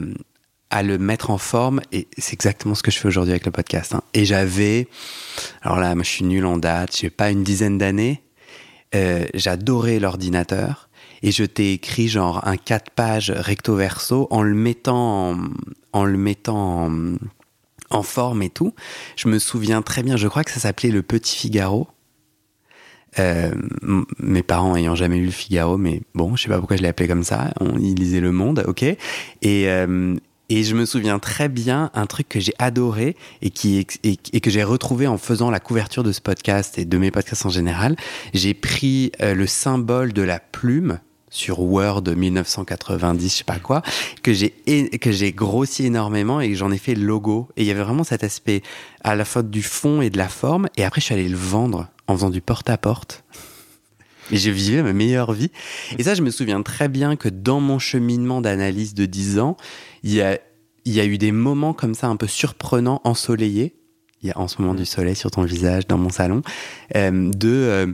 à 0.70 0.82
le 0.82 0.98
mettre 0.98 1.30
en 1.30 1.38
forme. 1.38 1.80
Et 1.92 2.08
c'est 2.18 2.34
exactement 2.34 2.74
ce 2.74 2.82
que 2.82 2.90
je 2.90 2.98
fais 2.98 3.08
aujourd'hui 3.08 3.32
avec 3.32 3.46
le 3.46 3.52
podcast. 3.52 3.94
hein. 3.94 4.02
Et 4.14 4.24
j'avais, 4.24 4.88
alors 5.62 5.78
là, 5.80 5.94
moi 5.94 6.04
je 6.04 6.10
suis 6.10 6.24
nul 6.24 6.44
en 6.44 6.58
date, 6.58 6.96
j'ai 6.96 7.10
pas 7.10 7.30
une 7.30 7.42
dizaine 7.42 7.78
d'années. 7.78 8.22
Euh, 8.94 9.26
J'adorais 9.34 9.98
l'ordinateur 9.98 10.88
et 11.22 11.30
je 11.30 11.44
t'ai 11.44 11.74
écrit 11.74 12.08
genre 12.08 12.46
un 12.46 12.56
4 12.56 12.90
pages 12.90 13.30
recto 13.30 13.74
verso 13.74 14.28
en 14.30 14.42
le 14.42 14.54
mettant 14.54 15.36
en, 15.92 16.04
le 16.04 16.16
mettant 16.16 16.90
en, 17.90 18.02
forme 18.02 18.42
et 18.42 18.50
tout. 18.50 18.74
Je 19.16 19.28
me 19.28 19.38
souviens 19.38 19.82
très 19.82 20.02
bien, 20.02 20.16
je 20.16 20.28
crois 20.28 20.44
que 20.44 20.50
ça 20.50 20.60
s'appelait 20.60 20.90
Le 20.90 21.02
Petit 21.02 21.36
Figaro. 21.36 21.88
Euh, 23.18 23.52
mes 24.18 24.42
parents 24.42 24.76
ayant 24.76 24.94
jamais 24.94 25.18
lu 25.18 25.26
le 25.26 25.30
Figaro, 25.32 25.76
mais 25.76 26.02
bon, 26.14 26.36
je 26.36 26.42
sais 26.42 26.48
pas 26.48 26.58
pourquoi 26.58 26.76
je 26.76 26.82
l'ai 26.82 26.88
appelé 26.88 27.08
comme 27.08 27.24
ça. 27.24 27.52
On, 27.60 27.78
ils 27.78 27.94
lisaient 27.94 28.20
Le 28.20 28.32
Monde, 28.32 28.64
ok. 28.66 28.82
Et, 28.82 28.96
euh, 29.42 30.14
et 30.48 30.62
je 30.62 30.74
me 30.74 30.86
souviens 30.86 31.18
très 31.18 31.48
bien 31.48 31.90
un 31.94 32.06
truc 32.06 32.28
que 32.28 32.40
j'ai 32.40 32.54
adoré 32.58 33.16
et, 33.42 33.50
qui, 33.50 33.86
et, 34.02 34.18
et 34.32 34.40
que 34.40 34.50
j'ai 34.50 34.64
retrouvé 34.64 35.06
en 35.06 35.18
faisant 35.18 35.50
la 35.50 35.60
couverture 35.60 36.02
de 36.02 36.12
ce 36.12 36.20
podcast 36.20 36.78
et 36.78 36.84
de 36.84 36.98
mes 36.98 37.10
podcasts 37.10 37.46
en 37.46 37.50
général. 37.50 37.96
J'ai 38.32 38.54
pris 38.54 39.12
euh, 39.20 39.34
le 39.34 39.46
symbole 39.46 40.12
de 40.12 40.22
la 40.22 40.40
plume 40.40 41.00
sur 41.30 41.60
Word 41.60 42.04
1990, 42.16 43.30
je 43.30 43.38
sais 43.38 43.44
pas 43.44 43.58
quoi, 43.58 43.82
que 44.22 44.32
j'ai 44.32 44.50
que 44.98 45.12
j'ai 45.12 45.32
grossi 45.32 45.84
énormément 45.84 46.40
et 46.40 46.54
j'en 46.54 46.70
ai 46.72 46.78
fait 46.78 46.94
le 46.94 47.04
logo. 47.04 47.48
Et 47.56 47.62
il 47.62 47.66
y 47.66 47.70
avait 47.70 47.82
vraiment 47.82 48.04
cet 48.04 48.24
aspect 48.24 48.62
à 49.04 49.14
la 49.14 49.26
fois 49.26 49.42
du 49.42 49.62
fond 49.62 50.00
et 50.00 50.08
de 50.08 50.18
la 50.18 50.28
forme. 50.28 50.68
Et 50.76 50.84
après, 50.84 51.00
je 51.00 51.06
suis 51.06 51.14
allé 51.14 51.28
le 51.28 51.36
vendre 51.36 51.88
en 52.06 52.14
faisant 52.14 52.30
du 52.30 52.40
porte-à-porte. 52.40 53.24
Et 54.30 54.36
je 54.36 54.50
vivais 54.50 54.82
ma 54.82 54.92
meilleure 54.92 55.32
vie. 55.32 55.50
Et 55.98 56.02
ça, 56.02 56.14
je 56.14 56.22
me 56.22 56.30
souviens 56.30 56.62
très 56.62 56.88
bien 56.88 57.16
que 57.16 57.28
dans 57.28 57.60
mon 57.60 57.78
cheminement 57.78 58.40
d'analyse 58.40 58.94
de 58.94 59.06
10 59.06 59.38
ans, 59.38 59.56
il 60.02 60.14
y 60.14 60.20
a, 60.22 60.38
il 60.84 60.92
y 60.92 61.00
a 61.00 61.04
eu 61.04 61.18
des 61.18 61.32
moments 61.32 61.72
comme 61.72 61.94
ça 61.94 62.08
un 62.08 62.16
peu 62.16 62.26
surprenants, 62.26 63.00
ensoleillés. 63.04 63.74
Il 64.22 64.28
y 64.28 64.32
a 64.32 64.38
en 64.38 64.48
ce 64.48 64.60
moment 64.60 64.74
du 64.74 64.84
soleil 64.84 65.14
sur 65.16 65.30
ton 65.30 65.42
visage 65.42 65.86
dans 65.86 65.98
mon 65.98 66.10
salon. 66.10 66.42
euh, 66.96 67.30
de 67.30 67.48
euh, 67.48 67.86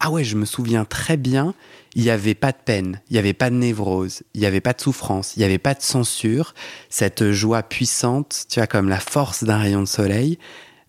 ah 0.00 0.10
ouais, 0.10 0.24
je 0.24 0.36
me 0.36 0.44
souviens 0.44 0.84
très 0.84 1.16
bien. 1.16 1.54
Il 1.94 2.02
n'y 2.02 2.10
avait 2.10 2.34
pas 2.34 2.52
de 2.52 2.58
peine, 2.62 3.00
il 3.08 3.14
n'y 3.14 3.18
avait 3.18 3.32
pas 3.32 3.48
de 3.48 3.54
névrose, 3.54 4.22
il 4.34 4.40
n'y 4.42 4.46
avait 4.46 4.60
pas 4.60 4.74
de 4.74 4.80
souffrance, 4.82 5.34
il 5.34 5.38
n'y 5.38 5.46
avait 5.46 5.56
pas 5.56 5.72
de 5.72 5.80
censure. 5.80 6.52
Cette 6.90 7.32
joie 7.32 7.62
puissante, 7.62 8.44
tu 8.50 8.60
vois, 8.60 8.66
comme 8.66 8.90
la 8.90 9.00
force 9.00 9.44
d'un 9.44 9.56
rayon 9.56 9.80
de 9.80 9.86
soleil, 9.88 10.38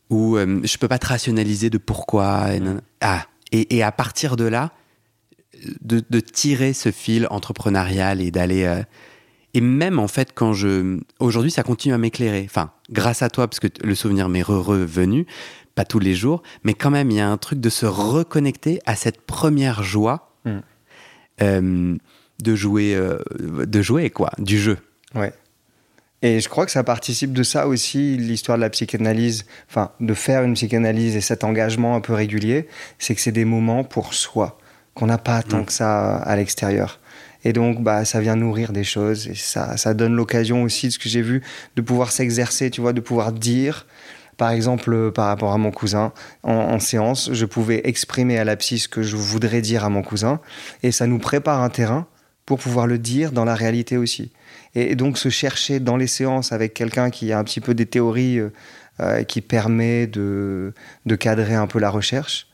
où 0.09 0.35
euh, 0.35 0.59
je 0.65 0.77
peux 0.77 0.89
pas 0.89 0.99
te 0.99 1.07
rationaliser 1.07 1.69
de 1.69 1.77
pourquoi. 1.77 2.53
Et, 2.53 2.59
nan- 2.59 2.81
ah, 2.99 3.25
et, 3.51 3.75
et 3.77 3.83
à 3.83 3.91
partir 3.91 4.35
de 4.35 4.45
là, 4.45 4.71
de, 5.81 6.03
de 6.09 6.19
tirer 6.19 6.73
ce 6.73 6.91
fil 6.91 7.27
entrepreneurial 7.29 8.21
et 8.21 8.31
d'aller. 8.31 8.63
euh, 8.63 8.81
et 9.53 9.61
même 9.61 9.97
en 9.97 10.07
fait, 10.07 10.33
quand 10.35 10.53
je. 10.53 10.99
Aujourd'hui, 11.19 11.49
ça 11.51 11.63
continue 11.63 11.93
à 11.93 11.97
m'éclairer. 11.97 12.43
Enfin, 12.45 12.71
grâce 12.91 13.21
à 13.23 13.29
toi, 13.29 13.47
parce 13.47 13.59
que 13.59 13.67
le 13.83 13.95
souvenir 13.95 14.29
m'est 14.29 14.41
re- 14.41 14.61
revenu, 14.61 15.25
pas 15.73 15.85
tous 15.85 15.99
les 15.99 16.13
jours, 16.13 16.43
mais 16.63 16.73
quand 16.75 16.91
même, 16.91 17.09
il 17.09 17.17
y 17.17 17.19
a 17.21 17.29
un 17.29 17.37
truc 17.37 17.59
de 17.59 17.69
se 17.69 17.85
reconnecter 17.85 18.79
à 18.85 18.95
cette 18.95 19.21
première 19.21 19.83
joie 19.83 20.23
Mm. 20.45 20.59
euh, 21.41 21.97
de 22.43 22.55
jouer, 22.55 22.95
euh, 22.95 23.17
de 23.39 23.81
jouer 23.81 24.09
quoi, 24.11 24.29
du 24.37 24.57
jeu. 24.59 24.77
Ouais. 25.15 25.33
Et 26.23 26.39
je 26.39 26.49
crois 26.49 26.65
que 26.65 26.71
ça 26.71 26.83
participe 26.83 27.31
de 27.31 27.43
ça 27.43 27.67
aussi, 27.67 28.17
l'histoire 28.17 28.57
de 28.57 28.63
la 28.63 28.71
psychanalyse, 28.71 29.45
enfin, 29.69 29.91
de 29.99 30.13
faire 30.15 30.43
une 30.43 30.55
psychanalyse 30.55 31.15
et 31.15 31.21
cet 31.21 31.43
engagement 31.43 31.95
un 31.95 32.01
peu 32.01 32.13
régulier, 32.13 32.67
c'est 32.97 33.13
que 33.13 33.21
c'est 33.21 33.31
des 33.31 33.45
moments 33.45 33.83
pour 33.83 34.15
soi, 34.15 34.57
qu'on 34.95 35.05
n'a 35.05 35.19
pas 35.19 35.43
tant 35.43 35.59
Mm. 35.59 35.65
que 35.65 35.71
ça 35.73 36.15
à 36.15 36.35
l'extérieur. 36.35 36.99
Et 37.43 37.53
donc, 37.53 37.83
bah, 37.83 38.03
ça 38.03 38.19
vient 38.19 38.35
nourrir 38.35 38.73
des 38.73 38.83
choses 38.83 39.27
et 39.27 39.35
ça, 39.35 39.77
ça 39.77 39.93
donne 39.93 40.15
l'occasion 40.15 40.63
aussi, 40.63 40.87
de 40.87 40.93
ce 40.93 40.99
que 40.99 41.07
j'ai 41.07 41.21
vu, 41.21 41.43
de 41.75 41.81
pouvoir 41.83 42.11
s'exercer, 42.11 42.71
tu 42.71 42.81
vois, 42.81 42.93
de 42.93 42.99
pouvoir 42.99 43.31
dire. 43.31 43.85
Par 44.37 44.49
exemple, 44.51 44.91
euh, 44.93 45.11
par 45.11 45.27
rapport 45.27 45.53
à 45.53 45.57
mon 45.57 45.71
cousin, 45.71 46.13
en, 46.41 46.53
en 46.53 46.79
séance, 46.79 47.29
je 47.31 47.45
pouvais 47.45 47.81
exprimer 47.85 48.39
à 48.39 48.43
la 48.43 48.55
psy 48.55 48.79
ce 48.79 48.87
que 48.87 49.03
je 49.03 49.15
voudrais 49.15 49.61
dire 49.61 49.85
à 49.85 49.89
mon 49.89 50.01
cousin 50.01 50.39
et 50.81 50.91
ça 50.91 51.05
nous 51.07 51.19
prépare 51.19 51.61
un 51.61 51.69
terrain 51.69 52.07
pour 52.47 52.59
pouvoir 52.59 52.87
le 52.87 52.97
dire 52.97 53.33
dans 53.33 53.45
la 53.45 53.53
réalité 53.53 53.97
aussi. 53.97 54.31
Et, 54.73 54.95
donc 54.95 55.19
se 55.19 55.29
chercher 55.29 55.79
dans 55.79 55.97
les 55.97 56.07
séances 56.07 56.53
avec 56.53 56.73
quelqu'un 56.73 57.11
qui 57.11 57.31
a 57.31 57.37
un 57.37 57.43
petit 57.43 57.59
peu 57.59 57.75
des 57.75 57.85
théories 57.85 58.39
euh, 58.39 58.49
euh, 59.01 59.23
qui 59.23 59.41
permet 59.41 60.07
de, 60.07 60.73
cadrer 61.19 61.53
un 61.53 61.67
peu 61.67 61.77
la 61.77 61.91
recherche, 61.91 62.47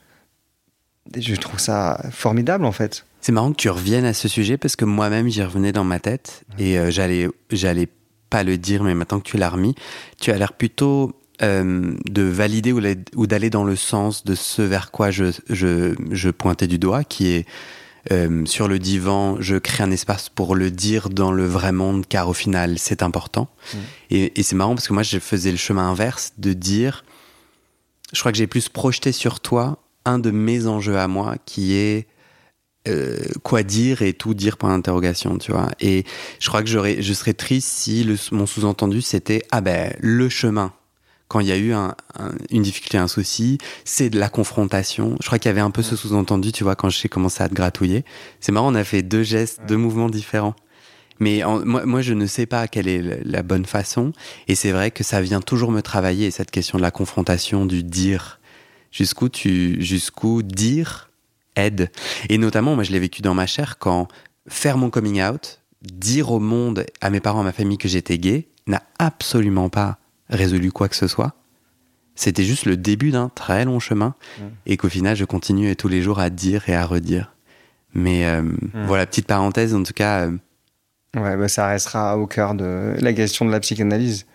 je 1.16 1.36
trouve 1.36 1.60
ça 1.60 2.04
formidable 2.12 2.66
en 2.66 2.72
fait. 2.72 3.06
C'est 3.22 3.32
marrant 3.32 3.52
que 3.52 3.58
tu 3.58 3.70
reviennes 3.70 4.06
à 4.06 4.14
ce 4.14 4.28
sujet 4.28 4.58
parce 4.58 4.76
que 4.76 4.84
moi-même 4.84 5.30
j'y 5.30 5.44
revenais 5.44 5.72
dans 5.72 5.84
ma 5.84 6.00
tête 6.00 6.44
et 6.58 6.80
euh, 6.80 6.90
j'allais 6.90 7.30
j'allais 7.52 7.88
pas 8.32 8.44
le 8.44 8.58
dire 8.58 8.84
mais 8.84 8.96
maintenant 8.96 9.20
que 9.20 9.30
tu 9.30 9.38
l'as 9.38 9.50
remis, 9.50 9.76
tu 10.20 10.32
as 10.32 10.38
l'air 10.38 10.54
plutôt 10.54 11.14
de 11.42 12.22
valider 12.22 12.72
ou, 12.72 13.28
d'aller 13.28 13.50
dans 13.50 13.66
le 13.66 13.76
sens 13.76 14.24
de 14.24 14.34
ce 14.34 14.62
vers 14.62 14.92
quoi 14.92 15.12
je, 15.12 15.26
je 15.50 16.30
pointais 16.30 16.68
du 16.68 16.78
doigt 16.78 17.04
qui 17.04 17.32
est 17.32 17.46
euh, 18.12 18.46
sur 18.46 18.68
le 18.68 18.80
divan, 18.80 19.38
je 19.39 19.56
crée 19.56 19.84
un 19.84 19.92
espace 19.92 20.30
pour 20.30 20.56
le 20.56 20.72
dire 20.72 21.10
dans 21.10 21.32
le 21.32 21.46
vrai 21.46 21.72
monde 21.72 22.06
car 22.08 22.28
au 22.28 22.34
final 22.34 22.78
c'est 22.78 23.02
important. 23.02 23.48
Mm. 23.74 23.78
Et, 24.12 24.39
et 24.39 24.44
c'est 24.44 24.56
marrant 24.56 24.76
parce 24.76 24.88
que 24.88 24.94
moi 24.94 25.04
je 25.04 25.20
faisais 25.20 25.52
le 25.52 25.58
chemin 25.58 25.89
inverse 25.89 26.34
de 26.38 26.54
dire, 26.54 27.06
je 28.12 28.20
crois 28.20 28.32
que 28.32 28.38
j'ai 28.38 28.48
plus 28.48 28.70
projeté 28.70 29.12
sur 29.12 29.39
toi 29.39 29.78
un 30.06 30.20
de 30.20 30.32
mes 30.32 30.68
enjeux 30.68 30.98
à 30.98 31.08
moi 31.08 31.36
qui 31.46 31.76
est 31.76 32.08
euh, 32.89 33.18
quoi 33.44 33.63
dire 33.63 34.02
et 34.02 34.12
tout 34.12 34.34
dire 34.34 34.58
point 34.58 34.70
d'interrogation, 34.70 35.38
tu 35.38 35.54
vois. 35.54 35.70
Et 35.80 36.04
je 36.39 36.50
crois 36.50 36.62
que 36.62 36.68
je 36.68 37.13
serais 37.13 37.34
triste 37.34 37.70
si 37.70 38.04
le, 38.04 38.18
mon 38.34 38.46
sous-entendu 38.46 39.02
c'était 39.02 39.44
ah 39.52 39.62
ben 39.62 39.94
le 40.02 40.28
chemin. 40.28 40.74
Quand 41.28 41.40
il 41.40 41.48
y 41.48 41.52
a 41.52 41.58
eu 41.58 41.74
un- 41.74 41.96
un- 42.20 42.32
une 42.52 42.62
difficulté, 42.62 42.98
un 42.98 43.08
souci, 43.08 43.58
c'est 43.86 44.10
de 44.10 44.20
la 44.20 44.30
confrontation. 44.30 45.16
Je 45.22 45.26
crois 45.28 45.40
qu'il 45.40 45.50
y 45.50 45.52
avait 45.52 45.62
un 45.62 45.72
peu 45.72 45.82
ce 45.82 45.96
sous-entendu, 45.96 46.52
tu 46.52 46.64
vois, 46.64 46.76
quand 46.76 46.90
j'ai 46.90 47.10
commencé 47.10 47.42
à 47.42 47.50
te 47.50 47.54
gratouiller. 47.56 48.06
C'est 48.40 48.52
marrant, 48.52 48.72
on 48.72 48.76
a 48.76 48.84
fait 48.84 49.02
deux 49.02 49.24
gestes, 49.24 49.62
deux 49.68 49.78
mouvements 49.78 50.10
différents. 50.10 50.56
Mais 51.20 51.44
en- 51.44 51.66
moi, 51.66 51.86
moi, 51.86 52.02
je 52.02 52.14
ne 52.14 52.26
sais 52.26 52.46
pas 52.46 52.68
quelle 52.68 52.88
est 52.88 53.02
la- 53.02 53.16
la 53.24 53.44
bonne 53.44 53.66
façon. 53.66 54.12
Et 54.48 54.56
c'est 54.56 54.72
vrai 54.72 54.92
que 54.92 55.04
ça 55.04 55.22
vient 55.22 55.42
toujours 55.42 55.72
me 55.72 55.82
travailler, 55.82 56.30
cette 56.32 56.52
question 56.52 56.78
de 56.78 56.84
la 56.84 56.92
confrontation, 56.92 57.66
du 57.66 57.84
dire. 57.84 58.40
Jusqu'où 58.92 59.28
tu, 59.30 59.82
jusqu'où 59.82 60.44
dire 60.44 61.10
aide. 61.56 61.90
Et 62.30 62.38
notamment, 62.38 62.76
moi, 62.76 62.84
je 62.84 62.92
l'ai 62.92 63.00
vécu 63.00 63.22
dans 63.24 63.34
ma 63.34 63.48
chair 63.48 63.78
quand 63.80 64.08
faire 64.48 64.78
mon 64.78 64.90
coming 64.90 65.22
out, 65.24 65.62
dire 65.82 66.32
au 66.32 66.40
monde, 66.40 66.86
à 67.02 67.10
mes 67.10 67.20
parents, 67.20 67.42
à 67.42 67.44
ma 67.44 67.54
famille 67.54 67.78
que 67.78 67.88
j'étais 67.88 68.18
gay, 68.20 68.48
n'a 68.68 68.84
absolument 69.00 69.70
pas 69.70 69.98
résolu 70.30 70.72
quoi 70.72 70.90
que 70.90 70.96
ce 70.96 71.08
soit. 71.08 71.34
C'était 72.16 72.44
juste 72.44 72.66
le 72.66 72.78
début 72.78 73.10
d'un 73.12 73.30
très 73.30 73.66
long 73.66 73.80
chemin 73.80 74.14
Mm. 74.40 74.44
et 74.68 74.78
qu'au 74.78 74.90
final, 74.90 75.16
je 75.16 75.26
continue 75.26 75.76
tous 75.76 75.88
les 75.88 76.02
jours 76.02 76.20
à 76.20 76.30
dire 76.30 76.70
et 76.70 76.76
à 76.76 76.86
redire. 76.86 77.34
Mais 77.96 78.26
euh, 78.26 78.44
voilà, 78.86 79.06
petite 79.06 79.28
parenthèse, 79.28 79.74
en 79.76 79.84
tout 79.84 79.94
cas, 79.94 80.28
euh, 80.28 80.38
Ouais, 81.16 81.38
bah, 81.38 81.48
ça 81.48 81.68
restera 81.68 82.18
au 82.18 82.26
cœur 82.26 82.56
de 82.56 82.96
la 83.00 83.14
question 83.14 83.46
de 83.46 83.52
la 83.52 83.60
psychanalyse. 83.60 84.26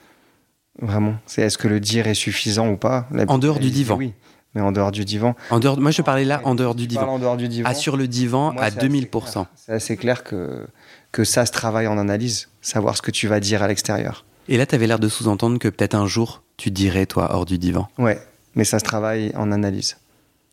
Vraiment. 0.81 1.17
C'est 1.27 1.43
est-ce 1.43 1.59
que 1.59 1.67
le 1.67 1.81
dire 1.81 2.07
est 2.07 2.15
suffisant 2.15 2.69
ou 2.69 2.77
pas? 2.77 3.09
La 3.11 3.25
En 3.29 3.39
dehors 3.39 3.59
du 3.59 3.71
divan. 3.73 3.97
Oui, 3.97 4.13
mais 4.55 4.61
en 4.61 4.71
dehors 4.71 4.93
du 4.93 5.05
divan. 5.05 5.35
en 5.51 5.59
dehors, 5.59 5.81
moi 5.81 5.91
je 5.91 6.03
parlais 6.03 6.25
là 6.25 6.41
en 6.45 6.55
dehors 6.55 6.77
du 6.77 6.87
divan. 6.87 7.09
En 7.09 7.19
dehors 7.19 7.37
du 7.37 7.49
divan. 7.49 7.69
Ah, 7.69 7.75
sur 7.75 7.97
le 7.97 8.07
divan 8.07 8.53
Moi, 8.53 8.63
à 8.63 8.71
c'est 8.71 8.79
assez 8.79 8.89
2000%. 8.89 9.09
clair. 9.33 9.47
C'est 9.57 9.73
assez 9.73 9.97
clair 9.97 10.23
que, 10.23 10.67
que 11.11 11.25
ça 11.25 11.47
se 11.47 11.51
travaille 11.53 11.89
en 11.89 11.99
analyse, 11.99 12.49
savoir 12.61 12.97
ce 12.97 13.03
que 13.03 13.11
tu 13.11 13.27
vas 13.27 13.41
dire 13.41 13.61
à 13.63 13.67
l'extérieur. 13.69 14.25
Et 14.49 14.57
là, 14.57 14.67
tu 14.67 14.75
avais 14.75 14.87
l'air 14.87 14.99
de 14.99 15.09
sous-entendre 15.09 15.59
que 15.59 15.69
peut-être 15.69 15.95
un 15.95 16.07
jour, 16.07 16.43
tu 16.57 16.71
dirais, 16.71 17.07
toi, 17.07 17.35
hors 17.35 17.45
du 17.45 17.59
divan. 17.59 17.89
Ouais, 17.99 18.19
mais 18.55 18.65
ça 18.65 18.79
se 18.79 18.85
travaille 18.85 19.33
en 19.37 19.53
analyse. 19.53 19.97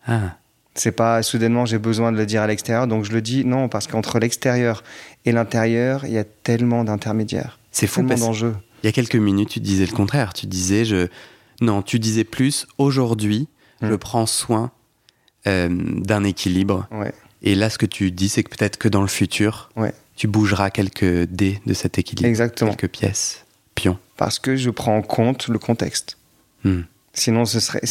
Ah, 0.08 0.38
C'est 0.76 0.91
pas 0.91 1.24
soudainement 1.24 1.66
j'ai 1.66 1.78
besoin 1.80 2.12
de 2.12 2.18
le 2.18 2.26
dire 2.26 2.41
à 2.41 2.48
l'extérieur, 2.48 2.88
donc 2.88 3.06
je 3.06 3.12
le 3.12 3.22
dis. 3.22 3.46
Non, 3.46 3.70
parce 3.70 3.88
qu'entre 3.88 4.20
l'extérieur 4.20 4.84
et 5.26 5.32
l'intérieur, 5.32 6.06
il 6.06 6.12
y 6.12 6.18
a 6.18 6.24
tellement 6.26 6.84
d'intermédiaires, 6.84 7.60
c'est 7.72 7.88
fou 7.88 8.02
tellement 8.02 8.10
parce 8.10 8.22
d'enjeux. 8.22 8.56
Il 8.84 8.86
y 8.86 8.89
a 8.89 8.91
quelques 8.91 9.16
minutes, 9.16 9.50
tu 9.50 9.60
disais 9.60 9.86
le 9.86 9.93
contraire. 9.96 10.34
Tu 10.34 10.46
disais, 10.46 10.86
je... 10.86 11.08
non, 11.62 11.82
tu 11.82 11.98
disais 12.00 12.24
plus, 12.24 12.68
aujourd'hui, 12.78 13.48
Mm. 13.82 13.89
je 13.89 13.96
prends 13.96 14.26
soin 14.26 14.72
euh, 15.48 15.68
d'un 15.70 16.24
équilibre. 16.24 16.88
Ouais. 16.91 17.12
Et 17.41 17.56
là, 17.56 17.70
ce 17.70 17.78
que 17.78 17.86
tu 17.86 18.10
dis, 18.12 18.30
c'est 18.30 18.41
que 18.41 18.50
peut-être 18.56 18.78
que 18.78 18.88
dans 18.88 19.02
le 19.02 19.08
futur, 19.10 19.70
Ouais. 19.76 19.93
Tu 20.16 20.28
bougeras 20.28 20.70
quelques 20.70 21.26
dés 21.30 21.60
de 21.66 21.74
cet 21.74 21.98
équilibre. 22.00 22.26
Exactement. 22.30 22.74
Quelques 22.74 22.89
pièces, 22.93 23.45
Parce 24.17 24.39
que 24.39 24.55
je 24.55 24.69
prends 24.69 24.95
en 24.97 25.01
compte 25.01 25.47
le 25.49 25.59
contexte. 25.59 26.17
Hmm. 26.63 26.82
Sinon, 27.13 27.45
ce 27.45 27.59
serait, 27.59 27.82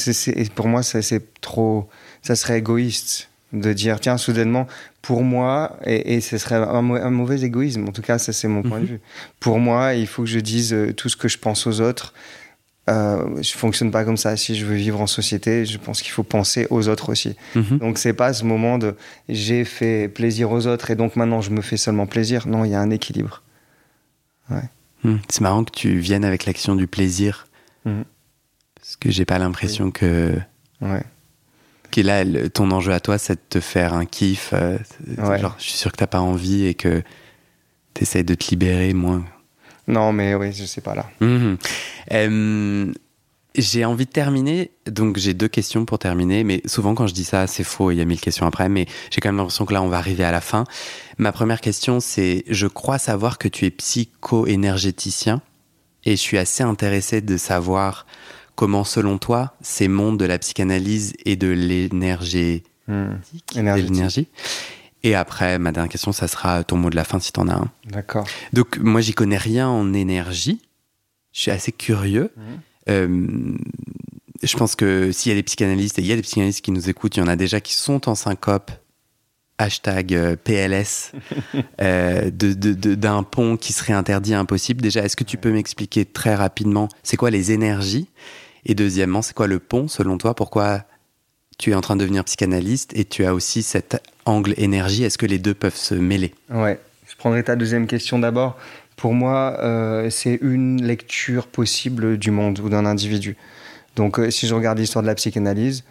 pour 0.55 0.68
moi, 0.68 0.82
ça, 0.82 1.01
c'est 1.03 1.22
trop, 1.41 1.89
ça 2.22 2.35
serait 2.37 2.59
égoïste 2.59 3.28
de 3.53 3.72
dire, 3.72 4.01
tiens, 4.01 4.16
soudainement, 4.18 4.66
pour 5.03 5.22
moi, 5.22 5.78
et, 5.87 6.14
et 6.14 6.20
ce 6.20 6.39
serait 6.39 6.57
un, 6.57 6.82
mau- 6.82 6.97
un 6.97 7.11
mauvais 7.11 7.41
égoïsme. 7.43 7.87
En 7.89 7.93
tout 7.93 8.03
cas, 8.03 8.18
ça, 8.18 8.32
c'est 8.32 8.49
mon 8.49 8.62
point 8.62 8.78
de 8.80 8.85
Mhm. 8.85 8.91
vue. 8.91 9.01
Pour 9.41 9.59
moi, 9.61 9.95
il 9.95 10.07
faut 10.07 10.22
que 10.22 10.28
je 10.28 10.41
dise 10.41 10.72
euh, 10.72 10.93
tout 10.93 11.09
ce 11.09 11.16
que 11.16 11.28
je 11.28 11.39
pense 11.39 11.66
aux 11.66 11.80
autres. 11.80 12.12
Euh, 12.91 13.41
je 13.43 13.53
fonctionne 13.53 13.91
pas 13.91 14.05
comme 14.05 14.16
ça. 14.18 14.37
Si 14.37 14.55
je 14.57 14.66
veux 14.66 14.74
vivre 14.76 15.01
en 15.01 15.07
société, 15.07 15.64
je 15.64 15.78
pense 15.78 16.03
qu'il 16.03 16.11
faut 16.12 16.22
penser 16.24 16.66
aux 16.70 16.89
autres 16.89 17.11
aussi. 17.11 17.37
Mhm. 17.55 17.78
Donc, 17.78 17.99
c'est 17.99 18.12
pas 18.12 18.32
ce 18.32 18.45
moment 18.45 18.76
de 18.78 18.95
j'ai 19.28 19.64
fait 19.64 20.09
plaisir 20.09 20.51
aux 20.51 20.66
autres 20.66 20.91
et 20.91 20.97
donc 20.97 21.16
maintenant 21.16 21.41
je 21.41 21.51
me 21.51 21.62
fais 21.62 21.76
seulement 21.78 22.07
plaisir. 22.07 22.47
Non, 22.49 22.64
il 22.64 22.72
y 22.72 22.74
a 22.74 22.80
un 22.80 22.91
équilibre. 22.91 23.43
Hmm. 25.05 25.17
C'est 25.29 25.41
marrant 25.43 25.65
que 25.65 25.71
tu 25.73 25.99
viennes 25.99 26.25
avec 26.25 26.47
l'action 26.47 26.75
du 26.75 26.87
plaisir. 26.87 27.47
Mhm. 27.85 28.05
Parce 28.77 28.97
que 28.97 29.11
j'ai 29.11 29.25
pas 29.25 29.39
l'impression 29.39 29.91
que, 29.91 30.35
Ouais. 30.81 31.03
que 31.91 32.01
là, 32.01 32.25
le- 32.25 32.49
ton 32.51 32.71
enjeu 32.71 32.93
à 32.93 33.01
toi, 33.01 33.19
c'est 33.19 33.35
de 33.35 33.41
te 33.49 33.61
faire 33.61 33.95
un 33.95 34.07
kiff. 34.07 34.51
euh, 34.53 34.79
Ouais. 35.19 35.39
Genre, 35.39 35.55
je 35.59 35.65
suis 35.65 35.73
sûr 35.79 35.93
que 35.93 35.97
t'as 35.99 36.07
pas 36.07 36.21
envie 36.21 36.65
et 36.67 36.75
que 36.75 37.03
t'essayes 37.95 38.25
de 38.25 38.35
te 38.35 38.51
libérer 38.51 38.93
moins. 38.95 39.25
Non, 39.87 40.13
mais 40.13 40.35
oui, 40.35 40.53
je 40.53 40.65
sais 40.65 40.81
pas 40.81 40.95
là. 40.95 41.07
Mhm. 41.21 41.59
Euh, 42.13 42.93
j'ai 43.55 43.85
envie 43.85 44.05
de 44.07 44.11
terminer, 44.11 44.71
donc 44.87 45.17
j'ai 45.17 45.35
deux 45.35 45.49
questions 45.49 45.85
pour 45.85 45.99
terminer, 45.99 46.43
mais 46.45 46.61
souvent 46.67 46.95
quand 46.95 47.07
je 47.07 47.15
dis 47.15 47.25
ça, 47.25 47.47
c'est 47.47 47.65
faux, 47.65 47.91
il 47.91 47.97
y 47.99 48.01
a 48.01 48.05
mille 48.05 48.21
questions 48.21 48.47
après, 48.47 48.69
mais 48.69 48.87
j'ai 49.11 49.21
quand 49.21 49.29
même 49.29 49.37
l'impression 49.37 49.65
que 49.65 49.73
là, 49.73 49.83
on 49.83 49.89
va 49.89 49.99
arriver 49.99 50.25
à 50.25 50.33
la 50.33 50.41
fin. 50.41 50.65
Ma 51.19 51.33
première 51.33 51.61
question, 51.61 52.01
c'est, 52.01 52.45
je 52.49 52.67
crois 52.67 52.99
savoir 52.99 53.39
que 53.39 53.49
tu 53.49 53.65
es 53.67 53.71
psycho-énergéticien, 53.71 55.41
et 56.05 56.13
je 56.13 56.21
suis 56.21 56.39
assez 56.39 56.63
intéressé 56.63 57.21
de 57.21 57.37
savoir 57.37 58.07
comment, 58.57 58.85
selon 58.85 59.19
toi, 59.19 59.55
ces 59.63 59.89
mondes 59.89 60.19
de 60.19 60.25
la 60.25 60.39
psychanalyse 60.39 61.15
et 61.25 61.37
de 61.37 61.49
l'énergie, 61.49 62.63
Hmm. 62.87 63.15
l'énergie. 63.55 64.29
Et 65.03 65.15
après, 65.15 65.59
ma 65.59 65.73
dernière 65.73 65.91
question, 65.91 66.13
ça 66.13 66.29
sera 66.29 66.65
ton 66.65 66.77
mot 66.77 66.91
de 66.91 66.97
la 66.97 67.05
fin 67.05 67.19
si 67.19 67.33
t'en 67.33 67.49
as 67.49 67.55
un. 67.55 67.71
D'accord. 67.87 68.27
Donc 68.53 68.79
moi 68.79 69.01
j'y 69.01 69.15
connais 69.15 69.39
rien 69.39 69.69
en 69.69 69.95
énergie. 69.95 70.61
Je 71.33 71.41
suis 71.41 71.51
assez 71.51 71.73
curieux. 71.73 72.31
Mhm. 72.37 72.61
Euh, 72.89 73.26
je 74.43 74.57
pense 74.57 74.76
que 74.76 75.11
s'il 75.12 75.30
y 75.30 75.32
a 75.32 75.37
des 75.37 75.43
psychanalystes, 75.43 75.99
et 75.99 76.03
il 76.03 76.07
y 76.09 76.12
a 76.12 76.16
des 76.16 76.22
psychanalystes 76.22 76.61
qui 76.62 76.70
nous 76.72 76.89
écoutent, 76.91 77.16
il 77.16 77.20
y 77.20 77.22
en 77.22 77.28
a 77.28 77.37
déjà 77.37 77.61
qui 77.61 77.74
sont 77.74 78.09
en 78.09 78.14
syncope, 78.14 78.70
hashtag 79.59 80.14
euh, 80.14 80.37
PLS, 80.37 81.12
euh, 81.80 82.30
de- 82.30 82.95
d'un 82.95 83.22
pont 83.22 83.57
qui 83.57 83.72
serait 83.72 83.93
interdit, 83.93 84.35
impossible. 84.35 84.82
Déjà, 84.82 85.05
est-ce 85.05 85.16
que 85.16 85.24
tu 85.24 85.37
peux 85.39 85.53
m'expliquer 85.53 86.05
très 86.05 86.35
rapidement, 86.35 86.89
c'est 87.03 87.16
quoi 87.16 87.30
les 87.30 87.53
énergies? 87.53 88.09
Et 88.66 88.74
deuxièmement, 88.74 89.22
c'est 89.22 89.35
quoi 89.35 89.47
le 89.47 89.59
pont 89.59 89.89
selon 89.89 90.18
toi? 90.18 90.35
Pourquoi 90.35 90.85
tu 91.59 91.70
es 91.70 91.74
en 91.74 91.80
train 91.80 91.95
de 91.97 92.01
devenir 92.01 92.24
psychanalyste 92.24 92.93
et 92.97 93.05
tu 93.05 93.24
as 93.24 93.32
aussi 93.35 93.62
cet 93.62 94.03
angle 94.24 94.55
énergie? 94.57 95.05
Est-ce 95.05 95.18
que 95.18 95.26
les 95.26 95.39
deux 95.39 95.55
peuvent 95.55 95.76
se 95.76 95.95
mêler? 95.95 96.35
Ouais. 96.51 96.80
Je 97.07 97.14
prendrai 97.16 97.45
ta 97.45 97.55
deuxième 97.55 97.87
question 97.87 98.18
d'abord. 98.18 98.57
Pour 98.97 99.12
moi, 99.14 99.57
euh, 99.61 100.09
c'est 100.11 100.38
une 100.40 100.82
lecture 100.84 101.47
possible 101.47 102.16
du 102.18 102.30
monde 102.30 102.59
ou 102.61 102.68
d'un 102.68 102.86
individu. 102.86 103.36
Donc, 103.97 104.18
euh, 104.18 104.30
si 104.30 104.47
je 104.47 104.55
regarde 104.55 104.78
l'histoire 104.78 105.03
de 105.03 105.07
la 105.09 105.14
psychanalyse, 105.14 105.84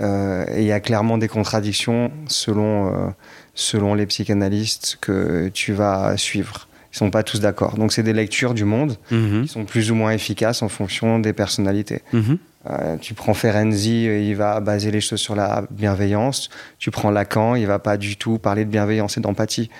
euh, 0.00 0.44
il 0.56 0.64
y 0.64 0.72
a 0.72 0.80
clairement 0.80 1.18
des 1.18 1.28
contradictions 1.28 2.10
selon, 2.26 2.88
euh, 2.88 3.08
selon 3.54 3.94
les 3.94 4.06
psychanalystes 4.06 4.98
que 5.00 5.48
tu 5.52 5.72
vas 5.72 6.16
suivre. 6.16 6.68
Ils 6.92 6.96
sont 6.98 7.10
pas 7.10 7.22
tous 7.24 7.40
d'accord. 7.40 7.76
Donc, 7.76 7.92
c'est 7.92 8.02
des 8.04 8.12
lectures 8.12 8.54
du 8.54 8.64
monde 8.64 8.96
Mhm. 9.10 9.42
qui 9.42 9.48
sont 9.48 9.64
plus 9.64 9.90
ou 9.90 9.94
moins 9.96 10.12
efficaces 10.12 10.62
en 10.62 10.68
fonction 10.68 11.18
des 11.18 11.32
personnalités. 11.32 12.02
Mhm. 12.12 12.38
Euh, 12.70 12.96
tu 12.96 13.14
prends 13.14 13.34
Ferenczi, 13.34 14.08
euh, 14.08 14.18
il 14.20 14.36
va 14.36 14.58
baser 14.60 14.90
les 14.90 15.00
choses 15.00 15.20
sur 15.20 15.34
la 15.34 15.64
bienveillance. 15.70 16.48
Tu 16.78 16.90
prends 16.90 17.10
Lacan, 17.10 17.56
il 17.56 17.66
va 17.66 17.78
pas 17.78 17.96
du 17.96 18.16
tout 18.16 18.38
parler 18.38 18.64
de 18.64 18.70
bienveillance 18.70 19.18
et 19.18 19.20
d'empathie. 19.20 19.70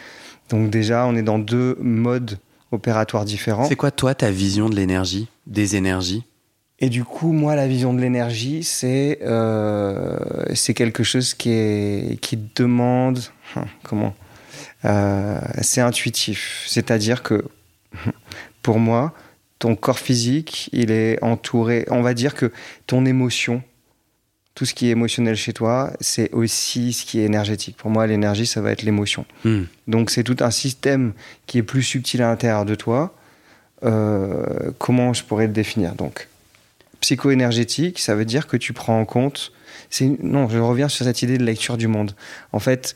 Donc 0.50 0.70
déjà, 0.70 1.06
on 1.06 1.16
est 1.16 1.22
dans 1.22 1.38
deux 1.38 1.76
modes 1.80 2.36
opératoires 2.74 3.24
différents. 3.24 3.64
C'est 3.64 3.76
quoi, 3.76 3.90
toi, 3.90 4.14
ta 4.14 4.30
vision 4.30 4.68
de 4.68 4.76
l'énergie, 4.76 5.28
des 5.46 5.76
énergies? 5.76 6.24
Et 6.80 6.88
du 6.88 7.04
coup, 7.04 7.32
moi, 7.32 7.54
la 7.54 7.66
vision 7.68 7.94
de 7.94 8.00
l'énergie, 8.00 8.64
c'est 8.64 9.20
euh, 9.22 10.18
c'est 10.54 10.74
quelque 10.74 11.04
chose 11.04 11.32
qui 11.34 11.50
est 11.50 12.20
qui 12.20 12.36
demande 12.54 13.20
hum, 13.56 13.64
comment 13.82 14.14
Euh, 14.84 15.40
C'est 15.62 15.80
intuitif, 15.80 16.64
c'est-à-dire 16.66 17.22
que 17.22 17.44
pour 18.62 18.78
moi, 18.78 19.14
ton 19.58 19.76
corps 19.76 19.98
physique, 19.98 20.68
il 20.72 20.90
est 20.90 21.22
entouré. 21.22 21.86
On 21.90 22.02
va 22.02 22.12
dire 22.12 22.34
que 22.34 22.52
ton 22.86 23.06
émotion, 23.06 23.62
tout 24.54 24.64
ce 24.64 24.74
qui 24.74 24.86
est 24.88 24.90
émotionnel 24.90 25.36
chez 25.36 25.52
toi, 25.52 25.92
c'est 26.00 26.32
aussi 26.32 26.92
ce 26.92 27.04
qui 27.04 27.20
est 27.20 27.24
énergétique. 27.24 27.76
Pour 27.76 27.90
moi, 27.90 28.06
l'énergie, 28.06 28.46
ça 28.46 28.60
va 28.60 28.70
être 28.70 28.82
l'émotion. 28.82 29.26
Hmm. 29.44 29.62
Donc 29.88 30.10
c'est 30.10 30.22
tout 30.22 30.36
un 30.40 30.50
système 30.50 31.12
qui 31.46 31.58
est 31.58 31.62
plus 31.62 31.82
subtil 31.82 32.22
à 32.22 32.28
l'intérieur 32.28 32.64
de 32.64 32.74
toi. 32.74 33.14
Euh, 33.84 34.70
comment 34.78 35.12
je 35.12 35.24
pourrais 35.24 35.46
le 35.46 35.52
définir 35.52 35.94
Donc? 35.94 36.28
Psycho-énergétique, 37.00 37.98
ça 37.98 38.14
veut 38.14 38.24
dire 38.24 38.46
que 38.46 38.56
tu 38.56 38.72
prends 38.72 38.98
en 38.98 39.04
compte. 39.04 39.52
Non, 40.00 40.48
je 40.48 40.58
reviens 40.58 40.88
sur 40.88 41.04
cette 41.04 41.22
idée 41.22 41.38
de 41.38 41.44
lecture 41.44 41.76
du 41.76 41.86
monde. 41.86 42.12
En 42.52 42.58
fait, 42.58 42.94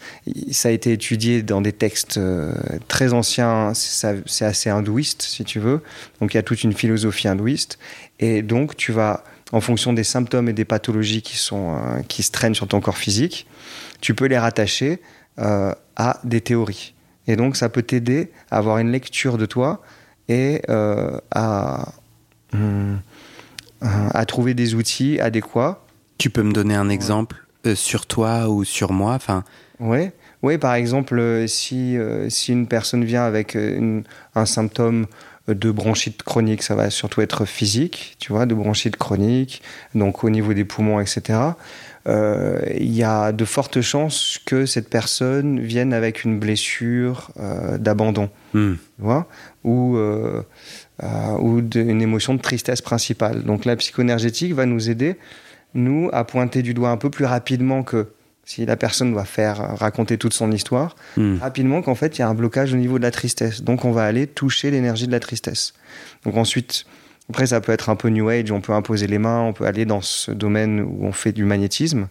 ça 0.50 0.70
a 0.70 0.72
été 0.72 0.92
étudié 0.92 1.42
dans 1.42 1.60
des 1.60 1.72
textes 1.72 2.16
euh, 2.16 2.52
très 2.88 3.12
anciens. 3.12 3.72
C'est 3.74 4.44
assez 4.44 4.70
hindouiste, 4.70 5.22
si 5.22 5.44
tu 5.44 5.60
veux. 5.60 5.82
Donc 6.20 6.32
il 6.32 6.36
y 6.36 6.40
a 6.40 6.42
toute 6.42 6.64
une 6.64 6.72
philosophie 6.72 7.28
hindouiste. 7.28 7.78
Et 8.18 8.42
donc 8.42 8.76
tu 8.76 8.92
vas, 8.92 9.24
en 9.52 9.60
fonction 9.60 9.92
des 9.92 10.04
symptômes 10.04 10.48
et 10.48 10.52
des 10.52 10.64
pathologies 10.64 11.22
qui 11.22 11.36
sont 11.36 11.76
euh, 11.76 12.02
qui 12.02 12.22
se 12.22 12.30
traînent 12.30 12.54
sur 12.54 12.68
ton 12.68 12.80
corps 12.80 12.98
physique, 12.98 13.46
tu 14.00 14.14
peux 14.14 14.26
les 14.26 14.38
rattacher 14.38 15.00
euh, 15.38 15.72
à 15.96 16.20
des 16.24 16.40
théories. 16.40 16.94
Et 17.26 17.36
donc, 17.36 17.56
ça 17.56 17.68
peut 17.68 17.82
t'aider 17.82 18.30
à 18.50 18.58
avoir 18.58 18.78
une 18.78 18.90
lecture 18.90 19.38
de 19.38 19.46
toi 19.46 19.82
et 20.28 20.62
euh, 20.68 21.18
à, 21.30 21.92
à 23.82 24.26
trouver 24.26 24.54
des 24.54 24.74
outils 24.74 25.20
adéquats. 25.20 25.82
Tu 26.16 26.30
peux 26.30 26.42
me 26.42 26.52
donner 26.52 26.74
un 26.74 26.88
exemple 26.88 27.46
sur 27.74 28.06
toi 28.06 28.48
ou 28.48 28.64
sur 28.64 28.92
moi 28.92 29.12
enfin, 29.12 29.44
Ouais. 29.78 30.12
Oui, 30.42 30.56
par 30.58 30.74
exemple, 30.74 31.18
euh, 31.18 31.46
si, 31.46 31.96
euh, 31.96 32.28
si 32.30 32.52
une 32.52 32.66
personne 32.68 33.04
vient 33.04 33.24
avec 33.24 33.56
euh, 33.56 33.76
une- 33.76 34.04
un 34.34 34.46
symptôme 34.46 35.06
de 35.48 35.70
bronchite 35.70 36.22
chronique, 36.22 36.62
ça 36.62 36.74
va 36.74 36.90
surtout 36.90 37.22
être 37.22 37.44
physique, 37.46 38.16
tu 38.20 38.32
vois, 38.32 38.44
de 38.46 38.54
bronchite 38.54 38.96
chronique, 38.96 39.62
donc 39.94 40.22
au 40.22 40.28
niveau 40.30 40.52
des 40.52 40.64
poumons, 40.66 41.00
etc. 41.00 41.38
Euh, 42.06 42.60
Il 42.76 42.94
y 42.94 43.02
a 43.02 43.32
de 43.32 43.44
fortes 43.46 43.80
chances 43.80 44.38
que 44.44 44.66
cette 44.66 44.90
personne 44.90 45.58
vienne 45.60 45.92
avec 45.94 46.22
une 46.24 46.38
blessure 46.38 47.30
euh, 47.40 47.78
d'abandon. 47.78 48.28
hmm. 48.52 48.74
tu 48.74 49.02
vois, 49.02 49.26
ou, 49.64 49.96
euh, 49.96 50.42
ou 51.40 51.60
une 51.74 52.02
émotion 52.02 52.34
de 52.34 52.40
tristesse 52.42 52.82
principale. 52.82 53.42
Donc 53.44 53.64
la 53.64 53.74
psychoénergétique 53.76 54.52
va 54.54 54.66
nous 54.66 54.90
aider, 54.90 55.16
nous, 55.74 56.08
à 56.12 56.24
pointer 56.24 56.62
du 56.62 56.74
doigt 56.74 56.90
un 56.90 56.96
peu 56.96 57.10
plus 57.10 57.24
rapidement 57.24 57.82
que 57.82 58.08
si 58.48 58.64
la 58.64 58.76
personne 58.76 59.12
doit 59.12 59.26
faire 59.26 59.76
raconter 59.78 60.16
toute 60.16 60.32
son 60.32 60.50
histoire, 60.52 60.96
Hmm. 61.18 61.36
rapidement 61.38 61.82
qu'en 61.82 61.94
fait 61.94 62.16
il 62.16 62.22
y 62.22 62.24
a 62.24 62.28
un 62.28 62.34
blocage 62.34 62.72
au 62.72 62.78
niveau 62.78 62.96
de 62.98 63.02
la 63.02 63.10
tristesse. 63.10 63.62
Donc 63.62 63.84
on 63.84 63.92
va 63.92 64.04
aller 64.04 64.26
toucher 64.26 64.70
l'énergie 64.70 65.06
de 65.06 65.12
la 65.12 65.20
tristesse. 65.20 65.74
Donc 66.24 66.34
ensuite, 66.38 66.86
après 67.28 67.46
ça 67.48 67.60
peut 67.60 67.72
être 67.72 67.90
un 67.90 67.96
peu 67.96 68.08
New 68.08 68.26
Age, 68.30 68.50
on 68.50 68.62
peut 68.62 68.72
imposer 68.72 69.06
les 69.06 69.18
mains, 69.18 69.42
on 69.42 69.52
peut 69.52 69.66
aller 69.66 69.84
dans 69.84 70.00
ce 70.00 70.30
domaine 70.30 70.80
où 70.80 71.00
on 71.02 71.12
fait 71.12 71.32
du 71.32 71.44
magnétisme. 71.44 72.08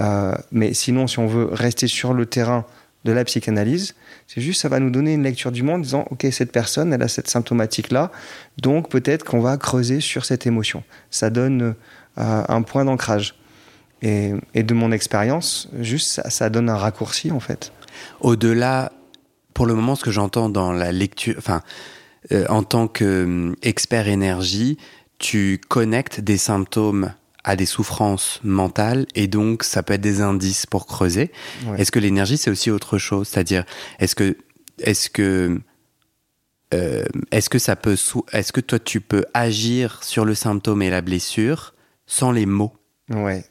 Euh, 0.00 0.34
mais 0.50 0.74
sinon, 0.74 1.06
si 1.06 1.20
on 1.20 1.28
veut 1.28 1.44
rester 1.44 1.86
sur 1.86 2.12
le 2.12 2.26
terrain 2.26 2.64
de 3.04 3.12
la 3.12 3.24
psychanalyse, 3.24 3.94
c'est 4.26 4.40
juste 4.40 4.60
ça 4.62 4.68
va 4.68 4.80
nous 4.80 4.90
donner 4.90 5.14
une 5.14 5.22
lecture 5.22 5.52
du 5.52 5.62
monde 5.62 5.76
en 5.76 5.84
disant 5.84 6.06
ok 6.10 6.26
cette 6.32 6.50
personne 6.50 6.92
elle 6.92 7.02
a 7.02 7.08
cette 7.08 7.28
symptomatique 7.28 7.92
là, 7.92 8.10
donc 8.60 8.88
peut-être 8.88 9.24
qu'on 9.24 9.40
va 9.40 9.56
creuser 9.58 10.00
sur 10.00 10.24
cette 10.24 10.44
émotion. 10.44 10.82
Ça 11.10 11.30
donne 11.30 11.76
euh, 12.18 12.42
un 12.48 12.62
point 12.62 12.84
d'ancrage. 12.84 13.36
Et, 14.02 14.32
et 14.54 14.64
de 14.64 14.74
mon 14.74 14.90
expérience, 14.90 15.68
juste 15.78 16.08
ça, 16.10 16.28
ça 16.28 16.50
donne 16.50 16.68
un 16.68 16.76
raccourci 16.76 17.30
en 17.30 17.40
fait. 17.40 17.72
Au-delà, 18.20 18.92
pour 19.54 19.66
le 19.66 19.74
moment, 19.74 19.94
ce 19.94 20.02
que 20.02 20.10
j'entends 20.10 20.48
dans 20.48 20.72
la 20.72 20.90
lecture, 20.90 21.34
enfin, 21.38 21.62
euh, 22.32 22.46
en 22.48 22.64
tant 22.64 22.88
qu'expert 22.88 24.08
énergie, 24.08 24.76
tu 25.18 25.60
connectes 25.68 26.20
des 26.20 26.36
symptômes 26.36 27.12
à 27.44 27.56
des 27.56 27.66
souffrances 27.66 28.40
mentales 28.44 29.06
et 29.14 29.26
donc 29.26 29.62
ça 29.62 29.82
peut 29.82 29.94
être 29.94 30.00
des 30.00 30.20
indices 30.20 30.66
pour 30.66 30.86
creuser. 30.86 31.30
Ouais. 31.66 31.80
Est-ce 31.80 31.92
que 31.92 31.98
l'énergie 31.98 32.36
c'est 32.36 32.50
aussi 32.50 32.70
autre 32.70 32.98
chose? 32.98 33.28
C'est-à-dire, 33.28 33.64
est-ce 33.98 34.14
que, 34.14 34.36
est-ce 34.78 35.10
que, 35.10 35.60
euh, 36.74 37.04
est-ce 37.30 37.50
que 37.50 37.58
ça 37.58 37.76
peut, 37.76 37.96
est-ce 38.32 38.52
que 38.52 38.60
toi 38.60 38.78
tu 38.78 39.00
peux 39.00 39.24
agir 39.34 40.02
sur 40.02 40.24
le 40.24 40.34
symptôme 40.34 40.82
et 40.82 40.90
la 40.90 41.02
blessure 41.02 41.74
sans 42.06 42.32
les 42.32 42.46
mots? 42.46 42.72
Ouais, 43.14 43.44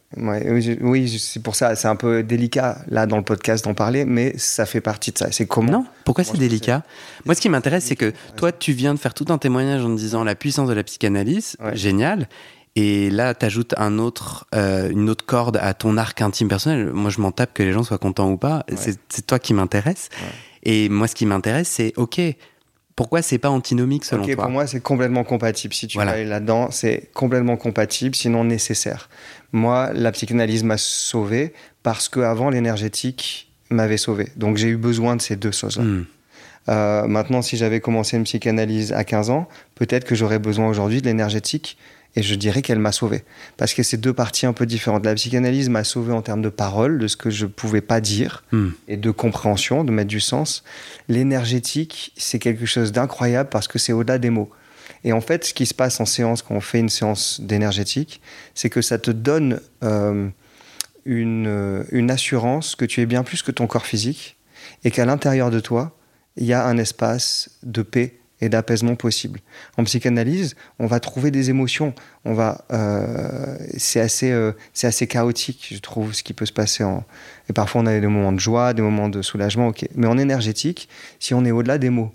oui, 0.81 1.19
c'est 1.19 1.41
pour 1.41 1.55
ça, 1.55 1.75
c'est 1.75 1.87
un 1.87 1.95
peu 1.95 2.23
délicat 2.23 2.79
là 2.89 3.05
dans 3.05 3.17
le 3.17 3.23
podcast 3.23 3.63
d'en 3.65 3.73
parler, 3.73 4.05
mais 4.05 4.37
ça 4.37 4.65
fait 4.65 4.81
partie 4.81 5.11
de 5.11 5.17
ça. 5.17 5.31
C'est 5.31 5.45
comment 5.45 5.71
Non, 5.71 5.85
pourquoi 6.03 6.23
c'est 6.23 6.37
délicat 6.37 6.83
Moi, 7.25 7.35
ce 7.35 7.41
qui 7.41 7.49
m'intéresse, 7.49 7.85
c'est 7.85 7.95
que 7.95 8.13
toi, 8.35 8.51
tu 8.51 8.73
viens 8.73 8.93
de 8.93 8.99
faire 8.99 9.13
tout 9.13 9.25
un 9.29 9.37
témoignage 9.37 9.83
en 9.83 9.89
disant 9.89 10.23
la 10.23 10.35
puissance 10.35 10.67
de 10.67 10.73
la 10.73 10.83
psychanalyse, 10.83 11.57
génial. 11.73 12.27
Et 12.75 13.09
là, 13.09 13.33
tu 13.33 13.45
ajoutes 13.45 13.73
un 13.77 13.99
autre, 13.99 14.47
euh, 14.55 14.89
une 14.89 15.09
autre 15.09 15.25
corde 15.25 15.57
à 15.61 15.73
ton 15.73 15.97
arc 15.97 16.21
intime 16.21 16.47
personnel. 16.47 16.91
Moi, 16.93 17.09
je 17.09 17.19
m'en 17.19 17.31
tape 17.31 17.53
que 17.53 17.63
les 17.63 17.73
gens 17.73 17.83
soient 17.83 17.97
contents 17.97 18.31
ou 18.31 18.37
pas. 18.37 18.65
C'est 18.75 19.27
toi 19.27 19.39
qui 19.39 19.53
m'intéresse. 19.53 20.09
Et 20.63 20.89
moi, 20.89 21.07
ce 21.07 21.15
qui 21.15 21.25
m'intéresse, 21.25 21.67
c'est 21.67 21.93
OK. 21.97 22.21
Pourquoi 22.95 23.21
c'est 23.21 23.37
pas 23.37 23.49
antinomique 23.49 24.05
selon 24.05 24.25
toi 24.25 24.35
Pour 24.35 24.49
moi, 24.49 24.67
c'est 24.67 24.81
complètement 24.81 25.23
compatible. 25.23 25.73
Si 25.73 25.87
tu 25.87 25.97
vas 25.97 26.09
aller 26.09 26.25
là-dedans, 26.25 26.71
c'est 26.71 27.09
complètement 27.13 27.57
compatible, 27.57 28.15
sinon 28.15 28.43
nécessaire. 28.43 29.09
Moi, 29.51 29.91
la 29.93 30.11
psychanalyse 30.11 30.63
m'a 30.63 30.77
sauvé 30.77 31.53
parce 31.83 32.09
qu'avant, 32.09 32.49
l'énergétique 32.49 33.51
m'avait 33.69 33.97
sauvé. 33.97 34.27
Donc, 34.35 34.57
j'ai 34.57 34.67
eu 34.67 34.77
besoin 34.77 35.15
de 35.15 35.21
ces 35.21 35.35
deux 35.35 35.51
choses-là. 35.51 35.83
Hmm. 35.83 36.05
Euh, 36.69 37.07
maintenant, 37.07 37.41
si 37.41 37.57
j'avais 37.57 37.79
commencé 37.79 38.17
une 38.17 38.23
psychanalyse 38.23 38.93
à 38.93 39.03
15 39.03 39.29
ans, 39.29 39.47
peut-être 39.75 40.05
que 40.05 40.15
j'aurais 40.15 40.39
besoin 40.39 40.69
aujourd'hui 40.69 41.01
de 41.01 41.07
l'énergétique 41.07 41.77
et 42.15 42.23
je 42.23 42.35
dirais 42.35 42.61
qu'elle 42.61 42.79
m'a 42.79 42.91
sauvé. 42.91 43.23
Parce 43.57 43.73
que 43.73 43.83
c'est 43.83 43.97
deux 43.97 44.13
parties 44.13 44.45
un 44.45 44.53
peu 44.53 44.65
différentes. 44.65 45.05
La 45.05 45.15
psychanalyse 45.15 45.69
m'a 45.69 45.83
sauvé 45.83 46.13
en 46.13 46.21
termes 46.21 46.41
de 46.41 46.49
parole, 46.49 46.99
de 46.99 47.07
ce 47.07 47.15
que 47.15 47.29
je 47.29 47.45
ne 47.45 47.51
pouvais 47.51 47.81
pas 47.81 48.01
dire, 48.01 48.43
hmm. 48.51 48.69
et 48.87 48.97
de 48.97 49.11
compréhension, 49.11 49.83
de 49.83 49.91
mettre 49.91 50.09
du 50.09 50.19
sens. 50.19 50.63
L'énergétique, 51.07 52.13
c'est 52.17 52.39
quelque 52.39 52.65
chose 52.65 52.91
d'incroyable 52.91 53.49
parce 53.49 53.67
que 53.67 53.79
c'est 53.79 53.93
au-delà 53.93 54.17
des 54.17 54.29
mots. 54.29 54.49
Et 55.03 55.13
en 55.13 55.21
fait, 55.21 55.45
ce 55.45 55.53
qui 55.53 55.65
se 55.65 55.73
passe 55.73 55.99
en 55.99 56.05
séance, 56.05 56.41
quand 56.41 56.55
on 56.55 56.61
fait 56.61 56.79
une 56.79 56.89
séance 56.89 57.41
d'énergétique, 57.41 58.21
c'est 58.53 58.69
que 58.69 58.81
ça 58.81 58.99
te 58.99 59.09
donne 59.09 59.61
euh, 59.83 60.27
une, 61.05 61.85
une 61.91 62.11
assurance 62.11 62.75
que 62.75 62.85
tu 62.85 63.01
es 63.01 63.05
bien 63.05 63.23
plus 63.23 63.41
que 63.41 63.51
ton 63.51 63.67
corps 63.67 63.85
physique, 63.85 64.37
et 64.83 64.91
qu'à 64.91 65.05
l'intérieur 65.05 65.49
de 65.49 65.59
toi, 65.59 65.97
il 66.37 66.45
y 66.45 66.53
a 66.53 66.65
un 66.65 66.77
espace 66.77 67.49
de 67.63 67.81
paix 67.81 68.20
et 68.41 68.49
d'apaisement 68.49 68.95
possible. 68.95 69.39
En 69.77 69.83
psychanalyse, 69.83 70.55
on 70.79 70.87
va 70.87 70.99
trouver 70.99 71.31
des 71.31 71.49
émotions. 71.49 71.93
On 72.25 72.33
va, 72.33 72.65
euh, 72.73 73.55
c'est 73.77 73.99
assez, 73.99 74.31
euh, 74.31 74.51
c'est 74.73 74.87
assez 74.87 75.07
chaotique, 75.07 75.69
je 75.71 75.79
trouve, 75.79 76.13
ce 76.13 76.23
qui 76.23 76.33
peut 76.33 76.47
se 76.47 76.53
passer. 76.53 76.83
En... 76.83 77.03
Et 77.49 77.53
parfois, 77.53 77.81
on 77.81 77.85
a 77.85 77.99
des 77.99 78.07
moments 78.07 78.31
de 78.31 78.39
joie, 78.39 78.73
des 78.73 78.81
moments 78.81 79.09
de 79.09 79.21
soulagement. 79.21 79.67
ok. 79.67 79.87
Mais 79.95 80.07
en 80.07 80.17
énergétique, 80.17 80.89
si 81.19 81.33
on 81.33 81.45
est 81.45 81.51
au-delà 81.51 81.77
des 81.77 81.91
mots 81.91 82.11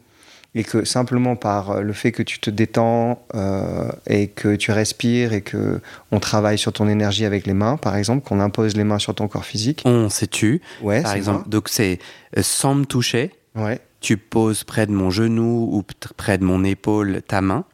et 0.56 0.64
que 0.64 0.84
simplement 0.84 1.36
par 1.36 1.82
le 1.82 1.92
fait 1.92 2.12
que 2.12 2.22
tu 2.22 2.40
te 2.40 2.48
détends 2.48 3.22
euh, 3.34 3.90
et 4.06 4.28
que 4.28 4.56
tu 4.56 4.72
respires 4.72 5.34
et 5.34 5.42
que 5.42 5.80
on 6.12 6.18
travaille 6.18 6.56
sur 6.56 6.72
ton 6.72 6.88
énergie 6.88 7.26
avec 7.26 7.46
les 7.46 7.52
mains, 7.52 7.76
par 7.76 7.94
exemple, 7.94 8.26
qu'on 8.26 8.40
impose 8.40 8.74
les 8.74 8.84
mains 8.84 8.98
sur 8.98 9.14
ton 9.14 9.28
corps 9.28 9.44
physique. 9.44 9.82
On 9.84 10.08
sais-tu 10.08 10.62
Ouais. 10.82 11.02
Par 11.02 11.14
exemple, 11.14 11.48
donc 11.48 11.68
c'est 11.68 11.98
sans 12.40 12.74
me 12.74 12.84
toucher. 12.84 13.32
Ouais 13.54 13.80
tu 14.07 14.16
poses 14.16 14.62
près 14.62 14.86
de 14.86 14.92
mon 14.92 15.11
genou 15.11 15.68
ou 15.72 15.82
près 16.16 16.38
de 16.38 16.44
mon 16.44 16.62
épaule 16.62 17.22
ta 17.26 17.40
main. 17.40 17.64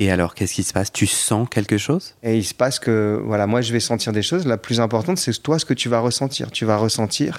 Et 0.00 0.10
alors, 0.10 0.34
qu'est-ce 0.34 0.54
qui 0.54 0.64
se 0.64 0.72
passe? 0.72 0.92
Tu 0.92 1.06
sens 1.06 1.48
quelque 1.48 1.78
chose? 1.78 2.16
Et 2.24 2.36
il 2.36 2.44
se 2.44 2.54
passe 2.54 2.80
que, 2.80 3.22
voilà, 3.24 3.46
moi 3.46 3.60
je 3.60 3.72
vais 3.72 3.78
sentir 3.78 4.12
des 4.12 4.22
choses. 4.22 4.48
La 4.48 4.56
plus 4.56 4.80
importante, 4.80 5.18
c'est 5.18 5.40
toi 5.40 5.60
ce 5.60 5.64
que 5.64 5.74
tu 5.74 5.88
vas 5.88 6.00
ressentir. 6.00 6.50
Tu 6.50 6.64
vas 6.64 6.76
ressentir, 6.76 7.38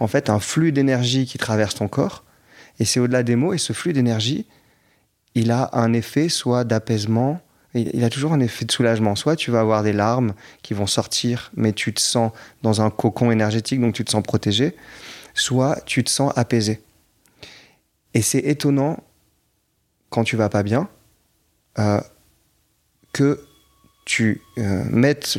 en 0.00 0.06
fait, 0.06 0.30
un 0.30 0.40
flux 0.40 0.72
d'énergie 0.72 1.26
qui 1.26 1.36
traverse 1.36 1.74
ton 1.74 1.86
corps. 1.86 2.24
Et 2.78 2.86
c'est 2.86 2.98
au-delà 2.98 3.22
des 3.22 3.36
mots. 3.36 3.52
Et 3.52 3.58
ce 3.58 3.74
flux 3.74 3.92
d'énergie, 3.92 4.46
il 5.34 5.50
a 5.50 5.68
un 5.74 5.92
effet 5.92 6.30
soit 6.30 6.64
d'apaisement, 6.64 7.42
il 7.74 8.02
a 8.04 8.08
toujours 8.08 8.32
un 8.32 8.40
effet 8.40 8.64
de 8.64 8.72
soulagement. 8.72 9.16
Soit 9.16 9.36
tu 9.36 9.50
vas 9.50 9.60
avoir 9.60 9.82
des 9.82 9.92
larmes 9.92 10.32
qui 10.62 10.72
vont 10.72 10.86
sortir, 10.86 11.52
mais 11.56 11.74
tu 11.74 11.92
te 11.92 12.00
sens 12.00 12.32
dans 12.62 12.80
un 12.80 12.88
cocon 12.88 13.30
énergétique, 13.30 13.82
donc 13.82 13.92
tu 13.92 14.02
te 14.02 14.10
sens 14.10 14.22
protégé. 14.22 14.76
Soit 15.34 15.82
tu 15.84 16.02
te 16.02 16.08
sens 16.08 16.32
apaisé. 16.36 16.80
Et 18.14 18.22
c'est 18.22 18.40
étonnant, 18.40 19.02
quand 20.10 20.24
tu 20.24 20.36
vas 20.36 20.48
pas 20.48 20.62
bien, 20.62 20.88
euh, 21.78 22.00
que 23.12 23.40
tu 24.04 24.40
euh, 24.58 24.84
mettes, 24.90 25.38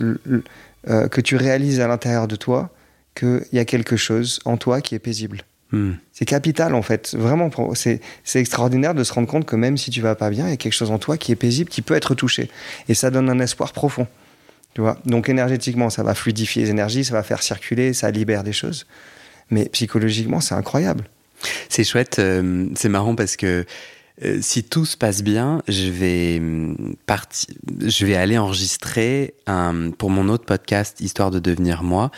euh, 0.87 1.07
que 1.07 1.21
tu 1.21 1.35
réalises 1.35 1.79
à 1.79 1.87
l'intérieur 1.87 2.27
de 2.27 2.35
toi 2.35 2.69
qu'il 3.15 3.45
y 3.51 3.59
a 3.59 3.65
quelque 3.65 3.97
chose 3.97 4.39
en 4.45 4.57
toi 4.57 4.81
qui 4.81 4.95
est 4.95 4.99
paisible. 4.99 5.41
Hmm. 5.71 5.93
C'est 6.11 6.25
capital 6.25 6.75
en 6.75 6.81
fait, 6.81 7.15
vraiment. 7.15 7.49
C'est 7.73 7.99
extraordinaire 8.35 8.93
de 8.93 9.03
se 9.03 9.13
rendre 9.13 9.27
compte 9.27 9.45
que 9.45 9.55
même 9.55 9.77
si 9.77 9.91
tu 9.91 10.01
vas 10.01 10.15
pas 10.15 10.29
bien, 10.29 10.47
il 10.47 10.51
y 10.51 10.53
a 10.53 10.57
quelque 10.57 10.73
chose 10.73 10.91
en 10.91 10.99
toi 10.99 11.17
qui 11.17 11.31
est 11.31 11.35
paisible, 11.35 11.69
qui 11.69 11.81
peut 11.81 11.95
être 11.95 12.15
touché. 12.15 12.49
Et 12.89 12.93
ça 12.93 13.11
donne 13.11 13.29
un 13.29 13.39
espoir 13.39 13.73
profond. 13.73 14.07
Tu 14.73 14.81
vois? 14.81 14.97
Donc 15.05 15.29
énergétiquement, 15.29 15.89
ça 15.89 16.03
va 16.03 16.15
fluidifier 16.15 16.63
les 16.63 16.69
énergies, 16.69 17.05
ça 17.05 17.13
va 17.13 17.23
faire 17.23 17.43
circuler, 17.43 17.93
ça 17.93 18.09
libère 18.11 18.43
des 18.43 18.53
choses. 18.53 18.85
Mais 19.49 19.65
psychologiquement, 19.69 20.39
c'est 20.39 20.55
incroyable. 20.55 21.05
C'est 21.69 21.83
chouette, 21.83 22.19
euh, 22.19 22.67
c'est 22.75 22.89
marrant 22.89 23.15
parce 23.15 23.35
que 23.35 23.65
euh, 24.23 24.37
si 24.41 24.63
tout 24.63 24.85
se 24.85 24.95
passe 24.95 25.23
bien, 25.23 25.63
je 25.67 25.89
vais 25.89 26.37
hum, 26.37 26.95
je 27.81 28.05
vais 28.05 28.15
aller 28.15 28.37
enregistrer 28.37 29.33
pour 29.97 30.09
mon 30.09 30.29
autre 30.29 30.45
podcast 30.45 31.01
Histoire 31.01 31.31
de 31.31 31.39
devenir 31.39 31.83
moi, 31.83 32.11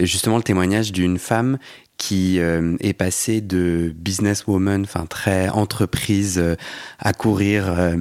justement 0.00 0.38
le 0.38 0.42
témoignage 0.42 0.92
d'une 0.92 1.18
femme 1.18 1.58
qui 1.98 2.40
euh, 2.40 2.76
est 2.80 2.94
passée 2.94 3.40
de 3.40 3.92
businesswoman, 3.94 4.82
enfin 4.82 5.06
très 5.06 5.50
entreprise, 5.50 6.42
à 6.98 7.12
courir 7.12 7.94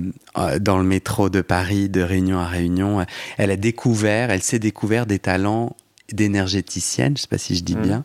dans 0.60 0.78
le 0.78 0.84
métro 0.84 1.30
de 1.30 1.42
Paris 1.42 1.90
de 1.90 2.02
réunion 2.02 2.40
à 2.40 2.48
réunion. 2.48 3.06
Elle 3.38 3.52
a 3.52 3.58
découvert, 3.58 4.32
elle 4.32 4.42
s'est 4.42 4.60
découvert 4.60 5.06
des 5.06 5.20
talents 5.20 5.76
d'énergéticienne, 6.14 7.16
je 7.18 7.22
sais 7.24 7.28
pas 7.28 7.38
si 7.38 7.55
je 7.55 7.64
dis 7.64 7.76
mm. 7.76 7.82
bien, 7.82 8.03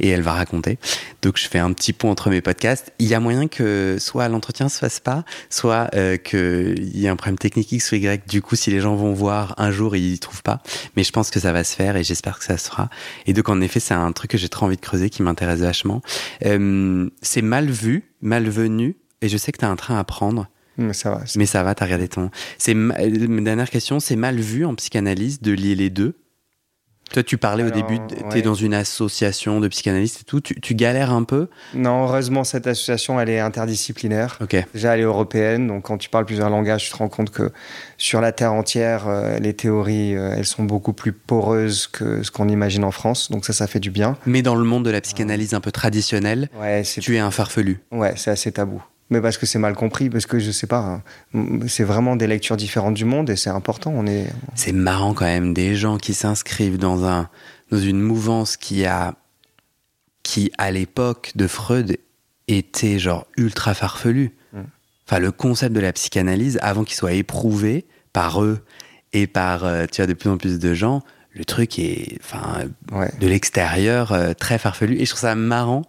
et 0.00 0.08
elle 0.08 0.22
va 0.22 0.32
raconter. 0.32 0.78
Donc 1.22 1.38
je 1.38 1.48
fais 1.48 1.58
un 1.58 1.72
petit 1.72 1.92
pont 1.92 2.10
entre 2.10 2.30
mes 2.30 2.40
podcasts. 2.40 2.92
Il 2.98 3.06
y 3.06 3.14
a 3.14 3.20
moyen 3.20 3.48
que 3.48 3.96
soit 3.98 4.28
l'entretien 4.28 4.68
se 4.68 4.78
fasse 4.78 5.00
pas, 5.00 5.24
soit 5.50 5.90
euh, 5.94 6.16
qu'il 6.16 6.96
y 6.96 7.06
ait 7.06 7.08
un 7.08 7.16
problème 7.16 7.38
technique 7.38 7.72
X 7.72 7.92
ou 7.92 7.96
Y. 7.96 8.28
Du 8.28 8.42
coup, 8.42 8.56
si 8.56 8.70
les 8.70 8.80
gens 8.80 8.94
vont 8.96 9.12
voir 9.12 9.54
un 9.58 9.70
jour, 9.70 9.96
ils 9.96 10.14
y 10.14 10.18
trouvent 10.18 10.42
pas. 10.42 10.62
Mais 10.96 11.04
je 11.04 11.12
pense 11.12 11.30
que 11.30 11.40
ça 11.40 11.52
va 11.52 11.64
se 11.64 11.74
faire 11.74 11.96
et 11.96 12.04
j'espère 12.04 12.38
que 12.38 12.44
ça 12.44 12.56
se 12.56 12.68
fera. 12.68 12.90
Et 13.26 13.32
donc 13.32 13.48
en 13.48 13.60
effet, 13.60 13.80
c'est 13.80 13.94
un 13.94 14.12
truc 14.12 14.30
que 14.30 14.38
j'ai 14.38 14.48
trop 14.48 14.66
envie 14.66 14.76
de 14.76 14.80
creuser, 14.80 15.10
qui 15.10 15.22
m'intéresse 15.22 15.60
vachement. 15.60 16.02
Euh, 16.44 17.08
c'est 17.22 17.42
mal 17.42 17.68
vu, 17.70 18.12
malvenu, 18.20 18.96
et 19.22 19.28
je 19.28 19.36
sais 19.36 19.52
que 19.52 19.58
tu 19.58 19.64
as 19.64 19.70
un 19.70 19.76
train 19.76 19.98
à 19.98 20.04
prendre. 20.04 20.48
Mais 20.78 20.92
ça 20.92 21.10
va. 21.10 21.24
Mais 21.36 21.46
ça 21.46 21.62
va, 21.62 21.74
t'as 21.74 21.86
regardé 21.86 22.08
ton. 22.08 22.30
C'est 22.58 22.74
ma 22.74 22.96
dernière 23.40 23.70
question, 23.70 24.00
c'est 24.00 24.16
mal 24.16 24.36
vu 24.36 24.64
en 24.64 24.74
psychanalyse 24.74 25.40
de 25.40 25.52
lier 25.52 25.74
les 25.74 25.90
deux? 25.90 26.14
Toi, 27.12 27.22
tu 27.22 27.38
parlais 27.38 27.62
au 27.62 27.70
début, 27.70 27.98
tu 28.30 28.38
es 28.38 28.42
dans 28.42 28.54
une 28.54 28.74
association 28.74 29.60
de 29.60 29.68
psychanalystes 29.68 30.22
et 30.22 30.24
tout. 30.24 30.40
Tu, 30.40 30.74
galères 30.74 31.12
un 31.12 31.22
peu? 31.22 31.48
Non, 31.74 32.04
heureusement, 32.04 32.44
cette 32.44 32.66
association, 32.66 33.20
elle 33.20 33.30
est 33.30 33.38
interdisciplinaire. 33.38 34.38
Ok. 34.42 34.56
Déjà, 34.74 34.94
elle 34.94 35.00
est 35.00 35.04
européenne. 35.04 35.68
Donc, 35.68 35.84
quand 35.84 35.98
tu 35.98 36.08
parles 36.08 36.26
plusieurs 36.26 36.50
langages, 36.50 36.84
tu 36.84 36.90
te 36.90 36.96
rends 36.96 37.08
compte 37.08 37.30
que 37.30 37.52
sur 37.96 38.20
la 38.20 38.32
Terre 38.32 38.52
entière, 38.52 39.08
euh, 39.08 39.38
les 39.38 39.54
théories, 39.54 40.16
euh, 40.16 40.34
elles 40.36 40.46
sont 40.46 40.64
beaucoup 40.64 40.92
plus 40.92 41.12
poreuses 41.12 41.86
que 41.86 42.22
ce 42.22 42.30
qu'on 42.30 42.48
imagine 42.48 42.84
en 42.84 42.90
France. 42.90 43.30
Donc, 43.30 43.44
ça, 43.44 43.52
ça 43.52 43.66
fait 43.66 43.80
du 43.80 43.90
bien. 43.90 44.16
Mais 44.26 44.42
dans 44.42 44.56
le 44.56 44.64
monde 44.64 44.84
de 44.84 44.90
la 44.90 45.00
psychanalyse 45.00 45.54
un 45.54 45.60
peu 45.60 45.70
traditionnelle, 45.70 46.48
tu 47.00 47.16
es 47.16 47.20
un 47.20 47.30
farfelu. 47.30 47.80
Ouais, 47.92 48.14
c'est 48.16 48.30
assez 48.30 48.52
tabou 48.52 48.82
mais 49.10 49.20
parce 49.20 49.38
que 49.38 49.46
c'est 49.46 49.58
mal 49.58 49.74
compris, 49.74 50.10
parce 50.10 50.26
que 50.26 50.38
je 50.38 50.50
sais 50.50 50.66
pas, 50.66 51.02
hein. 51.34 51.48
c'est 51.68 51.84
vraiment 51.84 52.16
des 52.16 52.26
lectures 52.26 52.56
différentes 52.56 52.94
du 52.94 53.04
monde 53.04 53.30
et 53.30 53.36
c'est 53.36 53.50
important. 53.50 53.92
On 53.94 54.06
est. 54.06 54.26
C'est 54.54 54.72
marrant 54.72 55.14
quand 55.14 55.26
même 55.26 55.54
des 55.54 55.76
gens 55.76 55.96
qui 55.96 56.12
s'inscrivent 56.12 56.78
dans 56.78 57.04
un 57.04 57.28
dans 57.70 57.78
une 57.78 58.00
mouvance 58.00 58.56
qui 58.56 58.84
a 58.84 59.14
qui 60.22 60.50
à 60.58 60.72
l'époque 60.72 61.32
de 61.36 61.46
Freud 61.46 61.98
était 62.48 62.98
genre 62.98 63.26
ultra 63.36 63.74
farfelu. 63.74 64.32
Mm. 64.52 64.60
Enfin 65.06 65.20
le 65.20 65.30
concept 65.30 65.74
de 65.74 65.80
la 65.80 65.92
psychanalyse 65.92 66.58
avant 66.62 66.82
qu'il 66.82 66.96
soit 66.96 67.12
éprouvé 67.12 67.86
par 68.12 68.42
eux 68.42 68.64
et 69.12 69.28
par 69.28 69.64
euh, 69.64 69.86
tu 69.90 70.00
vois 70.00 70.06
de 70.06 70.14
plus 70.14 70.30
en 70.30 70.36
plus 70.36 70.58
de 70.58 70.74
gens, 70.74 71.02
le 71.30 71.44
truc 71.44 71.78
est 71.78 72.18
enfin 72.20 72.64
de 73.20 73.26
l'extérieur 73.26 74.10
euh, 74.10 74.32
très 74.32 74.58
farfelu 74.58 74.96
et 74.96 75.04
je 75.04 75.10
trouve 75.10 75.20
ça 75.20 75.36
marrant 75.36 75.82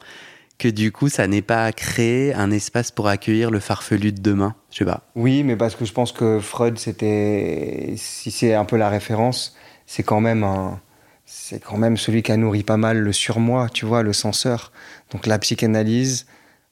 que 0.58 0.68
du 0.68 0.91
coup, 0.91 1.10
ça 1.10 1.28
n'est 1.28 1.41
pas 1.41 1.72
créé 1.72 2.34
un 2.34 2.51
espace 2.51 2.91
pour 2.91 3.08
accueillir 3.08 3.51
le 3.51 3.60
farfelu 3.60 4.12
de 4.12 4.22
demain 4.22 4.55
Je 4.72 4.80
sais 4.80 4.86
pas. 4.86 5.03
Oui, 5.16 5.43
mais 5.43 5.55
parce 5.55 5.76
que 5.76 5.86
je 5.86 5.93
pense 5.93 6.12
que 6.12 6.39
Freud, 6.39 6.78
c'était, 6.80 7.93
si 7.97 8.32
c'est 8.32 8.53
un 8.53 8.66
peu 8.66 8.78
la 8.78 8.89
référence, 8.89 9.55
c'est 9.86 10.03
quand 10.03 10.20
même 10.20 10.43
un, 10.43 10.80
c'est 11.26 11.60
quand 11.60 11.78
même 11.78 11.97
celui 11.97 12.24
qui 12.24 12.32
a 12.32 12.38
nourri 12.38 12.64
pas 12.64 12.78
mal 12.78 12.97
le 12.97 13.14
surmoi, 13.14 13.68
tu 13.70 13.86
vois, 13.86 14.01
le 14.01 14.14
censeur. 14.14 14.72
Donc 15.12 15.28
la 15.28 15.38
psychanalyse, 15.39 16.26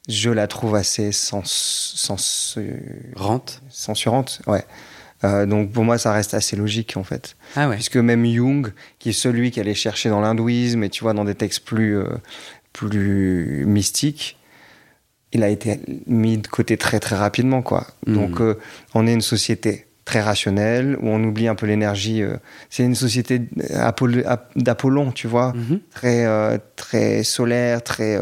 je 0.08 0.30
la 0.30 0.48
trouve 0.48 0.76
assez 0.76 1.12
sens, 1.12 1.94
sens 1.96 2.58
Rente 3.16 3.62
censurante, 3.70 4.42
ouais. 4.48 4.64
Euh, 5.24 5.46
donc 5.46 5.72
pour 5.72 5.84
moi, 5.84 5.98
ça 5.98 6.12
reste 6.12 6.34
assez 6.34 6.56
logique 6.56 6.98
en 6.98 7.04
fait. 7.04 7.36
Ah 7.56 7.70
ouais. 7.70 7.76
Puisque 7.76 7.98
même 7.98 8.26
Jung, 8.26 8.74
qui 9.00 9.10
est 9.10 9.14
celui 9.14 9.52
qui 9.52 9.60
allait 9.60 9.74
chercher 9.74 10.10
dans 10.10 10.22
l'hindouisme 10.22 10.84
et 10.84 10.90
tu 10.90 11.04
vois 11.04 11.14
dans 11.14 11.26
des 11.26 11.36
textes 11.36 11.66
plus 11.66 11.98
euh, 11.98 12.06
plus 12.76 13.64
mystique, 13.66 14.38
il 15.32 15.44
a 15.44 15.50
été 15.50 15.80
mis 16.08 16.38
de 16.38 16.48
côté 16.48 16.78
très 16.78 17.00
très 17.00 17.16
rapidement 17.16 17.62
quoi. 17.62 17.88
Hmm. 18.06 18.14
Donc 18.14 18.42
euh, 18.42 18.56
on 18.94 19.08
est 19.08 19.14
une 19.14 19.22
société 19.22 19.86
très 20.06 20.22
rationnelle, 20.22 20.98
où 21.02 21.08
on 21.08 21.24
oublie 21.24 21.48
un 21.48 21.56
peu 21.56 21.66
l'énergie. 21.66 22.22
euh, 22.22 22.38
c'est 22.70 22.84
une 22.84 22.94
société 22.94 23.40
d'Apoll- 23.40 24.24
d'Apollon, 24.56 25.12
tu 25.12 25.28
vois, 25.28 25.54
Mhm. 25.56 25.80
très, 25.90 26.26
euh, 26.28 26.58
très 26.76 27.24
solaire, 27.24 27.82
très 27.82 28.20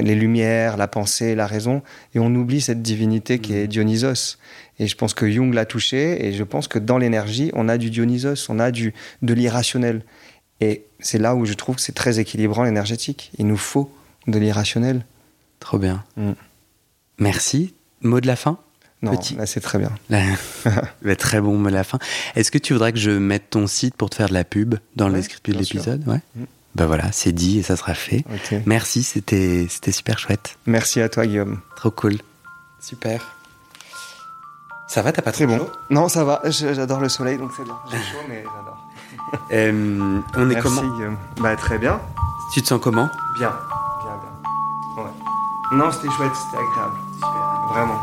les 0.00 0.14
lumières, 0.14 0.76
la 0.76 0.86
pensée, 0.88 1.34
la 1.34 1.46
raison, 1.46 1.82
et 2.14 2.18
on 2.18 2.32
oublie 2.34 2.60
cette 2.60 2.82
divinité 2.82 3.40
qui 3.40 3.54
est 3.54 3.66
Dionysos. 3.66 4.38
Et 4.78 4.86
je 4.86 4.96
pense 4.96 5.12
que 5.12 5.28
Jung 5.30 5.52
l'a 5.52 5.66
touché, 5.66 6.24
et 6.24 6.32
je 6.32 6.44
pense 6.44 6.66
que 6.68 6.78
dans 6.78 6.98
l'énergie, 6.98 7.50
on 7.54 7.68
a 7.68 7.76
du 7.76 7.90
Dionysos, 7.90 8.46
on 8.48 8.58
a 8.58 8.70
du, 8.70 8.94
de 9.22 9.34
l'irrationnel. 9.34 10.02
Et 10.64 10.84
c'est 11.00 11.18
là 11.18 11.34
où 11.34 11.44
je 11.44 11.52
trouve 11.54 11.76
que 11.76 11.82
c'est 11.82 11.92
très 11.94 12.18
équilibrant 12.20 12.62
l'énergétique. 12.64 13.30
Il 13.38 13.46
nous 13.46 13.56
faut 13.56 13.92
de 14.26 14.38
l'irrationnel. 14.38 15.04
Trop 15.60 15.78
bien. 15.78 16.02
Mm. 16.16 16.32
Merci. 17.18 17.74
Mot 18.02 18.20
de 18.20 18.26
la 18.26 18.36
fin 18.36 18.58
Non, 19.02 19.16
Petit. 19.16 19.34
là 19.36 19.46
c'est 19.46 19.60
très 19.60 19.78
bien. 19.78 19.90
Là- 20.10 20.22
Bah, 21.02 21.16
Très 21.16 21.40
bon 21.40 21.58
mot 21.58 21.68
de 21.68 21.74
la 21.74 21.84
fin. 21.84 21.98
Est-ce 22.36 22.50
que 22.50 22.58
tu 22.58 22.72
voudrais 22.72 22.92
que 22.92 22.98
je 22.98 23.10
mette 23.10 23.50
ton 23.50 23.66
site 23.66 23.94
pour 23.96 24.10
te 24.10 24.16
faire 24.16 24.28
de 24.28 24.34
la 24.34 24.44
pub 24.44 24.74
dans 24.96 25.08
le 25.08 25.14
Ouais, 25.14 25.20
descriptif 25.20 25.54
de 25.54 25.58
l'épisode? 25.60 26.06
Ouais. 26.08 26.20
Mm. 26.36 26.44
Bah 26.74 26.86
voilà, 26.86 27.12
c'est 27.12 27.30
dit 27.32 27.58
et 27.58 27.62
ça 27.62 27.76
sera 27.76 27.94
fait. 27.94 28.24
Merci, 28.66 29.04
c'était 29.04 29.66
c'était 29.68 29.92
super 29.92 30.18
chouette. 30.18 30.58
Merci 30.66 31.00
à 31.00 31.08
toi, 31.08 31.24
Guillaume. 31.26 31.60
Trop 31.76 31.90
cool. 31.92 32.16
Super. 32.80 33.36
Ça 34.88 35.00
va, 35.02 35.12
t'as 35.12 35.22
pas 35.22 35.32
Très 35.32 35.46
trop 35.46 35.56
bon. 35.56 35.64
chaud? 35.66 35.72
Non, 35.90 36.08
ça 36.08 36.24
va. 36.24 36.40
Je- 36.44 36.74
J'adore 36.74 37.00
le 37.00 37.08
soleil, 37.08 37.38
donc 37.38 37.52
c'est 37.56 37.64
bien. 37.64 37.76
J'ai 37.90 37.96
chaud, 38.12 38.18
mais 38.28 38.42
j'adore. 38.42 38.90
Euh, 39.52 40.20
On 40.36 40.50
est 40.50 40.54
Merci, 40.54 40.62
comment 40.62 40.94
Guillaume. 40.96 41.18
Bah, 41.40 41.56
très 41.56 41.78
bien. 41.78 42.00
Tu 42.52 42.62
te 42.62 42.66
sens 42.68 42.80
comment 42.80 43.08
Bien. 43.36 43.50
Bien, 44.02 44.16
bien. 44.96 45.02
Ouais. 45.04 45.10
Non, 45.76 45.90
c'était 45.90 46.10
chouette, 46.10 46.32
c'était 46.34 46.62
agréable. 46.62 46.96
Vraiment. 47.68 48.00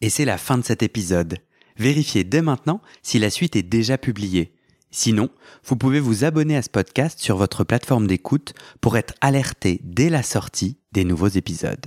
Et 0.00 0.10
c'est 0.10 0.24
la 0.24 0.36
fin 0.38 0.58
de 0.58 0.64
cet 0.64 0.82
épisode. 0.82 1.38
Vérifiez 1.76 2.24
dès 2.24 2.42
maintenant 2.42 2.80
si 3.02 3.18
la 3.18 3.30
suite 3.30 3.56
est 3.56 3.62
déjà 3.62 3.98
publiée. 3.98 4.54
Sinon, 4.90 5.30
vous 5.64 5.76
pouvez 5.76 6.00
vous 6.00 6.24
abonner 6.24 6.56
à 6.56 6.62
ce 6.62 6.68
podcast 6.68 7.18
sur 7.18 7.36
votre 7.36 7.64
plateforme 7.64 8.06
d'écoute 8.06 8.52
pour 8.80 8.96
être 8.96 9.14
alerté 9.20 9.80
dès 9.84 10.10
la 10.10 10.22
sortie 10.22 10.78
des 10.92 11.04
nouveaux 11.04 11.28
épisodes. 11.28 11.86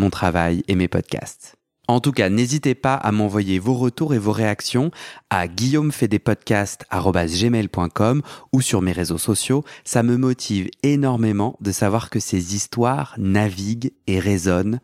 mon 0.00 0.10
travail 0.10 0.64
et 0.66 0.74
mes 0.74 0.88
podcasts. 0.88 1.54
En 1.86 2.00
tout 2.00 2.10
cas, 2.12 2.28
n'hésitez 2.28 2.74
pas 2.76 2.94
à 2.94 3.12
m'envoyer 3.12 3.58
vos 3.58 3.74
retours 3.74 4.14
et 4.14 4.18
vos 4.18 4.30
réactions 4.32 4.90
à 5.28 5.48
guillaumefedepodcast.gmail.com 5.48 8.22
ou 8.52 8.60
sur 8.60 8.80
mes 8.80 8.92
réseaux 8.92 9.18
sociaux. 9.18 9.64
Ça 9.84 10.04
me 10.04 10.16
motive 10.16 10.70
énormément 10.84 11.56
de 11.60 11.72
savoir 11.72 12.08
que 12.08 12.20
ces 12.20 12.54
histoires 12.54 13.16
naviguent 13.18 13.90
et 14.06 14.20
résonnent, 14.20 14.78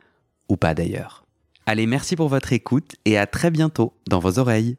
ou 0.48 0.56
pas 0.56 0.74
d'ailleurs. 0.74 1.24
Allez, 1.64 1.86
merci 1.86 2.16
pour 2.16 2.28
votre 2.28 2.52
écoute 2.52 2.96
et 3.04 3.16
à 3.16 3.26
très 3.26 3.52
bientôt 3.52 3.92
dans 4.08 4.18
vos 4.18 4.40
oreilles. 4.40 4.76